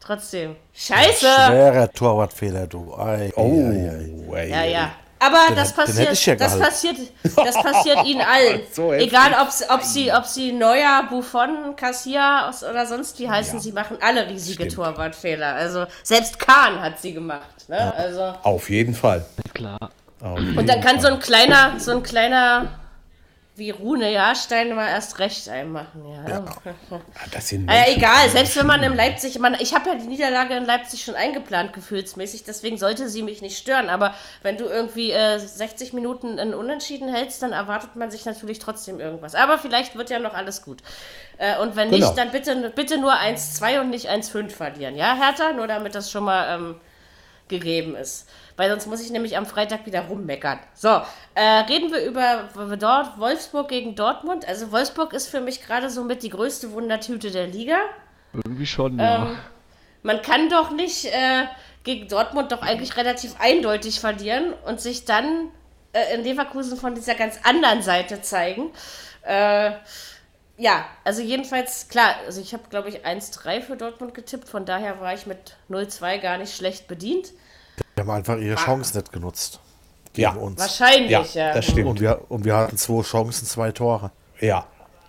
[0.01, 0.57] trotzdem.
[0.75, 1.27] Scheiße!
[1.27, 2.95] Schwerer Torwartfehler, du.
[2.97, 3.91] Ei, Oh, ei,
[4.35, 4.41] ei.
[4.41, 4.51] ey.
[4.51, 4.91] Ja, ja.
[5.21, 6.97] Aber das den hätte ich ja passiert, das passiert,
[7.37, 8.61] das passiert ihnen allen.
[8.71, 8.93] So.
[8.93, 13.73] Egal, ob, sie- ob sie, ob sie Neuer, Buffon, Cassias oder sonst wie heißen, sie
[13.73, 14.75] machen alle riesige Stimmt.
[14.75, 15.55] Torwartfehler.
[15.55, 17.69] Also selbst Kahn hat sie gemacht.
[17.69, 17.95] Ne?
[17.97, 19.25] Also Auf jeden Fall.
[19.55, 19.79] Klar.
[20.21, 21.13] Auf Und jeden dann kann so Fall.
[21.17, 22.67] ein kleiner, so ein kleiner
[23.57, 26.05] wie Rune Jahrstein mal erst recht einmachen.
[26.09, 26.45] Ja.
[26.91, 26.99] Ah,
[27.33, 27.97] das sind Äh, Menschen.
[27.99, 31.15] egal, selbst wenn man in Leipzig, man, ich habe ja die Niederlage in Leipzig schon
[31.15, 33.89] eingeplant, gefühlsmäßig, deswegen sollte sie mich nicht stören.
[33.89, 38.59] Aber wenn du irgendwie äh, 60 Minuten in Unentschieden hältst, dann erwartet man sich natürlich
[38.59, 39.35] trotzdem irgendwas.
[39.37, 40.83] Aber vielleicht wird ja noch alles gut.
[41.39, 42.07] Äh, und wenn Genau.
[42.09, 44.97] nicht, dann bitte, bitte nur 1-2 und nicht 1-5 verlieren.
[44.97, 45.53] Ja, Hertha?
[45.53, 46.81] Nur damit das schon mal ähm,
[47.49, 48.29] gegeben ist.
[48.57, 50.59] Weil sonst muss ich nämlich am Freitag wieder rummeckern.
[50.75, 51.01] So,
[51.35, 54.47] äh, reden wir über dort Wolfsburg gegen Dortmund.
[54.47, 57.79] Also Wolfsburg ist für mich gerade somit die größte Wundertüte der Liga.
[58.33, 59.31] Irgendwie schon, Ähm, ja.
[60.03, 61.45] Man kann doch nicht äh,
[61.83, 65.49] gegen Dortmund doch eigentlich relativ eindeutig verlieren und sich dann
[65.93, 68.71] äh, in Leverkusen von dieser ganz anderen Seite zeigen.
[69.23, 69.73] Äh,
[70.57, 75.01] ja, also jedenfalls, klar, also ich habe, glaube ich, 1-3 für Dortmund getippt, von daher
[75.01, 77.33] war ich mit 0-2 gar nicht schlecht bedient.
[77.97, 79.61] Die haben einfach ihre Chance nicht genutzt.
[80.17, 80.31] Ja.
[80.31, 80.61] Gegen uns.
[80.61, 81.55] Wahrscheinlich, Ja, ja.
[81.55, 81.89] das stimmt.
[81.89, 84.13] Und wir, und wir hatten zwei Chancen, zwei Tore.
[84.41, 84.67] Ja.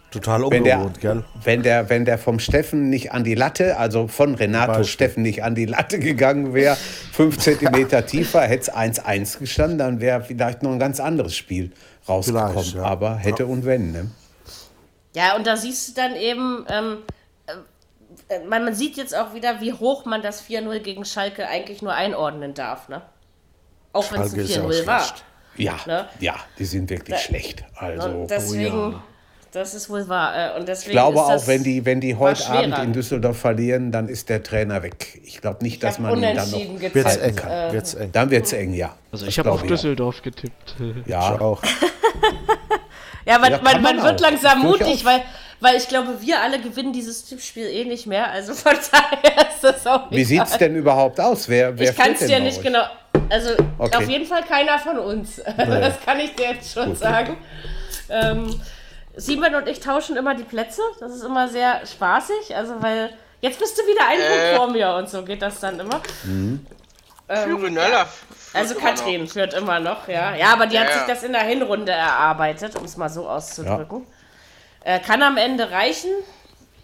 [0.10, 1.26] Total Wenn der, ungewohnt, gell?
[1.44, 4.86] wenn, der, wenn der vom Steffen nicht an die Latte, also von Renato Beispiel.
[4.86, 6.78] Steffen nicht an die Latte gegangen wäre,
[7.12, 11.72] fünf Zentimeter tiefer, hätte es 1-1 gestanden, dann wäre vielleicht noch ein ganz anderes Spiel
[12.08, 12.76] rausgekommen.
[12.76, 12.84] Ja.
[12.84, 13.92] Aber hätte und wenn.
[13.92, 14.12] Ne?
[15.16, 16.98] Ja, und da siehst du dann eben, ähm,
[18.30, 21.82] äh, man, man sieht jetzt auch wieder, wie hoch man das 4-0 gegen Schalke eigentlich
[21.82, 23.02] nur einordnen darf, ne?
[23.94, 25.06] Auch wenn es ein Schalke ist ja auch 4-0 war.
[25.58, 26.06] Ja, Ne?
[26.20, 27.64] ja, die sind wirklich Da- schlecht.
[27.76, 29.02] Also, Und deswegen,
[29.54, 30.54] das ist wohl wahr.
[30.54, 32.46] äh, Und deswegen ich glaube ist das auch, wenn die, wenn die heute.
[32.50, 35.22] Abend in Düsseldorf verlieren, dann ist der Trainer weg.
[35.24, 36.60] Ich glaube nicht, Ich dass man ihn dann noch
[36.94, 38.12] Wird's eng, Äh, wird's eng.
[38.12, 38.98] Dann wird es eng, ja.
[39.14, 39.64] Also ich habe auf.
[39.64, 40.76] Düsseldorf getippt.
[41.06, 41.62] Ja, Ich auch.
[43.26, 45.22] ja, man, Ja, man, man man wird langsam mutig, weil,
[45.60, 48.30] weil ich glaube, wir alle gewinnen dieses Tippspiel eh nicht mehr.
[48.32, 51.48] Also von daher ist das auch Wie sieht es denn überhaupt aus?
[51.50, 52.84] Wer, wer Ich kann es dir nicht genau.
[53.30, 53.98] Also Okay.
[53.98, 55.42] auf jeden Fall keiner von uns.
[55.58, 57.38] Das kann ich dir jetzt schon sagen.
[58.10, 58.62] Ähm,
[59.16, 60.82] Simon und ich tauschen immer die Plätze.
[61.00, 62.56] Das ist immer sehr spaßig.
[62.56, 63.10] Also weil
[63.42, 64.56] jetzt bist du wieder ein Punkt Äh.
[64.58, 66.02] vor mir und so geht das dann immer.
[67.28, 68.08] Füröneller
[68.56, 70.36] Also Katrin führt immer noch, ja.
[70.36, 71.14] Ja, aber die hat Ja, sich ja.
[71.14, 74.06] das in der Hinrunde erarbeitet, um es mal so auszudrücken.
[74.84, 76.12] Äh, kann am Ende reichen,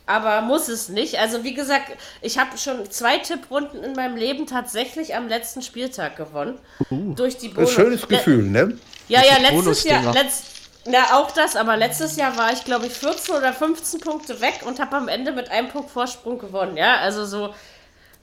[0.05, 1.19] aber muss es nicht.
[1.19, 1.91] Also wie gesagt,
[2.21, 6.59] ich habe schon zwei Tipprunden in meinem Leben tatsächlich am letzten Spieltag gewonnen.
[6.89, 7.71] Durch die Ein Bonus.
[7.71, 8.77] schönes Gefühl, ne?
[9.07, 10.45] Ja, ja, letztes Jahr, letzt,
[10.85, 14.61] ja, auch das, aber letztes Jahr war ich, glaube ich, 14 oder 15 Punkte weg
[14.65, 17.53] und habe am Ende mit einem Punkt Vorsprung gewonnen, ja, also so,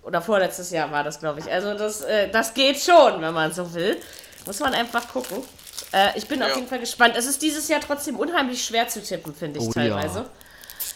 [0.09, 3.53] oder vorletztes Jahr war das, glaube ich, also das, äh, das geht schon, wenn man
[3.53, 3.97] so will,
[4.47, 5.45] muss man einfach gucken.
[5.93, 6.55] Äh, ich bin auf Ja.
[6.57, 7.15] jeden Fall gespannt.
[7.17, 9.73] Es ist dieses Jahr trotzdem unheimlich schwer zu tippen, finde ich Oh ja.
[9.75, 10.25] teilweise.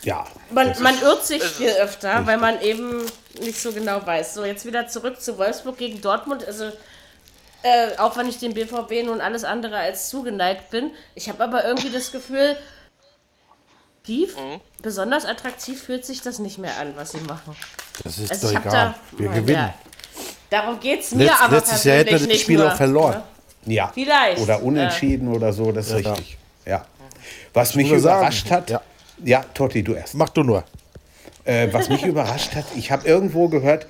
[0.03, 0.25] Ja.
[0.51, 3.05] Man, das man ist- irrt sich viel öfter, weil man eben
[3.39, 4.33] nicht so genau weiß.
[4.35, 6.45] So, jetzt wieder zurück zu Wolfsburg gegen Dortmund.
[6.47, 6.73] Also,
[7.63, 10.91] äh, auch wenn ich dem BVB nun alles andere als zugeneigt bin.
[11.15, 12.57] Ich habe aber irgendwie das Gefühl,
[14.05, 14.61] tief, Mhm.
[14.81, 17.55] besonders attraktiv fühlt sich das nicht mehr an, was sie machen.
[18.05, 18.73] Das ist Also doch egal.
[18.73, 18.95] da.
[19.19, 19.71] wir Ja, gewinnen.
[20.51, 23.23] darum geht es mir Letz- aber letztes Jahr persönlich das nicht Spiel nur, auch verloren.
[23.67, 23.75] ne?
[23.75, 23.91] Ja.
[23.95, 24.41] Vielleicht.
[24.43, 26.13] Oder unentschieden oder so, das ist Ja.
[26.13, 26.37] richtig.
[26.67, 26.85] Ja.
[27.55, 28.81] Was mich muss sagen, überrascht hat, ja.
[29.25, 30.15] ja, Totti, du erst.
[30.15, 30.65] Mach du nur.
[31.45, 33.87] Äh, was mich überrascht hat, ich habe irgendwo gehört,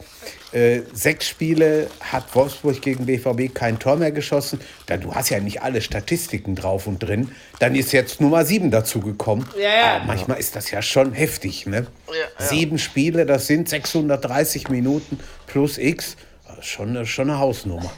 [0.53, 4.61] äh, sechs Spiele hat Wolfsburg gegen BVB kein Tor mehr geschossen.
[4.87, 7.33] Da, du hast ja nicht alle Statistiken drauf und drin.
[7.59, 9.49] Dann ist jetzt Nummer sieben dazu gekommen.
[9.59, 9.97] Ja, ja.
[9.97, 11.67] Aber manchmal ist das ja schon heftig.
[11.67, 11.87] Ne?
[12.09, 12.47] Ja, ja.
[12.47, 16.17] Sieben Spiele, das sind 630 Minuten plus X.
[16.61, 17.91] Schon, eine- schon eine Hausnummer.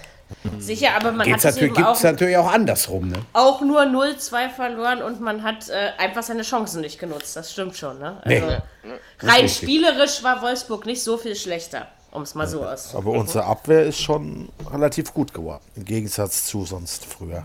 [0.59, 3.09] Sicher, aber man Geht's hat es natürlich, eben auch natürlich auch andersrum.
[3.09, 3.19] Ne?
[3.35, 7.37] auch nur 0-2 verloren und man hat äh, einfach seine Chancen nicht genutzt.
[7.37, 8.21] Das stimmt schon, ne?
[8.25, 8.41] Nee.
[8.41, 8.57] Also,
[9.21, 9.57] rein richtig.
[9.69, 13.09] spielerisch war Wolfsburg nicht so viel schlechter, um es mal so auszudrücken.
[13.11, 15.62] Aber unsere Abwehr ist schon relativ gut geworden.
[15.77, 17.45] Im Gegensatz zu sonst früher.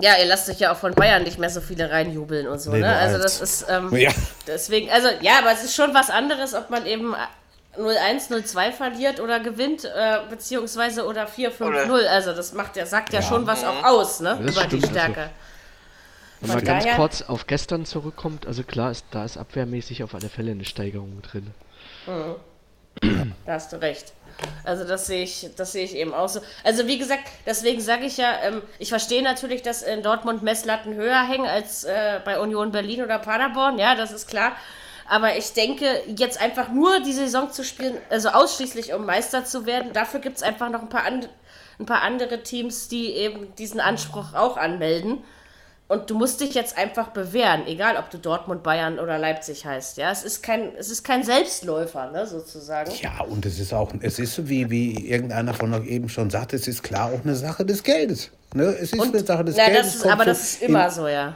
[0.00, 2.70] Ja, ihr lasst euch ja auch von Bayern nicht mehr so viele reinjubeln und so,
[2.72, 2.96] Nee, ne?
[2.96, 4.10] Also das ist ähm, Ja.
[4.46, 7.14] deswegen, also ja, aber es ist schon was anderes, ob man eben
[7.78, 12.06] 0-1, 0-2 verliert oder gewinnt, äh, beziehungsweise oder 4-5-0.
[12.06, 14.38] Also das macht ja, sagt ja, schon was auch aus, ne?
[14.42, 15.12] Das Über die stimmt, also.
[15.12, 15.30] Stärke.
[16.40, 20.02] Wenn Von man ganz daher- kurz auf gestern zurückkommt, also klar, ist, da ist abwehrmäßig
[20.02, 21.54] auf alle Fälle eine Steigerung drin.
[23.00, 24.12] Da hast du recht.
[24.64, 26.40] Also das sehe ich, das sehe ich eben auch so.
[26.64, 30.94] Also wie gesagt, deswegen sage ich ja, ähm, ich verstehe natürlich, dass in Dortmund Messlatten
[30.94, 34.52] höher hängen als äh, bei Union Berlin oder Paderborn, ja, das ist klar.
[35.08, 39.66] Aber ich denke, jetzt einfach nur die Saison zu spielen, also ausschließlich um Meister zu
[39.66, 41.28] werden, dafür gibt es einfach noch ein paar, and
[41.78, 45.22] ein paar andere Teams, die eben diesen Anspruch auch anmelden.
[45.92, 49.98] Und du musst dich jetzt einfach bewähren, egal ob du Dortmund, Bayern oder Leipzig heißt.
[49.98, 52.90] Ja, es ist kein, es ist kein Selbstläufer, ne, sozusagen.
[53.02, 56.56] Ja, und es ist auch, es ist, wie, wie irgendeiner von euch eben schon sagte,
[56.56, 58.30] es ist klar auch eine Sache des Geldes.
[58.54, 58.64] Ne?
[58.80, 59.82] Es ist eine Sache des Na, Geldes.
[59.86, 61.34] das ist, aber so das ist in- immer so, ja.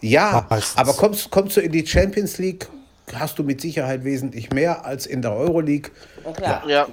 [0.00, 0.78] Ja, Meistens.
[0.78, 2.68] aber kommst, kommst du in die Champions League,
[3.16, 5.90] hast du mit Sicherheit wesentlich mehr als in der Euroleague.
[6.34, 6.62] klar.
[6.68, 6.86] Ja.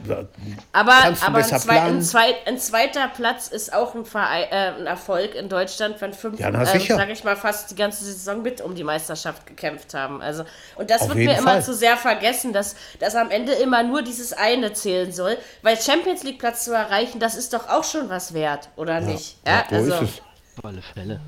[0.72, 4.44] Aber, Kannst du aber ein, zwei, ein, zwei, ein zweiter Platz ist auch ein, Verein,
[4.52, 6.96] äh, ein Erfolg in Deutschland, wenn fünf, Ja, na, äh, sicher.
[6.96, 10.22] sag ich mal, fast die ganze Saison mit um die Meisterschaft gekämpft haben.
[10.22, 10.44] Also,
[10.76, 11.64] und das Auf wird mir immer Fall.
[11.64, 15.38] zu sehr vergessen, dass, dass am Ende immer nur dieses eine zählen soll.
[15.62, 19.38] Weil Champions League Platz zu erreichen, das ist doch auch schon was wert, oder nicht?
[19.46, 20.22] Ja, So also, ist es.
[20.58, 21.20] Auf alle Fälle.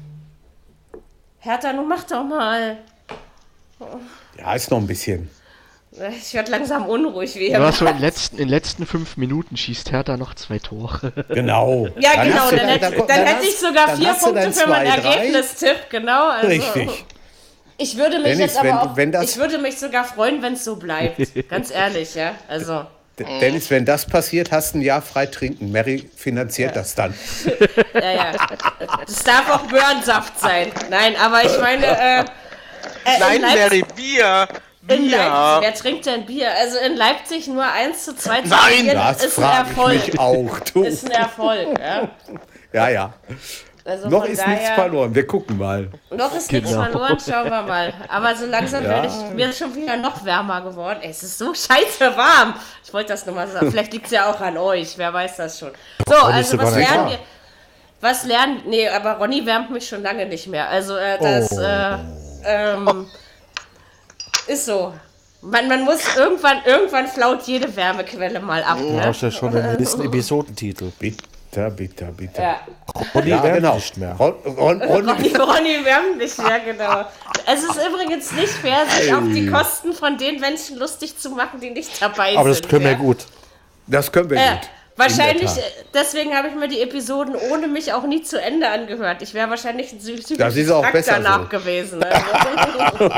[1.39, 2.77] Hertha, nun mach doch mal.
[4.39, 5.29] Ja, ist noch ein bisschen.
[6.21, 9.57] Ich werde langsam unruhig, wie Ja, so in den letzten, in den letzten fünf Minuten
[9.57, 11.11] schießt Hertha noch zwei Tore.
[11.29, 11.87] Genau.
[11.99, 14.53] Ja, Dann genau, dann, da- hätte, da- dann hätte ich sogar dann vier Punkte dann
[14.53, 15.03] für meinen.
[15.03, 16.29] Ergebnistipp, genau.
[16.29, 17.05] Also, Richtig.
[17.79, 20.41] Ich würde mich Dennis, jetzt aber wenn- auch, wenn das- ich würde mich sogar freuen,
[20.43, 21.19] wenn es so bleibt.
[21.49, 22.33] Ganz ehrlich, ja.
[22.47, 22.85] Also,
[23.17, 25.71] Dennis, wenn das passiert, hast du ein Jahr frei trinken.
[25.71, 27.15] Mary finanziert das dann.
[27.95, 28.31] ja, ja.
[29.07, 30.67] Es darf auch Möhrensaft sein.
[30.91, 32.25] Nein, aber ich meine, äh,
[33.15, 34.47] äh, Nein, Mary, Bier.
[34.89, 35.57] in Leipzig, Bier.
[35.61, 36.49] wer trinkt denn Bier?
[36.59, 39.93] Also in Leipzig nur 1 zu 2 zu Nein, Das ist ein Erfolg.
[40.07, 40.59] mich auch.
[40.73, 40.83] Du.
[40.83, 42.09] Ist ein Erfolg, ja.
[42.73, 43.13] Ja, ja.
[43.85, 45.15] Also Noch ist daher, nichts verloren.
[45.15, 45.89] Wir gucken mal.
[46.11, 46.83] Noch ist nichts Genau.
[46.83, 47.93] verloren, schauen wir mal.
[48.09, 48.89] Aber so langsam Ja.
[48.89, 50.99] werde ich mir schon wieder noch wärmer geworden.
[51.01, 52.53] Ey, es ist so scheiße warm.
[52.85, 53.71] Ich wollte das nur mal sagen.
[53.71, 54.97] Vielleicht liegt es ja auch an euch.
[54.97, 55.71] Wer weiß das schon.
[56.05, 57.09] So, also sogar was lernen wahr.
[57.11, 57.19] wir?
[58.01, 58.61] Was lernen?
[58.67, 60.67] Nee, aber Ronny wärmt mich schon lange nicht mehr.
[60.67, 61.61] Also äh, das Oh.
[61.61, 61.97] äh,
[62.45, 63.05] ähm,
[64.47, 64.93] ist so.
[65.41, 68.77] Man, man muss irgendwann, irgendwann flaut jede Wärmequelle mal ab.
[68.79, 69.05] Du Ne?
[69.05, 70.91] hast ja schon den nächsten Episodentitel.
[70.99, 72.41] Bitter, bitter, bitter.
[72.41, 72.59] Ja.
[73.13, 73.75] Ronny Ja, wärmt genau.
[73.75, 74.13] nicht mehr.
[74.13, 77.05] Ron, Ron, Ron, Ronny, Ronny wärmt nicht, ja genau.
[77.45, 81.59] Es ist übrigens nicht fair, sich auf die Kosten von den Menschen lustig zu machen,
[81.61, 82.63] die nicht dabei Aber sind.
[82.65, 82.97] das können wir ja?
[82.97, 83.17] gut.
[83.85, 84.69] das können wir Äh, gut.
[84.97, 85.49] Wahrscheinlich,
[85.93, 89.21] deswegen habe ich mir die Episoden ohne mich auch nie zu Ende angehört.
[89.21, 89.99] Ich wäre wahrscheinlich ein
[90.71, 91.47] auch besser danach so.
[91.57, 92.03] gewesen.
[92.03, 92.19] Also.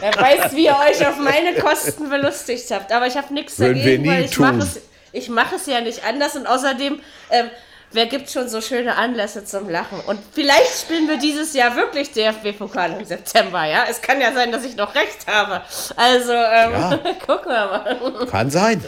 [0.00, 2.92] Wer weiß, wie ihr euch auf meine Kosten belustigt habt.
[2.92, 4.80] Aber ich habe nichts Würden dagegen, weil ich mache es,
[5.12, 6.36] ich mache es ja nicht anders.
[6.36, 7.50] Und außerdem, ähm,
[7.94, 10.00] wer gibt schon so schöne Anlässe zum Lachen?
[10.00, 13.84] Und vielleicht spielen wir dieses Jahr wirklich DFB-Pokal im September, ja?
[13.88, 15.62] Es kann ja sein, dass ich noch recht habe.
[15.96, 16.98] Also, ähm, Ja.
[17.26, 18.26] gucken wir mal.
[18.26, 18.84] Kann sein.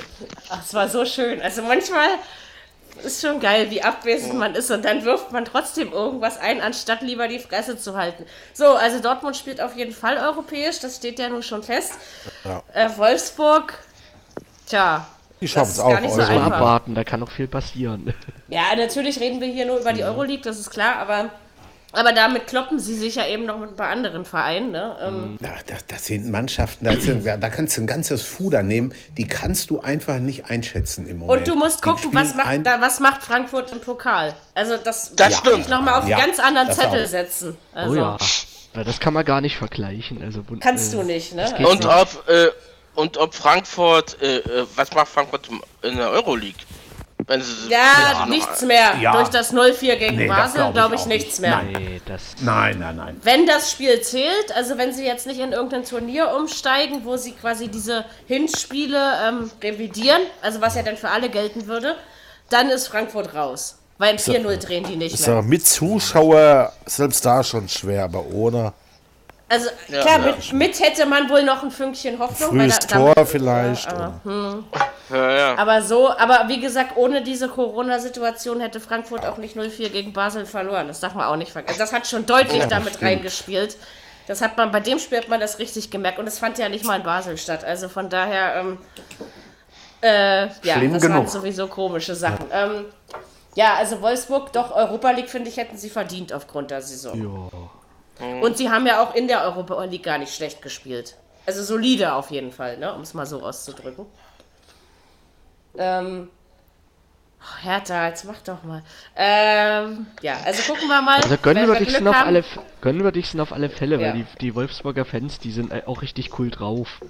[0.51, 1.41] Ach, es war so schön.
[1.41, 2.09] Also manchmal
[3.05, 7.03] ist schon geil, wie abwesend man ist und dann wirft man trotzdem irgendwas ein, anstatt
[7.03, 8.25] lieber die Fresse zu halten.
[8.55, 11.93] So, also Dortmund spielt auf jeden Fall europäisch, das steht ja nun schon fest.
[12.45, 12.63] Ja.
[12.73, 13.75] Äh, Wolfsburg,
[14.67, 15.07] tja.
[15.41, 15.91] Die schaffen das es auch.
[15.91, 16.19] gar nicht so.
[16.19, 18.13] Mal abwarten, da kann noch viel passieren.
[18.49, 21.31] Ja, natürlich reden wir hier nur über die Euroleague, das ist klar, aber,
[21.93, 24.71] aber damit kloppen sie sich ja eben noch mit ein paar anderen Vereinen.
[24.71, 24.97] Ne?
[25.03, 28.95] Ähm, Ja, das, das sind Mannschaften, das sind, da kannst du ein ganzes Fuder nehmen,
[29.19, 31.41] die kannst du einfach nicht einschätzen im Moment.
[31.41, 34.35] Und du musst gucken, was macht, ein- da, was macht Frankfurt im Pokal.
[34.55, 35.59] Also das, Das muss stimmt.
[35.63, 37.09] ich nochmal auf Ja, einen ganz anderen das Zettel auch.
[37.09, 37.57] setzen.
[37.75, 38.17] Also, Oh ja.
[38.75, 38.85] ja.
[38.85, 40.23] Das kann man gar nicht vergleichen.
[40.23, 41.47] Also, Kannst äh, du nicht, ne?
[41.67, 41.85] Und nicht.
[41.87, 42.49] ob, äh,
[42.97, 45.49] und ob Frankfurt, äh, äh, was macht Frankfurt
[45.83, 46.55] in der Euroleague?
[47.29, 48.95] Wenn sie, Ja, wenn sie noch- nichts mehr.
[49.01, 49.13] Ja.
[49.13, 51.41] Durch das 0-4 gegen Nee, Basel glaub ich glaube ich, nichts nicht.
[51.41, 51.57] mehr.
[51.63, 51.73] Nein.
[51.73, 52.23] Nee, das.
[52.41, 53.21] Nein, nein, nein.
[53.23, 57.33] Wenn das Spiel zählt, also wenn sie jetzt nicht in irgendein Turnier umsteigen, wo sie
[57.33, 61.97] quasi diese Hinspiele ähm, revidieren, also was ja dann für alle gelten würde,
[62.51, 63.79] dann ist Frankfurt raus.
[63.99, 65.37] Weil ein 4-0 drehen die nicht Ist mehr.
[65.37, 68.73] ja mit Zuschauer selbst da schon schwer, aber ohne.
[69.49, 70.27] Also Ja, klar, ja.
[70.33, 72.51] mit, mit hätte man wohl noch ein Fünkchen Hoffnung.
[72.59, 73.89] weil Frühes da- damit- Tor vielleicht.
[73.89, 74.21] aber-
[75.11, 75.55] Ja, ja.
[75.59, 80.47] Aber so, aber wie gesagt, ohne diese Corona-Situation hätte Frankfurt auch nicht 0-4 gegen Basel
[80.47, 80.89] verloren.
[80.89, 81.79] Das darf man auch nicht vergessen.
[81.79, 83.77] Das hat schon deutlich damit reingespielt.
[84.27, 86.19] Das hat man, bei dem Spiel hat man das richtig gemerkt.
[86.19, 87.63] Und es fand ja nicht mal in Basel statt.
[87.65, 88.79] Also von daher, ähm,
[90.01, 91.29] äh, ja, Schlimm das waren genug.
[91.29, 92.47] sowieso komische Sachen.
[92.53, 92.87] Ähm,
[93.55, 97.17] ja, also Wolfsburg, doch, Europa League, finde ich, hätten sie verdient aufgrund der Saison.
[97.53, 97.61] Ja.
[98.19, 101.17] Und sie haben ja auch in der Europa League gar nicht schlecht gespielt.
[101.47, 102.93] Also solide auf jeden Fall, ne?
[102.95, 104.07] um es mal so auszudrücken.
[105.79, 106.31] Ähm,
[107.41, 108.83] oh, Hertha, jetzt mach doch mal.
[109.15, 111.21] Ähm, ja, also gucken wir mal.
[111.21, 112.27] Also gönnen wir dich Glück sind auf haben.
[112.29, 112.45] alle,
[112.81, 114.09] gönnen wir dich sind auf alle Fälle, Ja.
[114.09, 117.01] weil die, die Wolfsburger Fans, die sind äh, auch richtig cool drauf.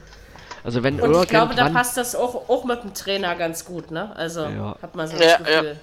[0.65, 3.93] Also wenn Und ich glaube, da passt das auch, auch mit dem Trainer ganz gut,
[3.93, 4.15] ne?
[4.17, 4.77] Also Ja.
[4.83, 5.81] hat man so Ja, das Gefühl.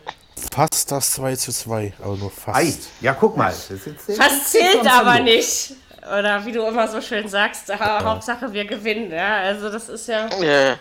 [0.52, 2.58] Fast das 2 zu 2, aber nur fast.
[2.58, 3.52] Ei, ja, guck mal.
[3.52, 5.74] Fast zählt aber nicht.
[6.06, 9.12] Oder wie du immer so schön sagst, ha Hauptsache wir gewinnen.
[9.12, 10.28] Ja, also das ist ja.
[10.42, 10.78] Ja.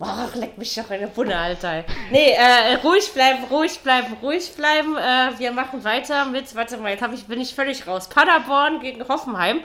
[0.00, 1.84] Ach, leck mich doch in der Bunne, Alter.
[2.12, 4.96] Nee, äh, ruhig bleiben, ruhig bleiben, ruhig bleiben.
[4.96, 8.08] Äh, wir machen weiter mit, warte mal, jetzt hab ich, bin ich völlig raus.
[8.08, 9.60] Paderborn gegen Hoffenheim.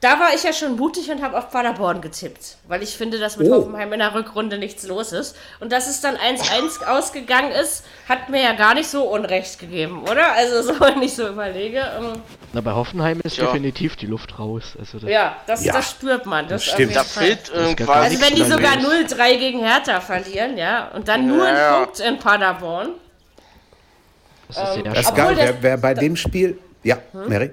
[0.00, 3.36] Da war ich ja schon mutig und habe auf Paderborn getippt, weil ich finde, dass
[3.36, 3.54] mit Oh.
[3.56, 5.34] Hoffenheim in der Rückrunde nichts los ist.
[5.58, 10.04] Und dass es dann 1-1 ausgegangen ist, hat mir ja gar nicht so Unrecht gegeben,
[10.04, 10.32] oder?
[10.34, 11.80] Also, so, wenn ich so überlege.
[11.98, 12.12] ähm,
[12.52, 13.46] Na, bei Hoffenheim ist Ja.
[13.46, 14.74] definitiv die Luft raus.
[14.78, 16.46] Also das, Ja, das, Ja, das spürt man.
[16.46, 16.94] Das das stimmt.
[16.94, 17.96] Da fehlt irgendwas.
[17.96, 19.12] Also wenn die sogar nervös.
[19.16, 21.76] 0-3 gegen Hertha verlieren, ja, und dann nur Ja, ja.
[21.78, 22.88] einen Punkt in Paderborn.
[24.46, 25.34] das ist sehr Das ist Obwohl geil.
[25.34, 26.56] das- Wer, wer bei dem Spiel.
[26.84, 27.50] Ja, Mary?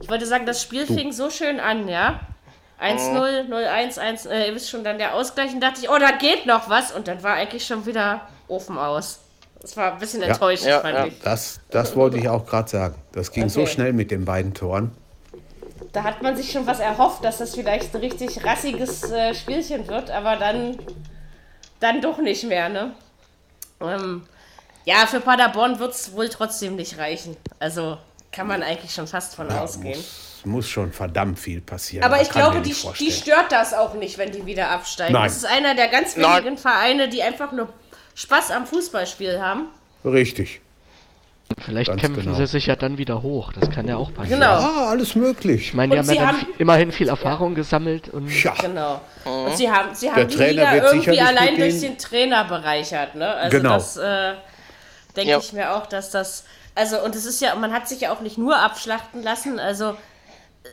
[0.00, 2.20] Ich wollte sagen, das Spiel fing so schön an, ja.
[2.80, 6.12] 1-0, 0-1, 1, äh, ihr wisst schon, dann der Ausgleich und dachte ich, oh, da
[6.12, 6.92] geht noch was.
[6.92, 9.18] Und dann war eigentlich schon wieder Ofen aus.
[9.60, 11.06] Das war ein bisschen enttäuschend, Ja, fand ja.
[11.06, 11.18] ich.
[11.20, 12.94] Das, das wollte ich auch gerade sagen.
[13.12, 13.70] Das ging so Okay.
[13.72, 14.92] schnell mit den beiden Toren.
[15.92, 19.88] Da hat man sich schon was erhofft, dass das vielleicht ein richtig rassiges äh, Spielchen
[19.88, 20.78] wird, aber dann,
[21.80, 22.92] dann doch nicht mehr, ne?
[23.80, 24.26] Ähm,
[24.84, 27.36] ja, für Paderborn wird es wohl trotzdem nicht reichen.
[27.58, 27.98] Also
[28.32, 29.96] kann man eigentlich schon fast von ausgehen.
[29.96, 32.04] Muss, muss schon verdammt viel passieren.
[32.04, 35.14] Aber ich glaube, die, die stört das auch nicht, wenn die wieder absteigen.
[35.14, 35.24] Nein.
[35.24, 36.44] Das ist einer der ganz Nein.
[36.44, 37.68] wenigen Vereine, die einfach nur
[38.14, 39.66] Spaß am Fußballspiel haben.
[40.04, 40.60] Richtig.
[41.64, 42.36] Vielleicht Ganz kämpfen genau.
[42.36, 43.54] sie sich ja dann wieder hoch.
[43.54, 44.40] Das kann ja auch passieren.
[44.40, 45.68] Genau, Ah, alles möglich.
[45.68, 49.00] Ich meine, die Und haben ja haben- immerhin viel Erfahrung gesammelt und Ja, genau.
[49.24, 53.14] Und sie haben, sie Der haben die Trainer Liga irgendwie allein durch den Trainer bereichert.
[53.14, 53.26] Ne?
[53.32, 53.72] Also Genau.
[53.74, 54.34] das äh,
[55.16, 55.38] denke Ja.
[55.38, 56.44] ich mir auch, dass das.
[56.78, 59.58] Also, und es ist ja, man hat sich ja auch nicht nur abschlachten lassen.
[59.58, 59.96] Also,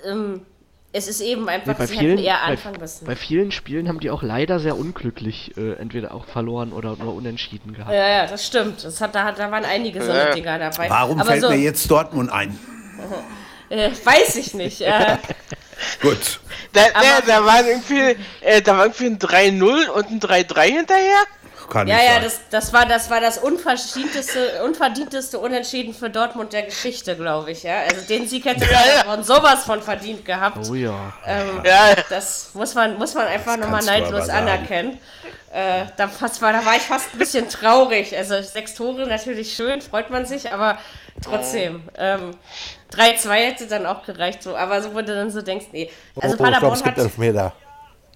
[0.07, 0.45] ähm,
[0.93, 3.05] es ist eben einfach, Nee, bei, sie vielen, hätten eher bei, anfangen müssen.
[3.05, 7.15] bei vielen Spielen haben die auch leider sehr unglücklich äh, entweder auch verloren oder nur
[7.15, 7.91] unentschieden gehabt.
[7.91, 8.83] ja, ja, das stimmt.
[8.85, 10.31] Das hat, da, hat- da waren einige so Ja.
[10.33, 10.89] Dinger dabei.
[10.89, 12.57] warum Aber fällt so, mir jetzt Dortmund ein?
[13.67, 14.81] Äh, weiß ich nicht.
[14.81, 15.17] Äh,
[16.01, 16.39] Gut.
[16.71, 21.17] Da, da, da war irgendwie, äh, da war irgendwie ein 3-0 und ein 3-3 hinterher.
[21.69, 22.23] Kann Ja, nicht ja, sein.
[22.23, 27.63] das, das war das, war das unverdienteste, unverdienteste Unentschieden für Dortmund der Geschichte, glaube ich.
[27.63, 27.79] Ja?
[27.89, 28.77] Also den Sieg hätte Ja, ja.
[29.01, 30.57] Paderborn sowas von verdient gehabt.
[30.69, 31.13] Oh ja.
[31.25, 31.95] Ähm, Ja, ja.
[32.09, 34.99] Das muss man, muss man einfach nochmal neidlos anerkennen.
[35.53, 38.15] Äh, da, fast war, da war ich fast ein bisschen traurig.
[38.17, 40.77] Also sechs Tore natürlich schön, freut man sich, aber
[41.23, 41.81] trotzdem.
[41.97, 42.31] Ähm,
[42.93, 45.89] 3-2 hätte dann auch gereicht, so, aber so, wo du dann so denkst, nee.
[46.15, 47.53] Also oh, ich glaube, Paderborn es gibt hat Elfmeter.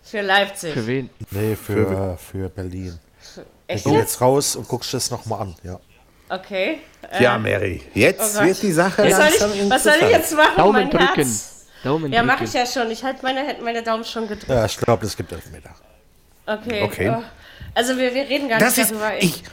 [0.04, 0.74] für Leipzig.
[0.74, 1.10] Für wen?
[1.32, 3.00] Nee, für, für Berlin.
[3.70, 4.00] Echt Geh jetzt?
[4.00, 5.56] jetzt raus und guckst das nochmal an.
[5.64, 5.80] Ja.
[6.30, 6.80] Okay.
[7.12, 10.02] Äh, Ja, Mary, jetzt Oh wird die Sache was, soll langsam ich, was soll ich
[10.02, 10.12] interessant.
[10.24, 10.58] jetzt machen?
[10.58, 11.16] Daumen mein drücken.
[11.16, 11.66] Herz?
[11.84, 12.90] Daumen Ja, mache ich ja schon.
[12.92, 14.50] Ich halte meine, hätte meine Daumen schon gedrückt.
[14.50, 15.70] ja, ich glaube, es gibt Elfmeter.
[16.46, 16.82] Okay.
[16.84, 17.16] Okay.
[17.16, 17.24] oh.
[17.76, 19.18] Also wir, wir reden gar Das nicht ist, darüber.
[19.20, 19.44] ich,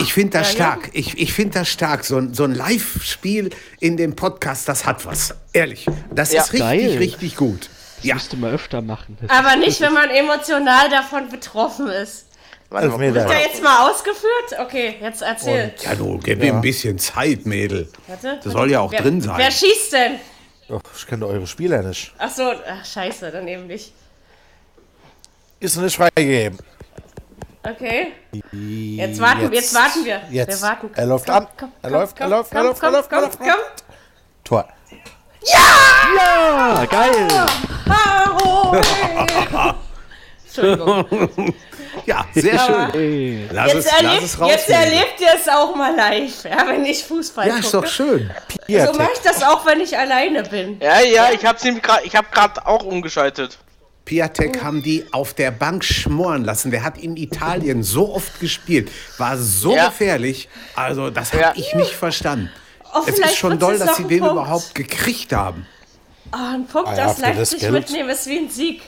[0.00, 0.64] ich finde das Ja, ja.
[0.72, 0.90] stark.
[0.92, 2.04] Ich, ich finde das stark.
[2.04, 3.50] So ein, so ein Live-Spiel
[3.80, 5.34] in dem Podcast, das hat was.
[5.52, 5.86] Ehrlich.
[6.14, 6.42] Das Ja.
[6.42, 6.98] ist richtig, Geil.
[6.98, 7.68] richtig gut.
[8.02, 9.18] Ja, Müsste man öfter machen.
[9.20, 12.26] Das aber nicht, wenn man emotional davon betroffen ist.
[12.70, 14.60] Warte mal, der jetzt mal ausgeführt?
[14.60, 15.72] Okay, jetzt erzähl.
[15.82, 17.90] ja du, gib ihm ein bisschen Zeit, Mädel.
[18.06, 18.40] Warte.
[18.44, 19.38] Das soll ja auch wer, drin sein.
[19.38, 20.20] Wer schießt denn?
[20.68, 22.12] Oh, ich kenne eure Spieler nicht.
[22.18, 23.92] Ach so, ach, scheiße, dann eben nicht.
[25.60, 26.58] Ist noch nicht freigegeben.
[27.62, 28.12] Okay.
[28.52, 30.20] Jetzt warten, jetzt, warten wir.
[30.30, 30.60] Jetzt.
[30.60, 30.90] Wir warten.
[30.94, 31.46] Er läuft an.
[31.82, 33.38] Er läuft, er läuft, er läuft, er läuft, er läuft.
[33.38, 33.48] komm.
[34.44, 34.68] Tor.
[35.54, 37.28] ah, geil!
[37.88, 38.76] Haro!
[40.46, 41.54] Entschuldigung.
[42.08, 43.48] Ja, sehr schön.
[43.52, 47.04] Lass Jetzt, es, lass erlebt, jetzt erlebt ihr es auch mal live, ja, wenn ich
[47.04, 47.92] Fußball Ja, ist doch gucke.
[47.92, 48.30] schön.
[48.50, 48.98] So Piatek.
[48.98, 50.80] mache ich das auch, wenn ich alleine bin.
[50.80, 53.58] Ja, ja, ich hab's ihm grad, ich hab grad auch umgeschaltet.
[54.06, 56.70] Piatek haben die auf der Bank schmoren lassen.
[56.70, 59.88] Der hat in Italien so oft gespielt, war so Ja.
[59.88, 60.48] gefährlich.
[60.74, 61.52] Also, das habe Ja.
[61.56, 62.50] ich nicht verstanden.
[62.94, 64.32] Oh, es ist schon doll, dass sie den Punkt.
[64.32, 65.66] überhaupt gekriegt haben.
[66.32, 68.80] Oh, ein Punkt Ah ja, aus Leipzig mitnehmen ist wie ein Sieg.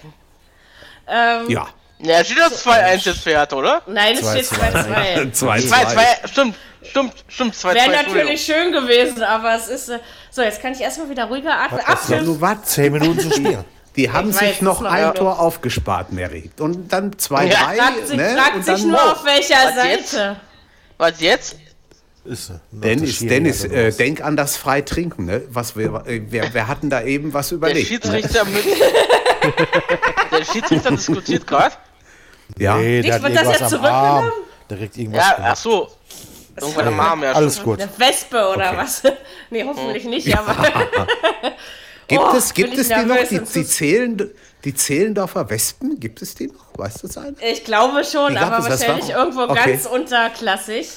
[1.07, 1.69] Ähm, Ja.
[2.03, 3.83] Ja, steht das 2-1 jetzt für Hertha, oder?
[3.87, 5.33] Nein, es steht 2-2.
[5.33, 7.75] 2 2-2, stimmt, stimmt, stimmt, 2-2.
[7.75, 9.89] Wäre natürlich schön gewesen, aber es ist.
[9.91, 9.99] Äh,
[10.31, 11.81] so, jetzt kann ich erstmal wieder ruhiger atmen.
[11.81, 12.23] Ja, Abpfiff.
[12.23, 12.63] nur was?
[12.65, 13.65] Zehn Minuten zu spielen.
[13.97, 15.11] Die haben Ich sich weiß, noch ein ja.
[15.11, 16.51] Tor aufgespart, Mary.
[16.61, 17.65] Und dann zwei, Ja.
[17.65, 17.77] drei.
[17.77, 18.37] Fragt sich, ne?
[18.37, 20.11] fragt Und sich dann nur auf welcher Was jetzt?
[20.13, 20.37] Seite.
[20.97, 21.57] Was jetzt?
[22.25, 23.97] Ist, ne, Dennis, Dennis, äh, was.
[23.97, 25.43] denk an das Freitrinken, ne?
[25.49, 27.89] Was wir, äh, wir, wir hatten da eben was Der überlegt.
[27.89, 28.65] Schiedsrichter mit.
[30.31, 31.75] Der Schiedsrichter diskutiert gerade.
[32.59, 32.77] Ja.
[32.77, 34.23] Nee, der Nicht, hat wird das irgendwas jetzt am Arm.
[34.25, 34.47] zurückgenommen?
[34.71, 35.89] Der kriegt irgendwas Ja, ach so.
[36.61, 37.33] Irgendwann am Arm, ja.
[37.33, 37.81] Alles gut.
[37.81, 39.03] Eine Wespe oder was?
[39.51, 40.55] nee, hoffentlich nicht, aber.
[42.09, 43.15] Gibt Oh, es, gibt bin es ich die noch?
[43.15, 44.31] nervös, Die, die, Zählen,
[44.65, 46.01] die Zehlendorfer Wespen?
[46.01, 46.67] Gibt es die noch?
[46.77, 47.37] Weißt du das eine?
[47.41, 49.73] ich glaube schon, Wie gab aber es das wahrscheinlich irgendwo Okay.
[49.75, 50.89] ganz unterklassig.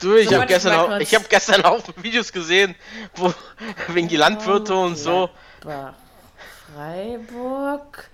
[0.00, 1.02] Du, ich So, habe warte gestern, mal auch, kurz.
[1.02, 2.74] ich hab gestern auch Videos gesehen,
[3.16, 3.32] wo
[3.88, 5.30] wegen die Landwirte und so.
[6.74, 8.10] Freiburg,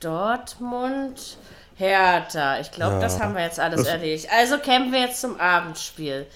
[0.00, 1.36] Dortmund,
[1.76, 2.60] Hertha.
[2.60, 4.28] Ich glaube, das haben wir jetzt alles erledigt.
[4.32, 6.26] Also kämen wir jetzt zum Abendspiel.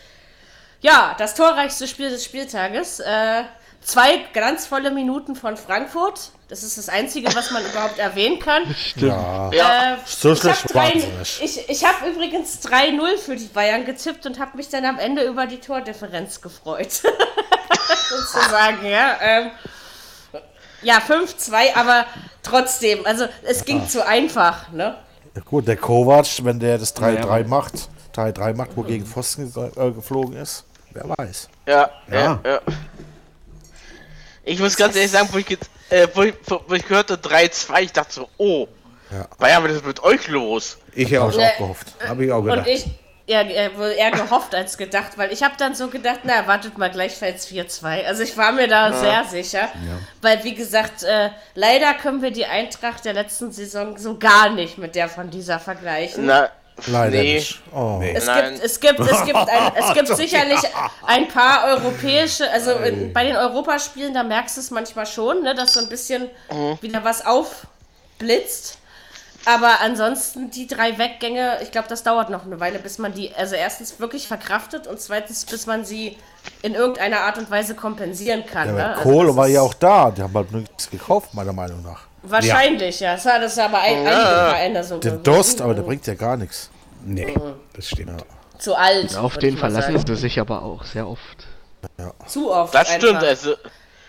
[0.80, 3.01] Ja, das torreichste Spiel des Spieltages.
[3.01, 3.43] Äh,
[3.82, 6.30] zwei ganz volle Minuten von Frankfurt.
[6.49, 8.62] Das ist das Einzige, was man überhaupt erwähnen kann.
[8.97, 9.95] Ja.
[9.95, 10.95] Äh, So ich schlecht hab.
[11.43, 15.22] Ich, ich habe übrigens 3-0 für die Bayern getippt und habe mich dann am Ende
[15.22, 16.93] über die Tordifferenz gefreut.
[18.09, 19.16] Sozusagen, ja.
[19.20, 19.51] Ähm,
[20.82, 22.07] ja, 5-2, aber
[22.43, 24.97] trotzdem, also es ging zu einfach, ne?
[25.37, 29.05] Ja, gut, der Kovac, wenn der das 3-3 Naja, aber- macht, 3-3 macht, wo gegen
[29.07, 31.49] Pfosten ge äh, geflogen ist, wer weiß.
[31.66, 32.16] Ja, Ja.
[32.16, 32.61] ja, ja.
[34.45, 35.59] Ich muss ganz ehrlich sagen, wo ich,
[35.91, 36.34] äh, wo ich,
[36.68, 38.66] wo ich gehörte 3-2, ich dachte so, oh,
[39.11, 39.26] Ja.
[39.39, 40.78] Bayern, was ist mit euch los?
[40.95, 41.39] Ich Hab auch.
[41.39, 41.87] auch gehofft.
[42.09, 42.66] Habe ich auch gedacht.
[43.29, 46.79] Ja, äh, wohl eher gehofft als gedacht, weil ich habe dann so gedacht, na, wartet
[46.79, 48.05] mal, gleich fällt's 4-2.
[48.05, 49.68] Also ich war mir da sehr sicher,
[50.22, 54.79] weil wie gesagt, äh, leider können wir die Eintracht der letzten Saison so gar nicht
[54.79, 56.27] mit der von dieser vergleichen.
[56.27, 56.51] Na,
[56.87, 57.35] Leider nee.
[57.35, 57.61] nicht.
[57.74, 58.01] Oh.
[58.03, 58.53] Es Nein.
[58.53, 60.61] gibt, es gibt, es gibt, ein, es gibt sicherlich
[61.07, 65.55] ein paar europäische, also in, bei den Europaspielen, da merkst du es manchmal schon, ne,
[65.55, 66.29] dass so ein bisschen
[66.81, 68.79] wieder was aufblitzt.
[69.47, 73.32] Aber ansonsten die drei Weggänge, ich glaube, das dauert noch eine Weile, bis man die,
[73.34, 76.16] also erstens wirklich verkraftet und zweitens, bis man sie
[76.62, 78.68] in irgendeiner Art und Weise kompensieren kann.
[78.68, 78.97] Ja, ne?
[78.97, 82.07] Also Kohle war ja auch da, die haben halt nichts gekauft, meiner Meinung nach.
[82.24, 83.14] Wahrscheinlich, ja.
[83.14, 84.99] Das war das aber ein, einige Vereine so.
[84.99, 85.22] Den gewesen.
[85.22, 86.70] Dost, aber der bringt ja gar nichts.
[87.05, 87.32] Nee,
[87.72, 88.24] das stimmt.
[88.59, 89.16] Zu alt.
[89.16, 91.47] Auf würd den verlassen sie sich aber auch sehr oft.
[92.26, 92.74] Zu oft.
[92.74, 93.28] Das stimmt, einfach.
[93.28, 93.55] also,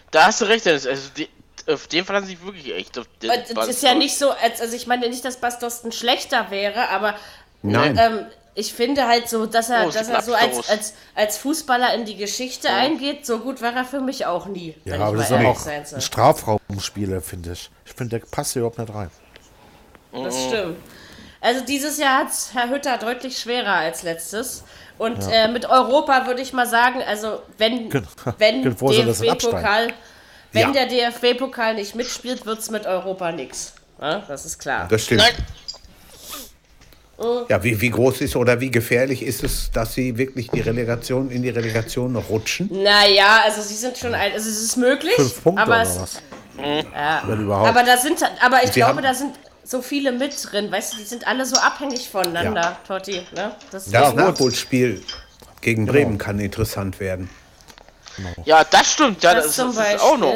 [0.10, 1.30] da hast du recht, Dennis, also, die,
[1.68, 2.98] auf den verlassen sich wirklich echt.
[2.98, 5.92] Auf den Es ist ja nicht so, als, also ich meine nicht, dass Bastos ein
[5.92, 7.16] schlechter wäre, aber
[7.62, 7.98] Nein.
[8.00, 11.94] ähm, ich finde halt so, dass er, Oh, dass er so als, als, als Fußballer
[11.94, 14.76] in die Geschichte eingeht, so gut war er für mich auch nie.
[14.86, 15.98] Ja, wenn aber ich das ist mal aber ehrlich auch sein soll.
[16.00, 17.70] ein Strafraumspieler, finde ich.
[17.86, 19.12] Ich finde, der passt hier überhaupt nicht rein.
[20.14, 20.78] Das stimmt.
[21.40, 24.64] Also dieses Jahr hat Herr Hütter deutlich schwerer als letztes.
[24.98, 28.08] Und äh, mit Europa würde ich mal sagen, also wenn, Genau.
[28.40, 29.94] wenn DFB-Pokal,
[30.58, 30.86] wenn Ja.
[30.86, 33.74] der DFB-Pokal nicht mitspielt, wird es mit Europa nichts.
[34.02, 34.88] Ja, das ist klar.
[34.90, 35.22] Das stimmt.
[35.22, 35.34] Nein,
[37.50, 41.32] Ja, wie, wie groß ist oder wie gefährlich ist es, dass sie wirklich die Relegation
[41.32, 42.70] in die Relegation noch rutschen?
[42.72, 46.00] Naja, also sie sind schon ein, also es ist möglich, Fünf Punkte aber oder es,
[46.00, 46.22] was?
[46.94, 47.70] Ja, Wenn überhaupt.
[47.70, 49.34] aber da sind, aber ich Sie glaube, haben- da sind
[49.64, 52.78] so viele mit drin, weißt du, die sind alle so abhängig voneinander, Ja.
[52.88, 53.56] Totti, ne?
[53.72, 55.02] Das Das Nachholspiel
[55.62, 57.30] gegen Bremen kann interessant werden.
[58.46, 60.34] Ja, das stimmt, ja, das, das, zum das ist auch noch.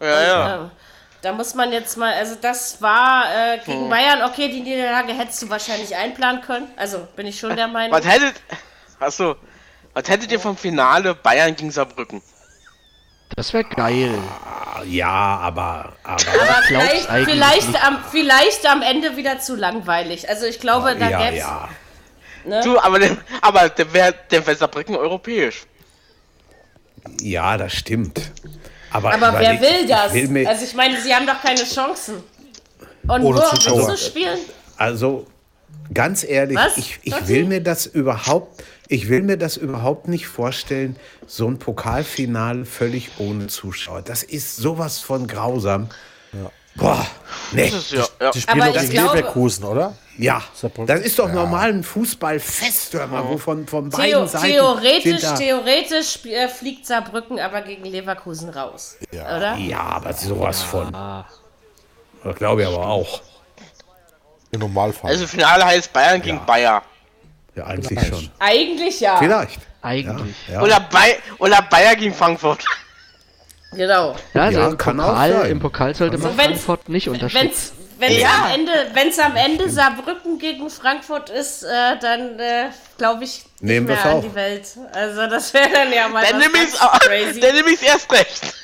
[0.00, 0.48] Ja, ja.
[0.48, 0.70] Ja.
[1.20, 3.90] Da muss man jetzt mal, also das war äh, gegen Hm.
[3.90, 6.68] Bayern, okay, die Niederlage hättest du wahrscheinlich einplanen können.
[6.76, 7.96] Also bin ich schon der Meinung.
[7.98, 8.34] Was hättet,
[9.00, 9.34] achso,
[9.94, 12.22] was hättet ihr vom Finale Bayern gegen Saarbrücken?
[13.34, 14.14] Das wäre geil.
[14.44, 17.84] Ah, Ja, aber, aber Aber vielleicht, eigentlich vielleicht, nicht.
[17.84, 20.28] am, vielleicht am Ende wieder zu langweilig.
[20.28, 21.44] Also ich glaube, da ja, gäb's.
[21.44, 21.68] ja.
[22.62, 25.66] Du, aber der, aber der wäre der wär Saarbrücken europäisch.
[27.20, 28.20] Ja, das stimmt.
[28.90, 30.14] Aber, Aber wer überleg, will das?
[30.14, 32.16] Ich will also ich meine, sie haben doch keine Chancen.
[33.06, 33.90] Und Ohne nur Zuschauer.
[33.90, 34.38] mitzuspielen?
[34.76, 35.26] Also
[35.92, 36.76] ganz ehrlich, Was?
[36.76, 40.96] ich, ich will mir das überhaupt, ich will mir das überhaupt nicht vorstellen,
[41.26, 44.02] so ein Pokalfinale völlig ohne Zuschauer.
[44.02, 45.88] Das ist sowas von grausam.
[46.78, 47.06] Boah,
[47.52, 47.70] nee.
[47.70, 48.30] Das ist ja, ja.
[48.30, 49.94] Die spielen doch gegen Leverkusen, oder?
[50.16, 50.42] Ja,
[50.86, 51.34] das ist doch Ja.
[51.34, 56.86] normal ein Fußballfest, hör mal, wo von, von Theo beiden Seiten theoretisch, theoretisch äh, fliegt
[56.86, 58.96] Saarbrücken aber gegen Leverkusen raus.
[59.12, 59.36] Ja.
[59.36, 59.56] Oder?
[59.56, 60.92] Ja, aber sowas von.
[62.24, 63.20] Das glaube ich aber auch.
[64.50, 65.10] Im Normalfall.
[65.10, 66.82] Also Finale heißt Bayern gegen Bayer.
[67.54, 68.08] Ja, eigentlich Vielleicht.
[68.08, 68.30] schon.
[68.38, 69.16] Eigentlich ja.
[69.18, 69.60] Vielleicht.
[69.82, 70.36] Eigentlich.
[70.48, 70.62] Ja.
[70.62, 72.64] Oder, Bay oder Bayer gegen Frankfurt.
[73.72, 74.16] Genau.
[74.34, 75.50] Ja, also Ja, im, kann auch Pokal, sein.
[75.50, 77.44] im Pokal sollte man Also wenn's- Frankfurt nicht unterstützen.
[77.48, 78.44] Wenn's, wenn's, Ja.
[78.46, 81.68] am Ende, wenn's am Ende Saarbrücken gegen Frankfurt ist, äh,
[82.00, 84.22] dann äh, glaube ich nicht Nehmen mehr wir's an auch.
[84.22, 84.66] die Welt.
[84.92, 86.52] Also das wäre dann ja mal Dann nehme
[87.00, 87.40] crazy.
[87.40, 88.54] dann nehm ich's erst recht.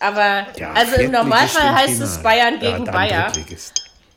[0.00, 2.18] Aber Ja, also im Normalfall heißt es.
[2.18, 3.30] Bayern Ja, gegen dann Bayer.
[3.30, 3.72] Drittligist.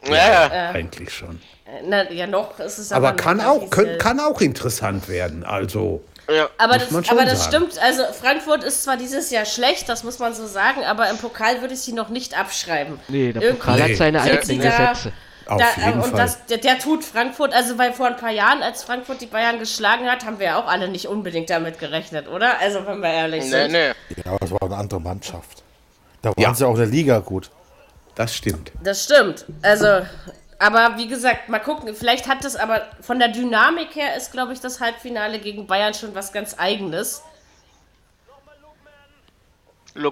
[0.06, 0.70] Ja, ja.
[0.72, 1.40] Eigentlich schon.
[1.86, 5.44] Na, ja, noch ist es Aber noch kann auch, können, kann auch interessant werden.
[5.44, 6.50] Also, ja.
[6.58, 7.68] Aber das, aber das sagen.
[7.70, 11.18] stimmt, also Frankfurt ist zwar dieses Jahr schlecht, das muss man so sagen, aber im
[11.18, 13.00] Pokal würde ich sie noch nicht abschreiben.
[13.08, 15.14] Nee, der Irgendwie Pokal hat seine eigenen da- Gesetze.
[15.48, 16.20] auf Da, jeden und Fall.
[16.20, 19.60] das, der, der tut Frankfurt, also weil vor ein paar Jahren, als Frankfurt die Bayern
[19.60, 22.60] geschlagen hat, haben wir ja auch alle nicht unbedingt damit gerechnet, oder?
[22.60, 23.72] Also wenn wir ehrlich Nee, sind.
[23.72, 23.88] nee.
[23.88, 25.64] ja, aber es war eine andere Mannschaft.
[26.22, 26.54] Da waren Ja.
[26.54, 27.50] sie auch in der Liga gut.
[28.16, 28.72] das stimmt.
[28.84, 29.46] Das stimmt.
[29.62, 30.02] Also,
[30.60, 34.54] aber wie gesagt, mal gucken, vielleicht hat das aber von der Dynamik her ist, glaube
[34.54, 37.22] ich, das Halbfinale gegen Bayern schon was ganz eigenes.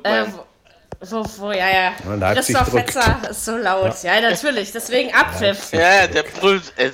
[0.04, 0.26] Äh,
[1.02, 1.94] wo, wo, ja, ja.
[2.06, 2.92] Ja, Leipzig Christoph drückt.
[2.92, 4.04] Fetzer ist so laut.
[4.04, 4.72] Ja, natürlich.
[4.72, 5.72] Deswegen Abpfiff.
[5.74, 6.92] ja, ja, der brüllt, äh,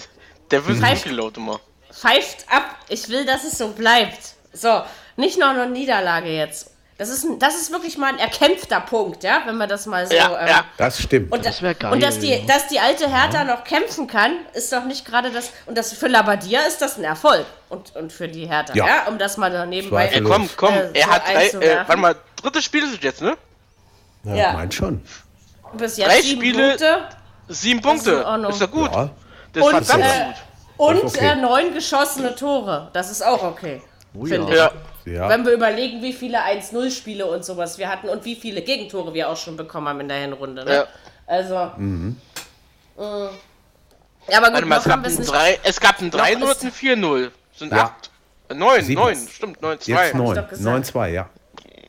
[0.49, 1.05] der wird Pfeift.
[1.05, 1.59] nicht laut immer.
[1.91, 2.63] Pfeift ab.
[2.89, 4.35] Ich will, dass es so bleibt.
[4.53, 4.81] So,
[5.15, 6.70] nicht noch eine Niederlage jetzt.
[7.01, 10.05] Das ist, ein, das ist wirklich mal ein erkämpfter Punkt, ja, wenn man das mal
[10.05, 10.13] so.
[10.13, 10.65] Ja, ähm, ja.
[10.77, 11.31] Das stimmt.
[11.31, 12.45] Und, Das geil, und dass die, ja.
[12.45, 15.49] dass die alte Hertha noch kämpfen kann, ist doch nicht gerade das.
[15.65, 17.47] Und das für Labadia ist das ein Erfolg.
[17.69, 19.03] Und, und für die Hertha, ja, Ja.
[19.07, 20.03] um das mal da nebenbei.
[20.05, 20.31] Ey, Zweifellos.
[20.31, 23.21] komm, komm, Äh, er so hat drei, äh, warte mal, drittes Spiel ist es jetzt,
[23.23, 23.35] ne?
[24.23, 25.01] Ja, Meint schon.
[25.73, 27.07] bis jetzt drei sieben Spiele- Punkte.
[27.47, 28.25] Sieben ist Punkte.
[28.27, 28.51] Ordnung.
[28.51, 28.91] Ist ja gut.
[28.93, 29.09] Ja.
[29.53, 30.35] Das ist Und, verdammt äh, gut.
[30.77, 31.27] Und Das ist okay.
[31.29, 32.89] äh, neun geschossene Tore.
[32.93, 33.81] Das ist auch okay.
[34.13, 34.71] Oh finde ja.
[35.05, 35.27] Ja.
[35.29, 39.29] Wenn wir überlegen, wie viele 1-0-Spiele und sowas wir hatten und wie viele Gegentore wir
[39.29, 40.63] auch schon bekommen haben in der Hinrunde.
[40.65, 40.73] Ne?
[40.75, 40.87] Ja.
[41.27, 41.71] Also.
[41.77, 42.17] Mhm.
[42.97, 43.29] Mh.
[44.29, 45.31] Ja, aber gut, mal, es gab ein nicht.
[45.31, 47.31] 3, es gab ein 3 ist- 0 und ein 4-0.
[47.55, 47.83] Sind Ja.
[47.85, 48.09] 8.
[48.53, 49.01] 9, Sieben.
[49.01, 49.91] 9, stimmt, 9, 2.
[50.05, 50.35] Jetzt neun.
[50.35, 50.85] doch gesagt.
[50.95, 51.29] 9-2, ja.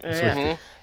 [0.05, 0.35] Ja,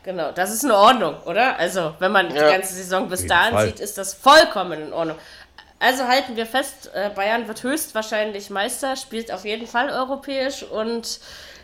[0.04, 1.58] genau, das ist in Ordnung, oder?
[1.58, 2.46] Also, wenn man Ja.
[2.48, 3.66] die ganze Saison bis dahin Fall.
[3.68, 5.18] sieht, ist das vollkommen in Ordnung.
[5.80, 11.20] Also halten wir fest, äh, Bayern wird höchstwahrscheinlich Meister, spielt auf jeden Fall europäisch und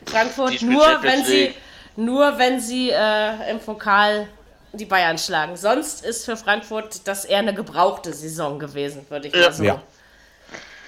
[0.08, 1.53] Frankfurt nur, wenn sie
[1.95, 4.28] nur wenn sie äh, im Pokal
[4.74, 5.56] die Bayern schlagen.
[5.56, 9.41] Sonst ist für Frankfurt das eher eine gebrauchte Saison gewesen, würde ich Ja.
[9.43, 9.82] mal so Ja.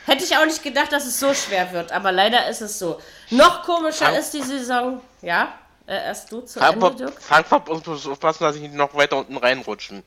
[0.06, 3.00] Hätte ich auch nicht gedacht, dass es so schwer wird, aber leider ist es so.
[3.30, 5.54] Noch komischer Frank- ist die Saison, ja?
[5.86, 7.22] Äh, erst du zu Ende, Frankfurt, Dirk?
[7.22, 10.04] Frankfurt muss aufpassen, dass sie nicht noch weiter unten reinrutschen.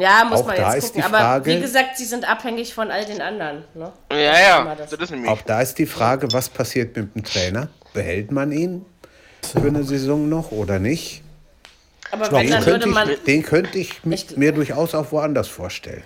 [0.00, 1.00] Ja, muss Auch man da jetzt ist gucken.
[1.00, 3.64] die Aber Frage- wie gesagt, sie sind abhängig von all den anderen.
[3.74, 3.92] Ne?
[4.12, 4.90] Ja, ja, das.
[4.90, 5.12] das.
[5.26, 7.68] Auch da ist die Frage, was passiert mit dem Trainer?
[7.92, 8.84] Behält man ihn
[9.42, 11.22] für eine Saison noch oder nicht?
[12.10, 15.10] Aber Den wenn, dann könnte, würde man ich, den könnte ich Ich- mir durchaus auch
[15.12, 16.02] woanders vorstellen.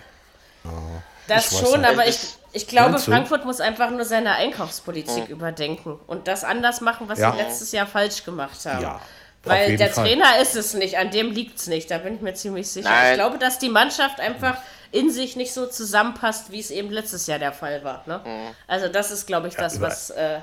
[1.29, 1.91] das ich weiß schon, nicht.
[1.91, 2.19] aber ich,
[2.53, 2.99] ich glaube?
[2.99, 7.33] Frankfurt muss einfach nur seine Einkaufspolitik überdenken und das anders machen, was Ja.
[7.33, 8.83] sie letztes Jahr falsch gemacht haben.
[8.83, 9.01] Ja,
[9.45, 10.07] Weil der Fall.
[10.07, 12.89] Trainer ist es nicht, an dem liegt es nicht, da bin ich mir ziemlich sicher.
[12.89, 13.13] Nein.
[13.13, 14.57] Ich glaube, dass die Mannschaft einfach
[14.93, 18.05] in sich nicht so zusammenpasst, wie es eben letztes Jahr der Fall war.
[18.07, 18.21] Ne?
[18.69, 20.39] Also das ist, glaube ich, das, was äh,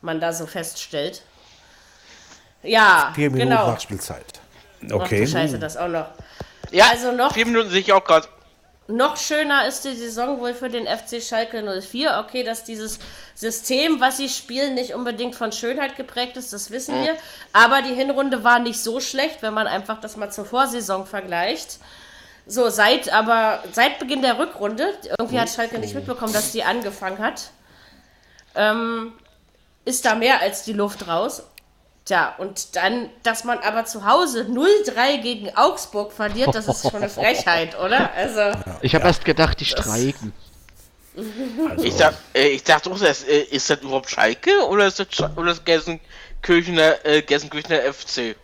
[0.00, 1.22] man da so feststellt.
[2.62, 3.68] Ja, Vier Minuten genau.
[3.72, 4.24] Nachspielzeit.
[4.84, 5.26] Ach du Okay.
[5.26, 6.06] Scheiße, das auch noch.
[6.70, 8.26] Ja, also noch- Vier Minuten sehe ich auch gerade.
[8.86, 12.22] Noch schöner ist die Saison wohl für den FC Schalke 04.
[12.26, 12.98] Okay, dass dieses
[13.34, 17.16] System, was sie spielen, nicht unbedingt von Schönheit geprägt ist, das wissen wir.
[17.54, 21.78] Aber die Hinrunde war nicht so schlecht, wenn man einfach das mal zur Vorsaison vergleicht.
[22.46, 27.18] So, seit aber seit Beginn der Rückrunde, irgendwie hat Schalke nicht mitbekommen, dass die angefangen
[27.18, 27.50] hat,
[28.54, 29.14] ähm,
[29.86, 31.42] ist da mehr als die Luft raus.
[32.04, 36.96] Tja, und dann, dass man aber zu Hause 0-3 gegen Augsburg verliert, das ist schon
[36.96, 38.12] eine Frechheit, oder?
[38.12, 38.58] Also.
[38.82, 40.34] Ich habe erst gedacht, die streiken.
[41.16, 45.06] Also, Ich, sag, äh, ich dachte auch, äh, ist das überhaupt Schalke oder ist das,
[45.36, 48.36] oder ist das Gelsenkirchener, äh, Gelsenkirchener FC?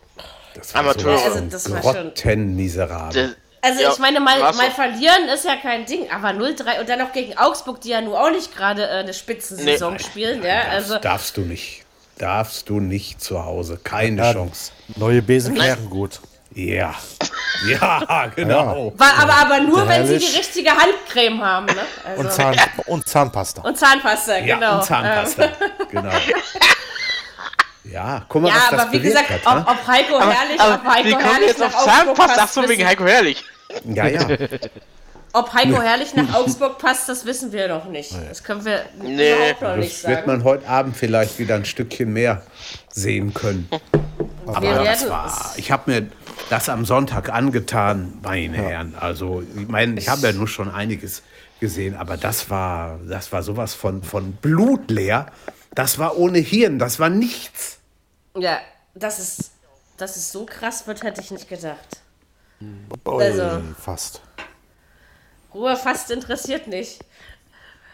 [0.55, 1.19] das war Amateur.
[1.19, 2.13] so Also, das war schon.
[2.15, 3.31] Das,
[3.63, 7.01] Also Ja, ich meine, mal, mal verlieren ist ja kein Ding, aber 0-3 und dann
[7.01, 9.99] noch gegen Augsburg, die ja nun auch nicht gerade äh, eine Spitzensaison Nee.
[9.99, 11.85] spielen, ja, also Darfst du nicht.
[12.21, 13.79] Darfst du nicht zu Hause.
[13.83, 14.73] Keine Ja, Chance.
[14.97, 16.21] Neue Besen klären gut.
[16.55, 16.95] Ja.
[17.69, 18.95] Ja, genau.
[18.97, 20.39] war, aber, aber nur, wenn sie die Herrlich.
[20.39, 21.75] richtige Handcreme haben, ne?
[22.07, 22.57] Also, Und, Zahn
[22.87, 23.61] und Zahnpasta.
[23.61, 24.77] und Zahnpasta, Ja, genau.
[24.79, 25.49] und Zahnpasta.
[25.91, 26.11] Genau.
[27.85, 29.41] Ja, guck mal, Ja, was das aber wie gesagt, hat.
[29.45, 32.37] ob, ob Heiko Herrlich, ob aber Heiko wie kommen Herrlich jetzt auf Zahnpasta?
[32.45, 33.45] Ach so, wegen Heiko Herrlich.
[33.85, 33.97] ne?
[33.97, 34.27] ja, ja.
[35.33, 38.13] ob Heiko Herrlich nach Augsburg passt, das wissen wir noch nicht.
[38.29, 39.33] Das können wir Nee.
[39.35, 40.31] überhaupt noch nicht Das wird sagen.
[40.31, 42.43] man heute Abend vielleicht wieder ein Stückchen mehr
[42.93, 43.69] sehen können.
[44.47, 46.07] Aber Wir das war, ich habe mir
[46.49, 48.95] das am Sonntag angetan, meine Herren.
[48.99, 51.23] Also, ich meine, ich habe ja nur schon einiges
[51.61, 55.27] gesehen, aber das war, das war sowas von, von blutleer.
[55.75, 57.79] Das war ohne Hirn, das war nichts.
[58.37, 58.59] Ja,
[58.95, 59.51] dass es,
[59.97, 62.01] dass es so krass wird, hätte ich nicht gedacht.
[63.05, 64.21] Also- Fast.
[65.55, 67.01] Ruhe fast interessiert nicht.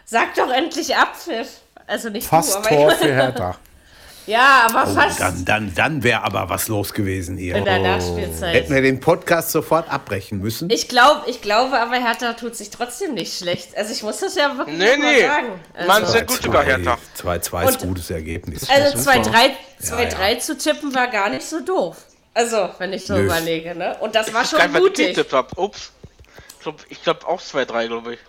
[0.04, 1.48] Sag doch endlich Abpfiff.
[1.86, 3.57] Also nicht Fast du, aber Tor für Hertha.
[4.28, 7.54] Ja, aber fast Oh, Dann, dann, dann wäre aber was los gewesen hier.
[7.54, 8.68] in der Hätten Nachspielzeit.
[8.70, 10.68] wir den Podcast sofort abbrechen müssen.
[10.68, 13.76] Ich glaube, ich glaube, aber Hertha tut sich trotzdem nicht schlecht.
[13.76, 15.20] Also ich muss das ja wirklich Nee, mal nee.
[15.22, 15.61] sagen.
[15.78, 16.98] Man Also, sehr gut sogar, Hertha.
[17.16, 18.68] 2-2 ist Und- gutes Ergebnis.
[18.68, 19.50] also 2-3
[19.82, 21.96] Ja, 2-3 zu tippen war gar nicht so doof.
[22.34, 23.26] Also, wenn ich so Nö.
[23.26, 23.96] überlege, ne?
[24.00, 25.14] Und das war schon mutig.
[25.14, 25.32] getippt
[26.66, 26.84] Ups.
[26.88, 28.20] Ich glaube ich glaub auch 2-3, glaube ich.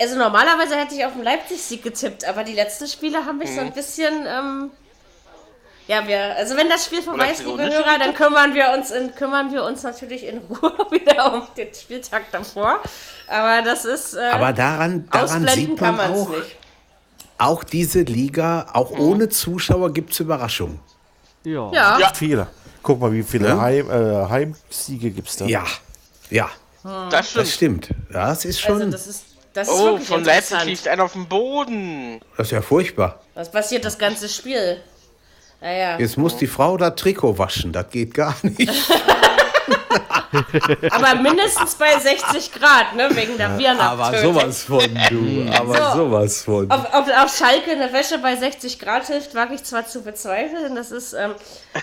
[0.00, 3.60] Also normalerweise hätte ich auf den Leipzig-Sieg getippt, aber die letzten Spiele haben mich so
[3.60, 4.70] ein bisschen, ähm,
[5.86, 9.14] ja, wir, also wenn das Spiel vorbei ist, liebe Hörer, dann kümmern wir uns in,
[9.14, 12.80] kümmern wir uns natürlich in Ruhe wieder um den Spieltag davor.
[13.28, 16.56] Aber das ist, äh, Aber daran, daran ausblenden sieht kann man auch, nicht.
[17.38, 20.80] auch diese Liga, auch ohne Zuschauer gibt es Überraschungen.
[21.44, 21.70] Ja.
[21.72, 22.12] Ja, Ja.
[22.14, 22.48] Viele.
[22.82, 23.60] Guck mal, wie viele Ja?
[23.60, 25.44] Heim, äh, Heimsiege gibt es da.
[25.46, 25.64] Ja,
[26.30, 26.50] ja,
[27.10, 27.44] Das stimmt.
[27.46, 27.88] das stimmt.
[28.10, 29.24] Das ist schon, also das ist,
[29.54, 32.20] das ist oh, von Leipzig liegt einer auf dem Boden.
[32.36, 33.20] das ist ja furchtbar.
[33.34, 34.80] Was passiert das ganze Spiel?
[35.62, 35.98] Ja, ja.
[35.98, 38.70] Jetzt muss die Frau das Trikot waschen, das geht gar nicht.
[40.90, 43.08] Aber mindestens bei 60 Grad, ne?
[43.14, 44.52] Wegen der Virenabtötung.
[44.52, 45.50] von, du.
[45.56, 45.96] Aber So.
[45.98, 46.70] sowas von.
[46.70, 50.74] Ob, ob auf Schalke eine Wäsche bei 60 Grad hilft, wage ich zwar zu bezweifeln.
[50.74, 51.34] Das ist, ähm,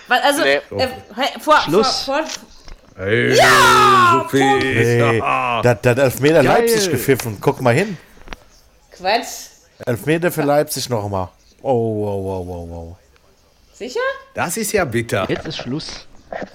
[0.09, 0.59] also, Nee.
[0.77, 0.87] äh,
[1.39, 2.03] vor, Schluss.
[2.03, 2.25] Vor, vor,
[2.97, 4.27] Hey, Ja.
[5.63, 6.65] das, das Elfmeter Geil.
[6.67, 7.37] Leipzig gepfiffen.
[7.39, 7.97] Guck mal hin.
[8.91, 9.47] Quatsch.
[9.85, 11.29] Elfmeter für Leipzig nochmal.
[11.61, 12.95] Oh, oh, oh, oh, oh.
[13.73, 13.99] Sicher?
[14.33, 15.25] Das ist ja bitter.
[15.29, 16.07] Jetzt ist Schluss.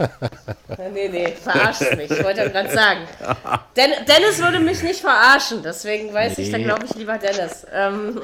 [0.95, 2.11] Nee, nee, verarsch mich.
[2.11, 3.01] Ich wollte gerade sagen.
[3.77, 7.67] Den, Dennis würde mich nicht verarschen, deswegen weiß ich, dann glaube ich lieber Dennis.
[7.75, 8.19] Ähm,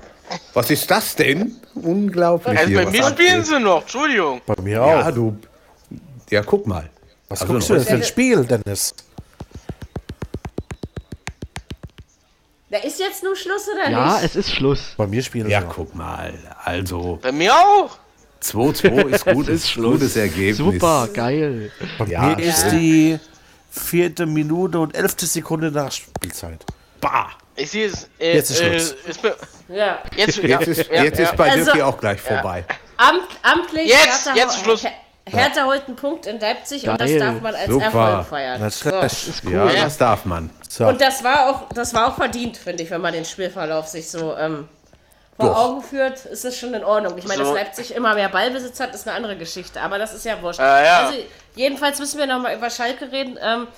[0.54, 1.54] Was ist das denn?
[1.76, 2.58] Unglaublich.
[2.58, 4.40] Also bei mir spielen sie noch, Entschuldigung.
[4.44, 5.12] Bei mir Ja, auch.
[5.12, 5.38] du.
[6.30, 6.90] Ja, guck mal.
[7.28, 8.94] Was Also guckst du denn für ein Spiel, Dennis?
[12.70, 14.24] da ist jetzt nur Schluss oder Ja, nicht?
[14.24, 14.94] es ist Schluss.
[14.96, 16.34] Bei mir spielen Ja, guck mal.
[16.64, 17.96] Also, Bei mir auch.
[18.42, 20.58] 2-2 ist gut, ist gutes Ergebnis.
[20.58, 21.72] Super, geil.
[21.98, 23.18] Bei Ja, mir ist die
[23.70, 26.64] vierte Minute und elfte Sekunde nach Spielzeit.
[27.00, 27.30] Bah.
[27.56, 28.08] Ich sehe es.
[28.20, 28.94] Äh, Jetzt ist äh, Schluss.
[29.08, 29.36] ist be-
[29.68, 29.98] Ja.
[30.16, 31.24] jetzt, ja, Jetzt ist, ja, jetzt ja.
[31.26, 32.64] ist bei Also- Dirk auch gleich vorbei.
[32.96, 34.84] Amt, amtlich, Jetzt, jetzt Schluss.
[34.84, 34.92] Her-
[35.30, 37.18] Hertha holt einen Punkt in Leipzig und das Geil.
[37.20, 37.84] darf man als Super.
[37.84, 38.60] Erfolg feiern.
[38.60, 38.90] Das So.
[39.00, 40.50] ist Ja, das darf man.
[40.68, 40.86] so.
[40.86, 44.10] Und das war auch, das war auch verdient, finde ich, wenn man den Spielverlauf sich
[44.10, 44.68] so ähm,
[45.38, 45.56] vor Doch.
[45.56, 47.16] Augen führt, ist es schon in Ordnung.
[47.16, 47.52] Ich meine, So.
[47.54, 50.58] dass Leipzig immer mehr Ballbesitz hat, ist eine andere Geschichte, aber das ist ja wurscht.
[50.60, 50.98] Ja, ja.
[51.06, 51.18] Also,
[51.54, 53.38] jedenfalls müssen wir nochmal über Schalke reden.
[53.40, 53.68] Ähm,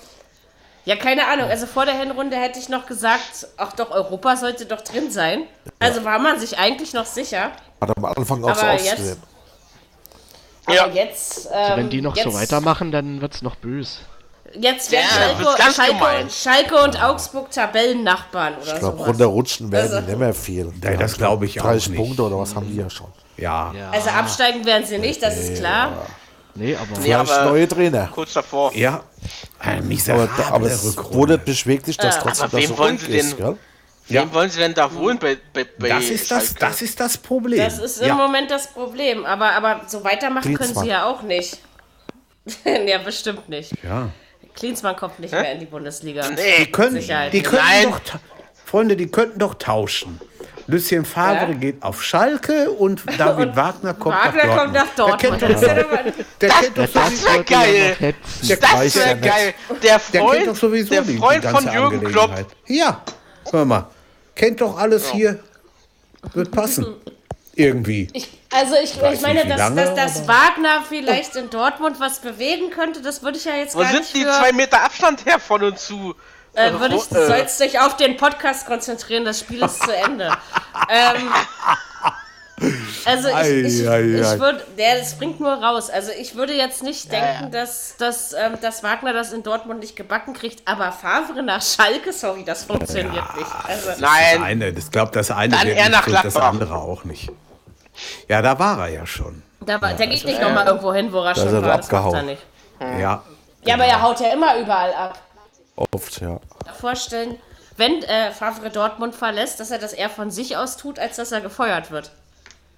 [0.85, 1.47] ja, keine Ahnung.
[1.47, 5.43] Also vor der Hinrunde hätte ich noch gesagt, ach doch, Europa sollte doch drin sein.
[5.77, 7.51] Also war man sich eigentlich noch sicher.
[7.79, 8.97] Hat am Anfang auch so Aber ausgesehen.
[9.09, 9.17] jetzt,
[10.65, 10.87] aber Ja.
[10.87, 13.99] jetzt, ähm, Also Wenn die noch jetzt, so weitermachen, dann wird's noch böse.
[14.59, 16.29] Jetzt werden Ja, Schalke, ganz Schalke.
[16.29, 20.73] Schalke und Augsburg Tabellennachbarn oder Ich glaube, runterrutschen werden Also- die nicht mehr viel.
[20.83, 21.97] Nee, das glaube ich auch 30 nicht.
[21.99, 23.07] Punkte oder was haben die ja schon.
[23.37, 23.71] Ja.
[23.91, 25.93] Also absteigen werden sie nicht, das ist klar.
[26.53, 28.09] Nee, aber Nee, Vielleicht aber neue Trainer.
[28.13, 28.73] kurz davor.
[28.75, 29.03] Ja.
[29.59, 30.83] Ein Aber, aber es
[31.47, 32.21] mich wirklich, dass Ja.
[32.21, 33.37] trotzdem Aber das so wollen denn- ist,
[34.07, 34.21] gell?
[34.23, 36.59] Wen wollen sie denn da holen bei, bei, bei Das ist das, Schalke?
[36.59, 37.59] das ist das Problem.
[37.59, 38.15] Das ist im ja.
[38.15, 39.25] Moment das Problem.
[39.25, 40.83] Aber, aber so weitermachen können Klinsmann.
[40.85, 41.59] sie ja auch nicht.
[42.65, 43.71] ja, bestimmt nicht.
[43.83, 44.09] Ja.
[44.55, 46.27] Klinsmann kommt nicht mehr in die Bundesliga.
[46.29, 47.31] Nee, Die können, Sicherheit.
[47.33, 47.89] die könnten Nein.
[47.91, 48.19] doch,
[48.65, 50.19] Freunde, die könnten doch tauschen.
[50.67, 51.57] Lucien Favre Ja.
[51.57, 55.41] geht auf Schalke und David Wagner kommt Wagner nach kommt nach Dortmund.
[55.41, 56.15] Dortmund.
[56.41, 57.97] Der Das kennt ist ja doch, der kennt doch das sowieso, wär Wollte ja geil.
[57.99, 59.53] Der Das ja wäre geil.
[59.69, 62.45] Der der kennt Freund, doch sowieso der die, Freund die von ganze Jürgen Klopp.
[62.67, 63.01] Ja,
[63.51, 63.87] hör mal.
[64.35, 65.39] Kennt doch alles hier.
[66.33, 66.85] Wird passen.
[67.55, 68.07] Irgendwie.
[68.13, 72.69] Ich, also ich, ich meine, dass, lange, dass, dass Wagner vielleicht in Dortmund was bewegen
[72.69, 74.31] könnte, das würde ich ja jetzt Wo gar sind nicht die für...
[74.31, 76.15] zwei Meter Abstand her von uns zu?
[76.53, 80.31] Äh, würde ich, Äh, sollst dich auf den Podcast konzentrieren, das Spiel ist zu Ende.
[80.89, 81.29] ähm,
[83.05, 83.33] also ich,
[83.81, 85.89] ich, Ei, ei, ich würde, der, das bringt nur raus.
[85.89, 89.95] Also ich würde jetzt nicht denken, Dass, dass, ähm, dass Wagner das in Dortmund nicht
[89.95, 93.51] gebacken kriegt, aber Favre nach Schalke, sorry, das funktioniert nicht.
[93.67, 96.75] Also, Das Nein, eine, das glaubt das eine Dann wird eher nicht nach das andere
[96.75, 97.29] auch nicht.
[98.27, 99.43] Ja, da war er ja schon.
[99.59, 101.77] da, war, der geht nicht nochmal irgendwo hin, wo er schon war.
[101.77, 102.25] Das macht er abgehauen.
[102.25, 102.41] nicht.
[102.99, 103.23] Ja.
[103.63, 105.19] Ja, aber er haut ja immer überall ab.
[105.75, 106.39] Oft, ja.
[106.79, 107.37] Vorstellen,
[107.77, 111.31] wenn äh, Favre Dortmund verlässt, dass er das eher von sich aus tut, als dass
[111.31, 112.11] er gefeuert wird.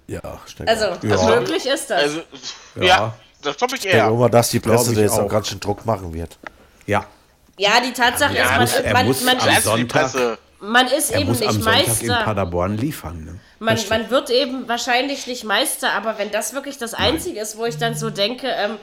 [0.06, 0.20] Ja,
[0.58, 1.02] denke Also, auch.
[1.02, 1.36] Ja.
[1.40, 2.02] möglich ist das.
[2.02, 2.20] also,
[2.76, 3.14] ja, Ja.
[3.42, 4.06] das glaube ich eher.
[4.08, 5.20] immer, dass die Presse ich da jetzt auch.
[5.24, 6.36] auch ganz schön Druck machen wird.
[6.86, 7.06] Ja.
[7.56, 10.38] Ja, die Tatsache Ja, ist, er man, muss- er man, muss man, am ist, Sonntag-
[10.60, 12.24] man ist Er eben muss am nicht Sonntag in Meister.
[12.24, 13.24] Paderborn liefern.
[13.24, 13.40] Ne?
[13.60, 17.64] Man, man wird eben wahrscheinlich nicht Meister, aber wenn das wirklich das Einzige ist, wo
[17.64, 18.76] ich dann so denke, ähm,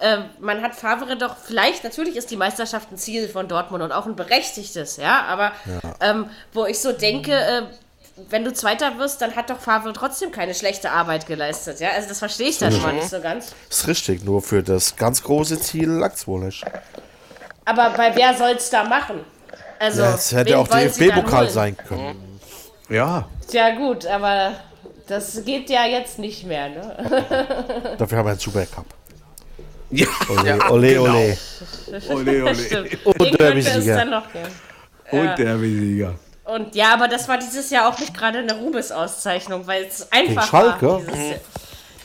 [0.00, 3.92] ähm, man hat Favre doch, vielleicht, natürlich ist die Meisterschaft ein Ziel von Dortmund und
[3.92, 5.52] auch ein berechtigtes, ja, aber
[6.00, 7.62] Ähm, wo ich so denke, äh,
[8.30, 12.08] wenn du Zweiter wirst, dann hat doch Favre trotzdem keine schlechte Arbeit geleistet, ja, also
[12.08, 13.54] das verstehe ich dann schon mal nicht so ganz.
[13.68, 16.64] Ist richtig, nur für das ganz große Ziel langt's wohl nicht.
[17.64, 19.20] Aber bei wer soll es da machen?
[19.78, 22.40] Also, Ja, es hätte auch dann DFB-Pokal sein können.
[22.88, 23.28] Ja.
[23.52, 24.52] Ja gut, aber
[25.06, 27.94] das geht ja jetzt nicht mehr, ne?
[27.98, 28.86] Dafür haben wir einen Supercup.
[29.90, 30.06] Ja.
[30.28, 31.38] Ole, ole, ole.
[32.08, 32.54] Ole, ole.
[32.54, 33.06] Stimmt.
[33.06, 34.22] Und Derby-Sieger.
[35.12, 36.14] Und der Sieger.
[36.46, 40.48] Und ja, aber das war dieses Jahr auch nicht gerade eine Rubesauszeichnung, weil es einfach
[40.48, 40.86] Schalke?
[40.86, 41.00] war.
[41.00, 41.40] Dieses Jahr,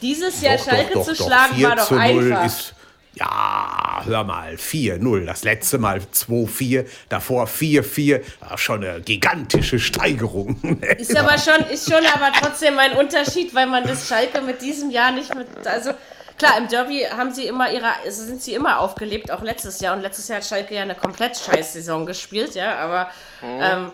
[0.01, 2.45] dieses Jahr Doch, Schalke doch, zu doch, schlagen 4 war doch zu 0 einfach.
[2.45, 2.73] Ist,
[3.13, 5.25] ja, hör mal, 4-0.
[5.25, 8.21] Das letzte Mal 2-4, davor 4-4.
[8.39, 10.59] Ah, Schon eine gigantische Steigerung.
[10.97, 14.89] Ist aber schon, ist schon aber trotzdem ein Unterschied, weil man das Schalke mit diesem
[14.91, 15.47] Jahr nicht mit.
[15.67, 15.91] Also
[16.37, 19.95] klar, im Derby haben sie immer ihre, also sind sie immer aufgelebt, auch letztes Jahr.
[19.95, 23.09] Und letztes Jahr hat Schalke ja eine komplett scheiß Saison gespielt, ja, aber
[23.43, 23.91] ähm,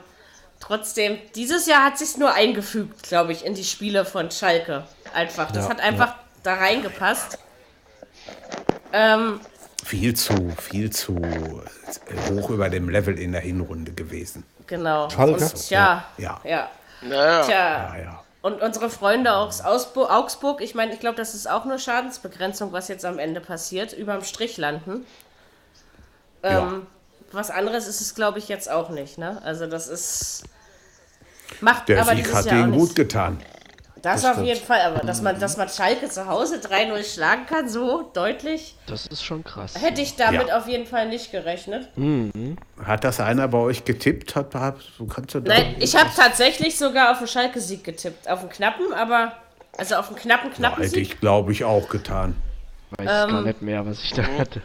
[0.59, 4.85] trotzdem, dieses Jahr hat sich nur eingefügt, glaube ich, in die Spiele von Schalke.
[5.13, 5.51] Einfach.
[5.51, 7.37] Das Ja, hat einfach da reingepasst.
[8.93, 9.39] Ähm,
[9.85, 14.43] Viel zu, viel zu äh, hoch über dem Level in der Hinrunde gewesen.
[14.65, 15.09] genau.
[15.09, 15.43] Schalke?
[15.45, 16.41] Und, ja, Ja.
[16.43, 16.69] ja.
[17.01, 17.41] Naja.
[17.43, 18.23] Tja, Ja, ja.
[18.41, 22.87] und unsere Freunde aus Augsburg, ich meine, ich glaube, das ist auch nur Schadensbegrenzung, was
[22.87, 25.05] jetzt am Ende passiert, überm Strich landen.
[26.43, 26.87] Ähm,
[27.31, 29.41] Was anderes ist es, glaube ich, jetzt auch nicht, ne?
[29.43, 30.43] Also das ist.
[31.61, 32.71] Macht Der aber Sieg hat nicht.
[32.77, 33.39] gut getan.
[34.03, 37.67] Das, auf jeden Fall, aber dass man, dass man Schalke zu Hause 3-0 schlagen kann,
[37.67, 39.73] so deutlich, Das ist schon krass.
[39.81, 40.57] hätte ich damit Ja.
[40.59, 41.89] auf jeden Fall nicht gerechnet.
[42.85, 44.35] Hat das einer bei euch getippt?
[44.35, 48.29] Hat, hat, so kannst du Nein, ich habe tatsächlich sogar auf den Schalke-Sieg getippt.
[48.29, 49.33] Auf einen knappen, aber.
[49.77, 51.13] Also auf einen knappen, knappen Hätte Sieg.
[51.13, 52.35] ich, glaube ich, auch getan.
[52.97, 54.61] Weiß gar Ähm, nicht mehr, was ich da hatte.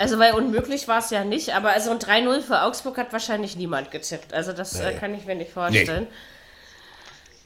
[0.00, 3.54] Also, weil unmöglich war es ja nicht, aber also ein 3-0 für Augsburg hat wahrscheinlich
[3.56, 4.32] niemand getippt.
[4.32, 6.06] Also, das äh, kann ich mir nicht vorstellen.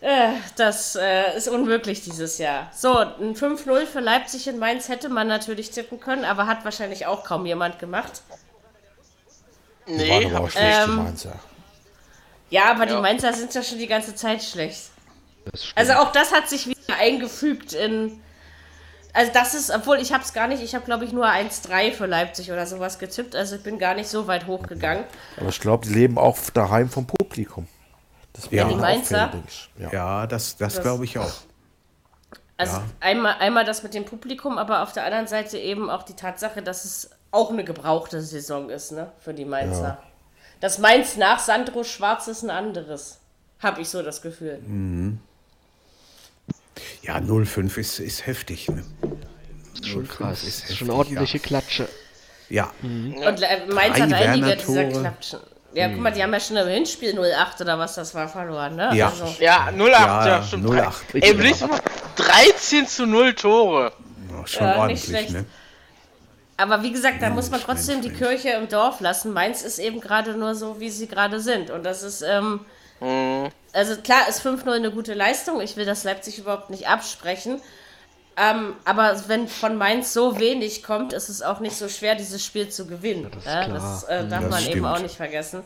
[0.01, 2.71] Äh, das äh, ist unmöglich dieses Jahr.
[2.73, 7.07] So, ein 5-0 für Leipzig in Mainz hätte man natürlich tippen können, aber hat wahrscheinlich
[7.07, 8.23] auch kaum jemand gemacht.
[9.87, 11.33] Nee, aber schlecht, die Ähm, Mainzer.
[12.51, 12.95] Ja, aber Ja.
[12.95, 14.91] die Mainzer sind ja schon die ganze Zeit schlecht.
[15.75, 18.21] Also auch das hat sich wieder eingefügt in.
[19.15, 21.93] Also das ist, obwohl ich habe es gar nicht, ich habe glaube ich nur 1-3
[21.93, 25.05] für Leipzig oder sowas getippt, also ich bin gar nicht so weit hochgegangen.
[25.37, 27.69] Aber ich glaube, die leben auch daheim vom Publikum.
[28.33, 29.31] Das Ja, wäre die auch Mainzer?
[29.79, 29.91] Ja.
[29.93, 31.33] Ja, das, das Das- glaube ich auch.
[32.57, 36.15] Also einmal, einmal das mit dem Publikum, aber auf der anderen Seite eben auch die
[36.15, 39.99] Tatsache, dass es auch eine gebrauchte Saison ist, ne, für die Mainzer.
[40.61, 43.19] Das Mainz nach Sandro Schwarz ist ein anderes.
[43.61, 44.61] Habe ich so das Gefühl.
[47.03, 48.68] Ja, 0,5 ist, ist heftig.
[48.68, 48.85] Ne?
[49.72, 50.43] Das ist schon 0,5 krass.
[50.45, 51.89] ist Das ist schon heftig, eine ordentliche Klatsche.
[52.49, 54.85] Ja, Und äh, Mainz hat einige dieser.
[54.85, 55.41] Klatschen.
[55.72, 58.77] Ja, guck mal, die haben ja schon im Hinspiel 08 oder was das war verloren,
[58.77, 58.91] ne?
[58.95, 59.09] Ja.
[59.09, 60.70] Also, ja, 08, Ja, ja, stimmt.
[60.70, 61.05] 08.
[61.14, 61.81] Ey, mal,
[62.16, 63.93] 13 zu 0 Tore.
[64.31, 65.31] ja, schon Ja, ordentlich.
[65.31, 65.45] Ne?
[66.57, 68.41] Aber wie gesagt, da muss man trotzdem Mensch, die Mensch.
[68.43, 69.33] Kirche im Dorf lassen.
[69.33, 71.70] Mainz ist eben gerade nur so, wie sie gerade sind.
[71.70, 72.61] Und das ist, ähm,
[73.01, 75.61] also klar ist 5-0 eine gute Leistung.
[75.61, 77.61] Ich will das Leipzig überhaupt nicht absprechen.
[78.36, 82.45] Ähm, aber wenn von Mainz so wenig kommt, ist es auch nicht so schwer, dieses
[82.45, 83.30] Spiel zu gewinnen.
[83.30, 83.78] das ist Ja, klar.
[83.78, 84.86] das äh, darf Das man eben stimmt.
[84.86, 85.62] auch nicht vergessen.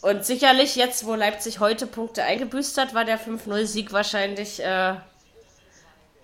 [0.00, 4.94] Und sicherlich jetzt, wo Leipzig heute Punkte eingebüßt hat, war der 5-0-Sieg wahrscheinlich äh,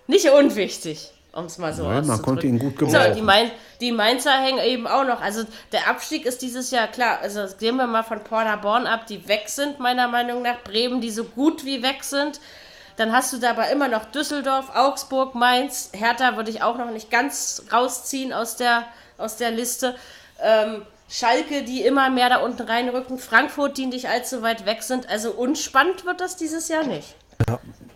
[0.07, 3.15] nicht unwichtig, um es mal so Nein, man konnte ihn gut So, gebrauchen.
[3.15, 5.21] die, Main, die Mainzer hängen eben auch noch.
[5.21, 7.19] Also der Abstieg ist dieses Jahr klar.
[7.21, 10.61] Also gehen wir mal von Paderborn ab, die weg sind, meiner Meinung nach.
[10.63, 12.39] Bremen, die so gut wie weg sind.
[12.97, 15.89] Dann hast du dabei immer noch Düsseldorf, Augsburg, Mainz.
[15.93, 18.83] Hertha würde ich auch noch nicht ganz rausziehen aus der,
[19.17, 19.95] aus der Liste.
[20.41, 23.17] Ähm, Schalke, die immer mehr da unten reinrücken.
[23.17, 25.09] Frankfurt, die nicht allzu weit weg sind.
[25.09, 27.15] Also unspannend wird das dieses Jahr nicht.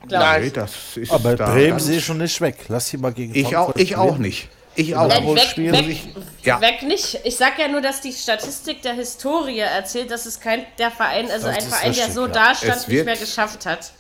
[0.08, 2.58] Glaub Nee, das ist Aber da Bremen sehe ich schon nicht weg.
[2.68, 4.50] Lass sie mal gegen Ich auch, ich auch nicht.
[4.78, 5.08] Ich auch.
[5.08, 5.98] Nein, weg, Spiel- weg,
[6.44, 6.60] Ja.
[6.60, 7.20] weg nicht.
[7.24, 11.32] Ich sag ja nur, dass die Statistik der Historie erzählt, dass es kein der Verein,
[11.32, 12.32] also Das ein Verein, der richtig, so ja.
[12.34, 13.92] dastand, Es nicht mehr geschafft hat.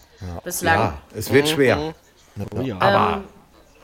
[0.43, 0.77] Bislang.
[0.79, 1.93] Ja, es wird schwer.
[2.55, 2.77] Oh ja.
[2.79, 3.23] Aber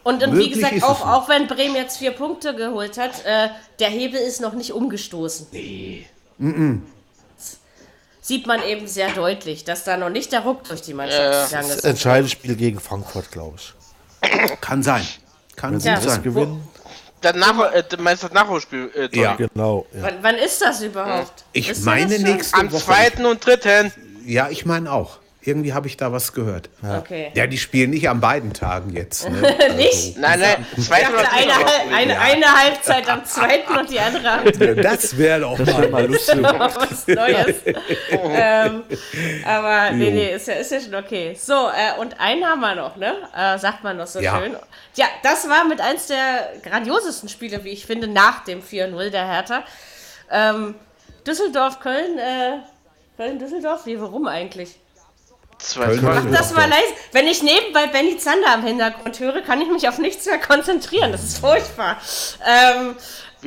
[0.03, 3.49] Und, und wie gesagt, auch, auch wenn Bremen jetzt vier Punkte geholt hat, äh,
[3.79, 5.47] der Hebel ist noch nicht umgestoßen.
[5.51, 6.05] Nee.
[8.23, 11.67] Sieht man eben sehr deutlich, dass da noch nicht der Ruck durch die Mannschaft gegangen
[11.69, 11.85] Das ist.
[11.85, 13.73] entscheidende Spiel gegen Frankfurt, glaube ich.
[14.61, 15.05] kann sein.
[15.55, 15.95] Kann Wenn sie Ja.
[15.95, 16.23] gut das sein.
[16.23, 16.67] gewinnen,
[17.21, 18.91] Das Nach äh, meinst du das Nachholspiel?
[18.95, 19.19] Äh?
[19.19, 19.35] Ja.
[19.35, 19.85] genau.
[19.93, 20.03] Ja.
[20.03, 21.43] Wann, wann ist das überhaupt?
[21.53, 22.83] Ich ihr meine das nächste Am Woche.
[22.83, 23.91] zweiten und dritten.
[24.25, 25.17] Ja, ich meine auch.
[25.43, 26.69] Irgendwie habe ich da was gehört.
[26.87, 27.31] Okay.
[27.33, 29.27] Ja, die spielen nicht an beiden Tagen jetzt.
[29.27, 29.41] Ne?
[29.75, 30.15] Nicht?
[30.19, 31.65] Nein, nein, Ich zweite dachte, eine, dritte.
[31.65, 35.87] Hal- eine, eine Halbzeit am zweiten und die andere Halbzeit Das wäre doch Das wäre
[35.89, 36.43] mal lustig.
[36.43, 37.55] was Neues.
[38.11, 38.83] ähm,
[39.43, 41.35] aber nee, nee, ist ja, ist ja schon okay.
[41.39, 43.13] So, äh, und einen haben wir noch, ne?
[43.35, 44.37] Äh, sagt man noch so Ja.
[44.39, 44.55] schön.
[44.95, 49.27] Ja, das war mit eins der grandiosesten Spiele, wie ich finde, nach dem 4-0 der
[49.27, 49.63] Hertha.
[50.29, 50.75] Ähm,
[51.25, 52.57] Düsseldorf, Köln, äh,
[53.17, 54.75] Köln, Düsseldorf, wie, warum eigentlich?
[55.61, 56.83] Köln- Mach das mal leise.
[57.11, 61.11] Wenn ich nebenbei Benny Zander am Hintergrund höre, kann ich mich auf nichts mehr konzentrieren.
[61.11, 61.97] Das ist furchtbar.
[62.45, 62.95] Ähm,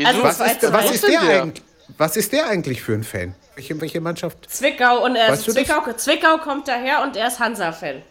[0.04, 1.42] also Was ist, was, ist der der?
[1.42, 1.64] eigentlich,
[1.98, 3.34] was ist der eigentlich für ein Fan?
[3.54, 4.50] Welche, welche Mannschaft?
[4.50, 5.54] Zwickau und er Weißt ist?
[5.54, 8.02] Zwickau, Zwickau kommt daher und er ist Hansa-Fan.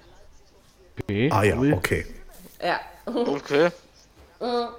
[1.01, 2.05] Okay, Ah ja, okay.
[2.63, 2.79] Ja.
[3.05, 3.69] Okay.
[4.39, 4.73] Aber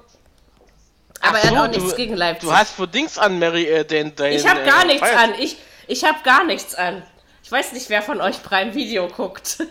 [1.21, 2.49] Ach er hat so, auch nichts du- gegen Leipzig.
[2.49, 5.19] Du hast für Dings an, Mary, äh, den, den ich habe äh, gar nichts Feier-
[5.19, 5.35] an.
[5.39, 5.57] Ich,
[5.87, 7.03] ich habe gar nichts an.
[7.45, 9.59] Ich weiß nicht, wer von euch Prime Video guckt.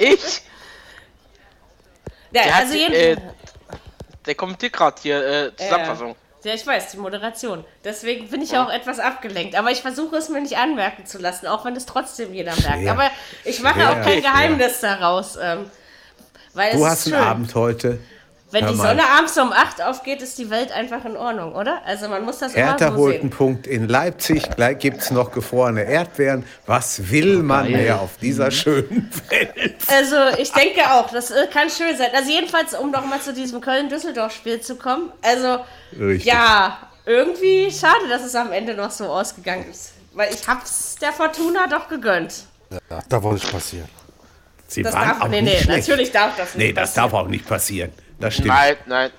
[0.00, 0.42] Ich?
[2.32, 3.22] ja, Der hat, also äh, jeden,
[4.26, 6.14] der kommentiert gerade hier, äh, Zusammenfassung.
[6.44, 7.64] ja, ich weiß, die Moderation.
[7.82, 9.56] Deswegen bin ich auch etwas abgelenkt.
[9.56, 12.78] Aber ich versuche es mir nicht anmerken zu lassen, auch wenn es trotzdem jeder merkt.
[12.82, 12.92] Schwer.
[12.92, 13.10] Aber
[13.42, 14.22] ich mache Schwer, auch kein.
[14.22, 15.34] Geheimnis daraus.
[15.34, 15.68] Ähm,
[16.54, 17.28] Weil Du es hast ist einen schön.
[17.28, 17.98] Abend heute.
[18.50, 18.88] Wenn die mal.
[18.88, 21.82] Sonne abends um 8 aufgeht, ist die Welt einfach in Ordnung, oder?
[21.84, 23.30] Also man muss das Hertha immer so holt einen sehen.
[23.30, 24.42] Punkt in Leipzig.
[24.56, 26.44] Gleich gibt es noch gefrorene Erdbeeren.
[26.64, 27.82] Was will man Geil.
[27.82, 29.74] mehr auf dieser schönen Welt?
[29.88, 32.08] Also ich denke auch, das äh, kann schön sein.
[32.14, 35.12] Also jedenfalls, um noch mal zu diesem Köln-Düsseldorf-Spiel zu kommen.
[35.20, 35.58] Also
[35.98, 36.24] Richtig.
[36.24, 39.92] ja, irgendwie schade, dass es am Ende noch so ausgegangen ist.
[40.14, 42.44] Weil ich hab's der Fortuna doch gegönnt.
[42.70, 43.88] Ja, da wollte ich passieren.
[44.66, 45.88] Sie Das waren darf, auch nee, nicht nee, schlecht.
[45.88, 47.10] natürlich darf das nicht Nee, das passieren.
[47.10, 47.92] darf auch nicht passieren.
[48.20, 48.48] Das stimmt.
[48.48, 49.10] Nein, nein.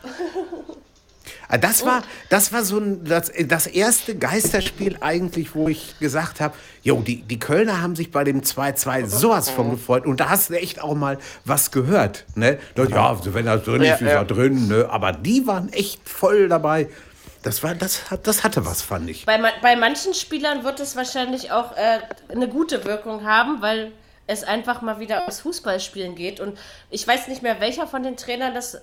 [1.52, 6.40] Ah, Das war, das war so ein, das, das erste Geisterspiel eigentlich, wo ich gesagt
[6.42, 6.54] habe,
[6.84, 10.06] jo, die, die Kölner haben sich bei dem 2-2 sowas von gefreut.
[10.06, 12.26] Und da hast du echt auch mal was gehört.
[12.36, 12.60] Ne?
[12.78, 14.14] Ja, wenn das drin Ja, ist, ist ja.
[14.16, 14.68] er drin.
[14.68, 14.88] Ne?
[14.92, 16.88] Aber die waren echt voll dabei.
[17.42, 19.26] Das, war, das, hat- das hatte was, fand ich.
[19.26, 22.00] Bei, bei manchen Spielern wird es wahrscheinlich auch äh,
[22.32, 23.92] eine gute Wirkung haben, weil
[24.30, 26.40] es einfach mal wieder aufs Fußballspielen geht.
[26.40, 26.58] Und
[26.92, 28.80] ich weiß nicht mehr, welcher von den Trainern das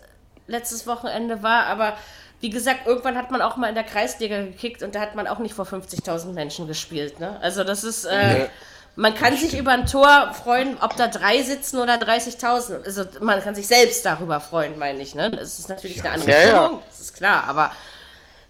[0.49, 1.97] letztes Wochenende war, aber
[2.41, 5.27] wie gesagt, irgendwann hat man auch mal in der Kreisliga gekickt und da hat man
[5.27, 7.19] auch nicht vor 50.000 Menschen gespielt.
[7.19, 7.39] Ne?
[7.41, 8.49] Also das ist, äh,
[8.95, 12.85] man kann sich über ein Tor freuen, ob da drei sitzen oder 30.000.
[12.85, 15.15] Also man kann sich selbst darüber freuen, meine ich.
[15.15, 15.31] Ne?
[15.31, 16.49] Das ist natürlich eine andere Ja, ja.
[16.49, 17.71] Stimmung, das ist klar, aber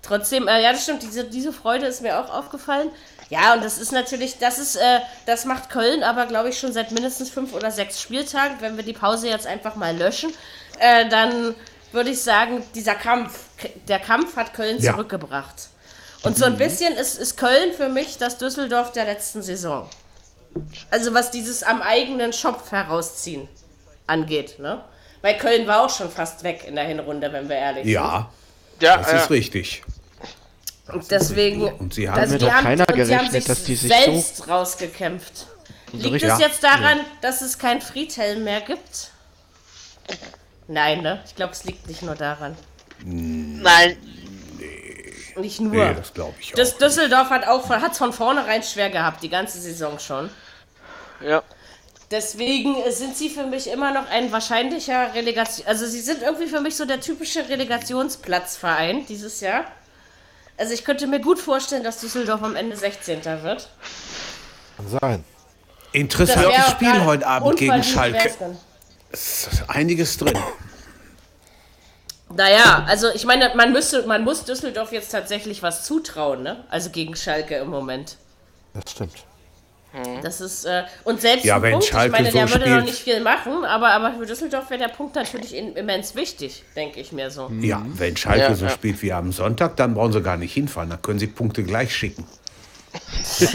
[0.06, 2.90] Trotzdem, äh, ja, das stimmt, diese, diese Freude ist mir auch aufgefallen.
[3.28, 6.72] Ja, und das ist natürlich, das ist, äh, das macht Köln aber, glaube ich, schon
[6.72, 8.56] seit mindestens fünf oder sechs Spieltagen.
[8.60, 10.32] Wenn wir die Pause jetzt einfach mal löschen,
[10.78, 11.54] äh, dann
[11.92, 13.36] würde ich sagen, dieser Kampf,
[13.88, 14.92] der Kampf hat Köln Ja.
[14.92, 15.68] zurückgebracht.
[16.22, 19.88] Und so ein bisschen ist, ist Köln für mich das Düsseldorf der letzten Saison.
[20.90, 23.48] Also was dieses am eigenen Schopf herausziehen
[24.06, 24.82] angeht, ne?
[25.22, 27.92] Weil Köln war auch schon fast weg in der Hinrunde, wenn wir ehrlich sind.
[27.92, 28.30] Ja,
[28.80, 29.18] Ja, das ja.
[29.18, 29.82] ist richtig.
[30.92, 31.62] Und deswegen.
[31.62, 33.92] Und sie haben also mit haben, keiner und sie haben gerechnet, sich dass die sich
[33.92, 35.46] selbst rausgekämpft.
[35.92, 39.10] Liegt richtig- es jetzt daran, dass es kein Friedhelm mehr gibt?
[40.68, 41.22] Nein, ne?
[41.26, 42.56] Ich glaube, es liegt nicht nur daran.
[43.04, 43.96] Nein.
[45.36, 45.72] Nicht nur.
[45.72, 46.56] Nee, das glaube ich auch.
[46.56, 50.30] das Düsseldorf hat auch hat von vornherein schwer gehabt, die ganze Saison schon.
[51.20, 51.42] Ja.
[52.10, 55.66] Deswegen äh, sind sie für mich immer noch ein wahrscheinlicher Relegation.
[55.66, 59.64] Also sie sind irgendwie für mich so der typische Relegationsplatzverein dieses Jahr.
[60.56, 63.24] Also ich könnte mir gut vorstellen, dass Düsseldorf am Ende 16.
[63.42, 63.68] wird.
[64.76, 65.24] Kann sein.
[65.92, 68.34] Interessantes Spiel heute Abend gegen Schalke.
[69.12, 70.38] Es ist einiges drin.
[72.34, 76.64] Naja, also ich meine, man müsste, man muss Düsseldorf jetzt tatsächlich was zutrauen, ne?
[76.68, 78.16] Also gegen Schalke im Moment.
[78.74, 79.25] Das stimmt.
[80.22, 82.84] Das ist, äh, und selbst Ja, Punkt, Schalke ich meine, der so würde noch spielt.
[82.86, 87.12] nicht viel machen, aber, aber für Düsseldorf wäre der Punkt natürlich immens wichtig, denke ich
[87.12, 87.50] mir so.
[87.60, 88.70] Ja, wenn Schalke Ja, so ja.
[88.70, 90.90] spielt wie am Sonntag, dann brauchen sie gar nicht hinfahren.
[90.90, 92.26] Dann können sie Punkte gleich schicken.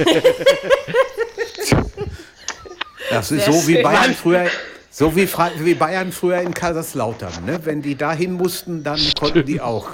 [3.09, 3.83] das ist Sehr so wie schön.
[3.83, 4.47] Bayern früher.
[4.89, 7.45] So wie Bayern früher in Kaiserslautern.
[7.45, 7.59] Ne?
[7.63, 9.89] Wenn die dahin mussten, dann konnten die auch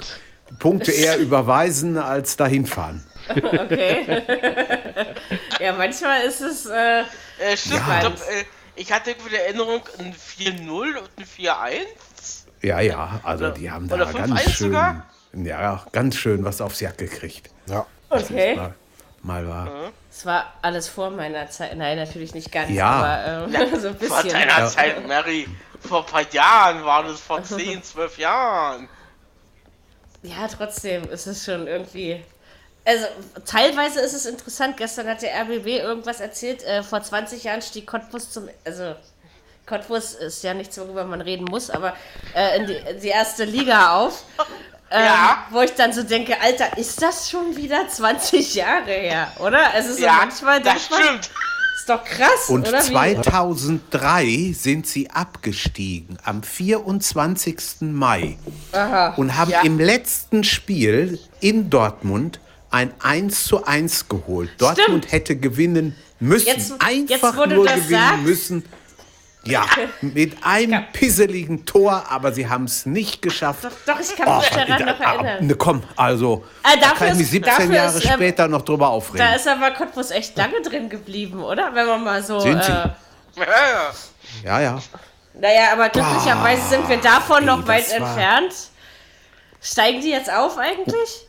[0.58, 3.04] Punkte eher überweisen als dahin fahren.
[3.64, 4.22] Okay.
[5.60, 7.00] ja, manchmal ist es, äh,
[7.38, 7.94] Äh, stimmt, Ja.
[7.94, 8.44] ich, glaub, äh,
[8.76, 11.86] ich hatte irgendwie die Erinnerung ein 4-0 und ein 4-1.
[12.62, 15.06] Ja, ja, also die haben da oder ganz 5-1 schön, sogar?
[15.34, 17.50] ja, ganz schön was aufs Jack gekriegt.
[17.66, 17.86] Ja.
[18.10, 18.56] okay.
[18.56, 18.74] Mal,
[19.22, 19.92] mal war.
[20.10, 21.76] Es war alles vor meiner Zeit.
[21.76, 22.86] Nein, natürlich nicht ganz, Ja.
[22.90, 24.30] aber ähm, so ein Vor bisschen.
[24.30, 25.46] deiner Zeit, Mary.
[25.80, 28.88] Vor ein paar Jahren war das vor 10, 12 Jahren.
[30.22, 32.20] Ja, trotzdem ist es schon irgendwie.
[32.88, 33.04] Also,
[33.44, 34.76] teilweise ist es interessant.
[34.78, 36.62] Gestern hat der RBB irgendwas erzählt.
[36.64, 38.48] Äh, vor 20 Jahren stieg Cottbus zum.
[38.64, 38.94] Also,
[39.66, 41.94] Cottbus ist ja nichts, worüber man reden muss, aber
[42.34, 44.24] äh, in, die, in die erste Liga auf.
[44.90, 45.46] Ähm, Ja.
[45.50, 49.70] Wo ich dann so denke, Alter, ist das schon wieder 20 Jahre her, oder?
[49.74, 51.30] Also, so Ja, manchmal das stimmt.
[51.76, 52.82] ist doch krass, Und oder?
[52.82, 57.92] Wie- 2003 sind sie abgestiegen, am 24.
[57.92, 58.38] Mai.
[59.16, 59.60] Und haben Ja.
[59.60, 62.40] im letzten Spiel in Dortmund
[62.70, 64.50] ein 1 zu 1 geholt.
[64.58, 66.46] Dortmund hätte gewinnen müssen.
[66.48, 68.22] Jetzt- jetzt, Einfach du nur das gewinnen sagst.
[68.22, 68.64] müssen.
[69.44, 69.64] Ja,
[70.02, 73.64] mit einem pisseligen Tor, aber sie haben es nicht geschafft.
[73.64, 75.46] Doch, doch, ich kann Oh, mich daran noch erinnern.
[75.46, 78.48] ne, komm, also, Ah, da kann ich mich ist- 17 dafür Jahre ist, ähm, später
[78.48, 79.26] noch drüber aufregen.
[79.26, 81.70] Da ist aber Cottbus echt lange drin geblieben, oder?
[81.74, 82.40] Wenn man mal so.
[82.40, 82.72] Sind sie?
[82.72, 82.90] Äh,
[83.36, 83.90] Ja, ja.
[84.44, 84.78] ja, ja.
[85.40, 88.52] naja, aber glücklicherweise sind wir davon ey, noch weit entfernt.
[89.62, 91.26] Steigen die jetzt auf eigentlich?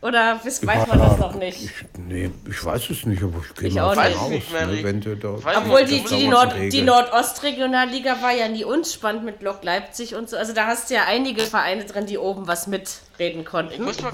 [0.00, 1.70] Oder weiß man das noch nicht?
[1.98, 4.20] Nee, ich weiß es nicht, aber ich gehe Ich mal auch davon nicht.
[4.20, 6.82] aus, Nicht, ne, wenn du da, Weiß Obwohl nicht, die, die, Nord, die.
[6.82, 10.36] Nordostregionalliga war ja nie unspannend mit Lok Leipzig und so.
[10.36, 13.82] Also da hast du ja einige Vereine drin, die oben was mitreden Ich konnten.
[13.82, 14.12] muss mal,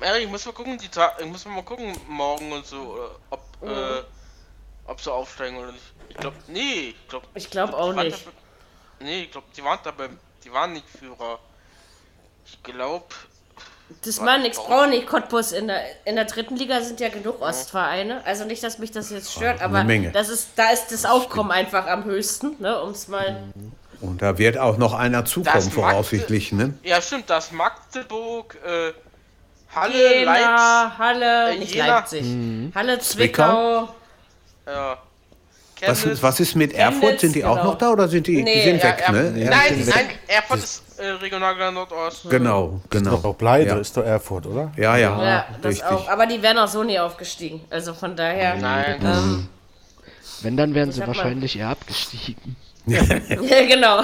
[0.00, 3.10] Mary, ich muss mal gucken, die Ta ich muss mal gucken morgen und so, oder
[3.30, 3.68] ob, Mhm.
[3.68, 4.02] äh,
[4.86, 5.84] ob sie aufsteigen oder nicht.
[6.08, 7.26] Ich glaube, nee, ich glaube.
[7.34, 8.26] Ich glaub auch nicht.
[9.00, 10.08] Nee, ich glaube, die waren dabei.
[10.44, 11.38] Die waren nicht Führer.
[12.46, 13.04] Ich glaube.
[14.04, 15.52] Das macht nichts, brauchen nicht Cottbus.
[15.52, 18.20] In der, in der dritten Liga sind ja genug Ostvereine.
[18.24, 20.10] Also nicht, dass mich das jetzt stört, aber Menge.
[20.10, 22.80] das ist, da ist das Aufkommen einfach am höchsten, ne?
[22.82, 23.44] Um es mal.
[24.00, 26.74] Und da wird auch noch einer zukommen, Das voraussichtlich, ne?
[26.82, 28.92] Ja, stimmt, das Magdeburg, äh,
[29.74, 30.44] Halle, Leipzig.
[30.46, 31.86] Jena, Halle, Äh, nicht Jena.
[31.86, 32.24] Leipzig.
[32.74, 33.88] Halle, Zwickau.
[34.66, 34.98] Ja.
[35.86, 36.22] Was, Chemnitz.
[36.22, 37.02] was ist mit Erfurt?
[37.02, 37.70] Chemnitz, Sind die auch genau.
[37.72, 39.32] noch da oder sind die, die Nee, sind Ja, weg, er, ne?
[39.44, 39.94] Ja, nein, sind weg.
[39.94, 42.28] nein, Erfurt ist äh, Regionalliga Nordost.
[42.30, 43.16] Genau, genau.
[43.18, 43.76] Doch Pleite Ja.
[43.78, 44.72] ist doch Erfurt, oder?
[44.76, 45.84] Ja, ja, Ja, das richtig.
[45.86, 46.08] auch.
[46.08, 47.60] Aber die wären auch so nie aufgestiegen.
[47.70, 48.54] Also von daher.
[48.56, 49.00] Nein.
[49.02, 49.48] Ähm,
[50.42, 52.56] Wenn, dann wären sie sag mal- wahrscheinlich eher abgestiegen.
[52.86, 53.02] ja,
[53.68, 54.02] genau.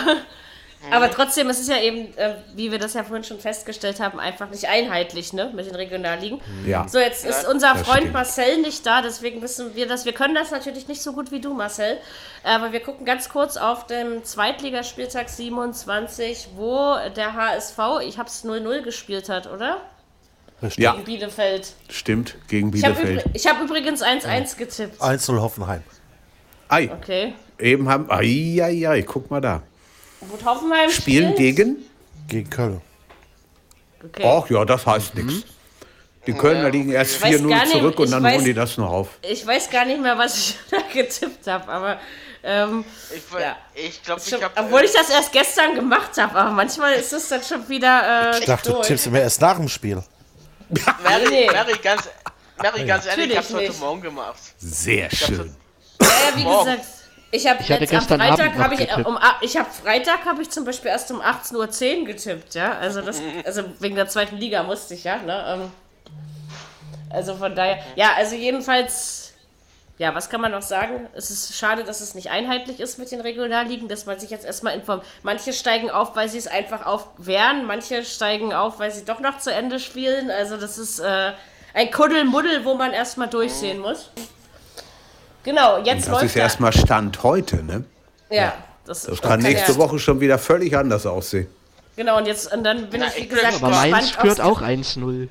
[0.90, 4.18] Aber trotzdem, es ist ja eben, äh, wie wir das ja vorhin schon festgestellt haben,
[4.18, 6.40] einfach nicht einheitlich, ne, mit den Regionalligen.
[6.66, 6.88] Ja.
[6.88, 8.12] So, jetzt ist unser das Freund stimmt.
[8.14, 10.04] Marcel nicht da, deswegen wissen wir das.
[10.04, 11.98] Wir können das natürlich nicht so gut wie du, Marcel.
[12.42, 18.82] Aber wir gucken ganz kurz auf dem Zweitligaspieltag 27, wo der HSV, ich hab's 0-0
[18.82, 19.78] gespielt hat, oder?
[20.62, 20.82] Richtig.
[20.84, 21.72] Ja, Gegen Bielefeld.
[21.90, 23.46] stimmt, gegen Ich habe Bielefeld.
[23.46, 25.00] hab übrigens 1-1 getippt.
[25.00, 25.82] 1-0 Hoffenheim.
[26.68, 27.34] Ei, Okay.
[27.58, 29.62] eben haben, ei, ei, ei, guck mal da.
[30.30, 31.56] Gut, Hoffenheim Spielen spielt.
[31.56, 31.76] gegen?
[32.28, 32.80] Gegen Köln.
[34.04, 34.22] Okay.
[34.24, 35.46] Ach ja, das heißt nichts.
[36.26, 38.54] Die Kölner liegen erst Ich weiß 4-0 gar nicht, zurück und dann weiß- holen die
[38.54, 39.08] das noch auf.
[39.22, 42.00] Ich weiß gar nicht mehr, was ich da getippt habe, aber
[42.44, 42.84] ähm,
[43.14, 43.56] Ich, Ja.
[43.74, 44.50] ich glaube, ich habe.
[44.56, 48.38] obwohl ich das erst gestern gemacht habe, aber manchmal ist es dann schon wieder äh,
[48.38, 48.86] Ich dachte, du durch.
[48.86, 50.02] tippst immer erst nach dem Spiel.
[51.02, 51.46] Mary, Nee.
[51.50, 52.08] Mary, ganz,
[52.62, 53.72] Mary, ganz ehrlich, ich Natürlich hab's heute.
[53.80, 54.38] Morgen gemacht.
[54.58, 55.54] Sehr schön.
[56.00, 56.70] Ja, ja, wie Morgen.
[56.70, 56.86] gesagt,
[57.32, 60.64] ich habe jetzt am Freitag habe ich äh, um ich habe Freitag habe ich zum
[60.64, 64.94] Beispiel erst um 18:10 Uhr getippt, ja, also das also wegen der zweiten Liga musste
[64.94, 65.44] ich ja, ne?
[65.48, 65.70] Ähm,
[67.12, 69.34] also von daher, ja, also jedenfalls,
[69.98, 71.08] ja, was kann man noch sagen?
[71.14, 74.46] Es ist schade, dass es nicht einheitlich ist mit den Regionalligen, dass man sich jetzt
[74.46, 75.06] erstmal informiert.
[75.22, 79.38] Manche steigen auf, weil sie es einfach aufwehren, manche steigen auf, weil sie doch noch
[79.38, 80.30] zu Ende spielen.
[80.30, 81.32] Also das ist äh,
[81.74, 84.10] ein Kuddelmuddel, wo man erstmal durchsehen muss.
[85.44, 87.84] Genau, jetzt Das läuft ist erstmal Stand heute, ne?
[88.30, 88.54] ja,
[88.86, 91.48] das, Das kann nächste ja, Woche schon wieder völlig anders aussehen.
[91.96, 94.26] Genau, und jetzt und dann bin Na, ich, wie gesagt, Aber Mainz gespannt.
[94.28, 95.28] führt aufs- auch 1-0.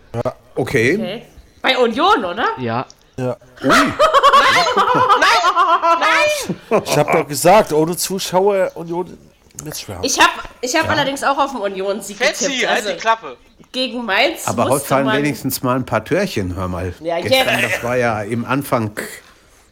[0.56, 0.96] Okay.
[0.96, 1.22] Okay.
[1.62, 2.46] Bei Union, oder?
[2.58, 2.86] Ja.
[3.18, 3.38] Ja.
[6.86, 9.18] Ich habe doch gesagt, ohne Zuschauer Union
[9.76, 10.00] schwer.
[10.02, 10.32] Ich habe
[10.62, 12.68] ich hab allerdings auch auf den Union-Sieg Fetzi, getippt.
[12.68, 13.38] halt Also die Klappe.
[13.72, 15.18] gegen Mainz Aber heute man...
[15.18, 16.94] wenigstens mal ein paar Törchen, hör mal.
[17.02, 17.76] Ja, Gestern, jetzt.
[17.76, 18.92] das war ja im Anfang,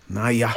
[0.10, 0.54] naja.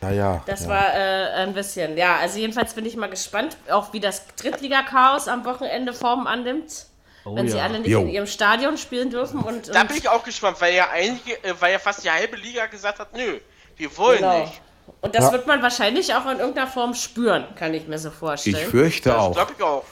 [0.00, 0.42] naja.
[0.46, 0.68] Das ja.
[0.68, 2.16] war äh, ein bisschen, ja.
[2.16, 6.86] Also jedenfalls bin ich mal gespannt, auch wie das Drittliga-Chaos am Wochenende Form annimmt.
[7.26, 7.64] Oh wenn sie ja.
[7.64, 8.00] alle nicht Jo.
[8.02, 9.40] in ihrem Stadion spielen dürfen.
[9.40, 12.10] Und, Da und bin ich auch gespannt, weil ja einige, äh, weil ja fast die
[12.10, 13.38] halbe Liga gesagt hat, nö,
[13.76, 14.40] wir wollen genau.
[14.40, 14.60] nicht.
[15.00, 15.32] Und das Ja.
[15.32, 18.70] wird man wahrscheinlich auch in irgendeiner Form spüren, kann ich mir so Ich vorstellen.
[18.70, 19.32] fürchte Das auch.
[19.32, 19.84] glaube ich auch.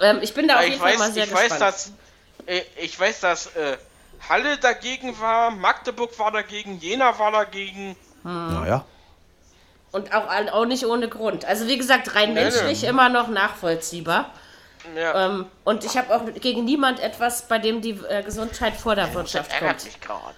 [0.00, 1.60] ähm, ich bin da auf Weil jeden ich Fall mal weiß, sehr ich weiß, gespannt.
[1.62, 1.92] dass,
[2.46, 3.76] äh, ich weiß, dass äh,
[4.28, 7.94] Halle dagegen war, Magdeburg war dagegen, Jena war dagegen.
[8.22, 8.84] Naja.
[9.92, 11.44] Und auch, auch nicht ohne Grund.
[11.44, 12.40] Also wie gesagt, rein Nee, nee.
[12.42, 14.30] menschlich immer noch nachvollziehbar.
[14.96, 18.94] Ja, Ähm, und ich habe auch gegen niemand etwas, bei dem die äh, Gesundheit vor
[18.94, 19.84] der Wirtschaft ärgert kommt.
[19.84, 20.34] mich gerade.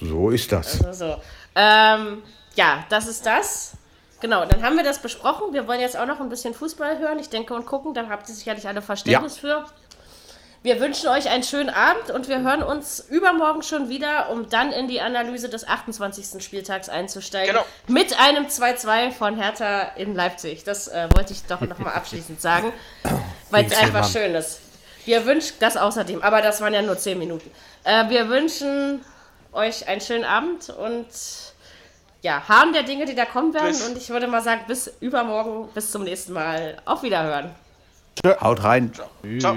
[0.00, 0.82] So ist das.
[0.84, 1.16] Also,
[1.54, 2.22] ähm,
[2.54, 3.72] ja, das ist das.
[4.20, 5.52] Genau, dann haben wir das besprochen.
[5.52, 7.92] Wir wollen jetzt auch noch ein bisschen Fußball hören, ich denke und gucken.
[7.92, 9.64] Da habt ihr sicherlich alle Verständnis für.
[10.62, 14.70] Wir wünschen euch einen schönen Abend und wir hören uns übermorgen schon wieder, um dann
[14.72, 16.40] in die Analyse des 28.
[16.42, 17.52] Spieltags einzusteigen.
[17.54, 17.66] Genau.
[17.88, 20.62] Mit einem 2-2 von Hertha in Leipzig.
[20.62, 22.72] Das äh, wollte ich doch nochmal abschließend sagen,
[23.50, 24.60] weil es einfach schön ist.
[25.04, 27.50] Wir wünschen das außerdem, aber das waren ja nur 10 Minuten.
[27.82, 29.04] Äh, wir wünschen
[29.52, 31.06] euch einen schönen Abend und
[32.22, 33.66] ja, haben der Dinge, die da kommen werden.
[33.66, 36.76] Bis- Und ich würde mal sagen, bis übermorgen, bis zum nächsten Mal.
[36.84, 37.50] Auf Wiederhören.
[38.40, 38.92] Haut rein.
[39.40, 39.56] Ciao.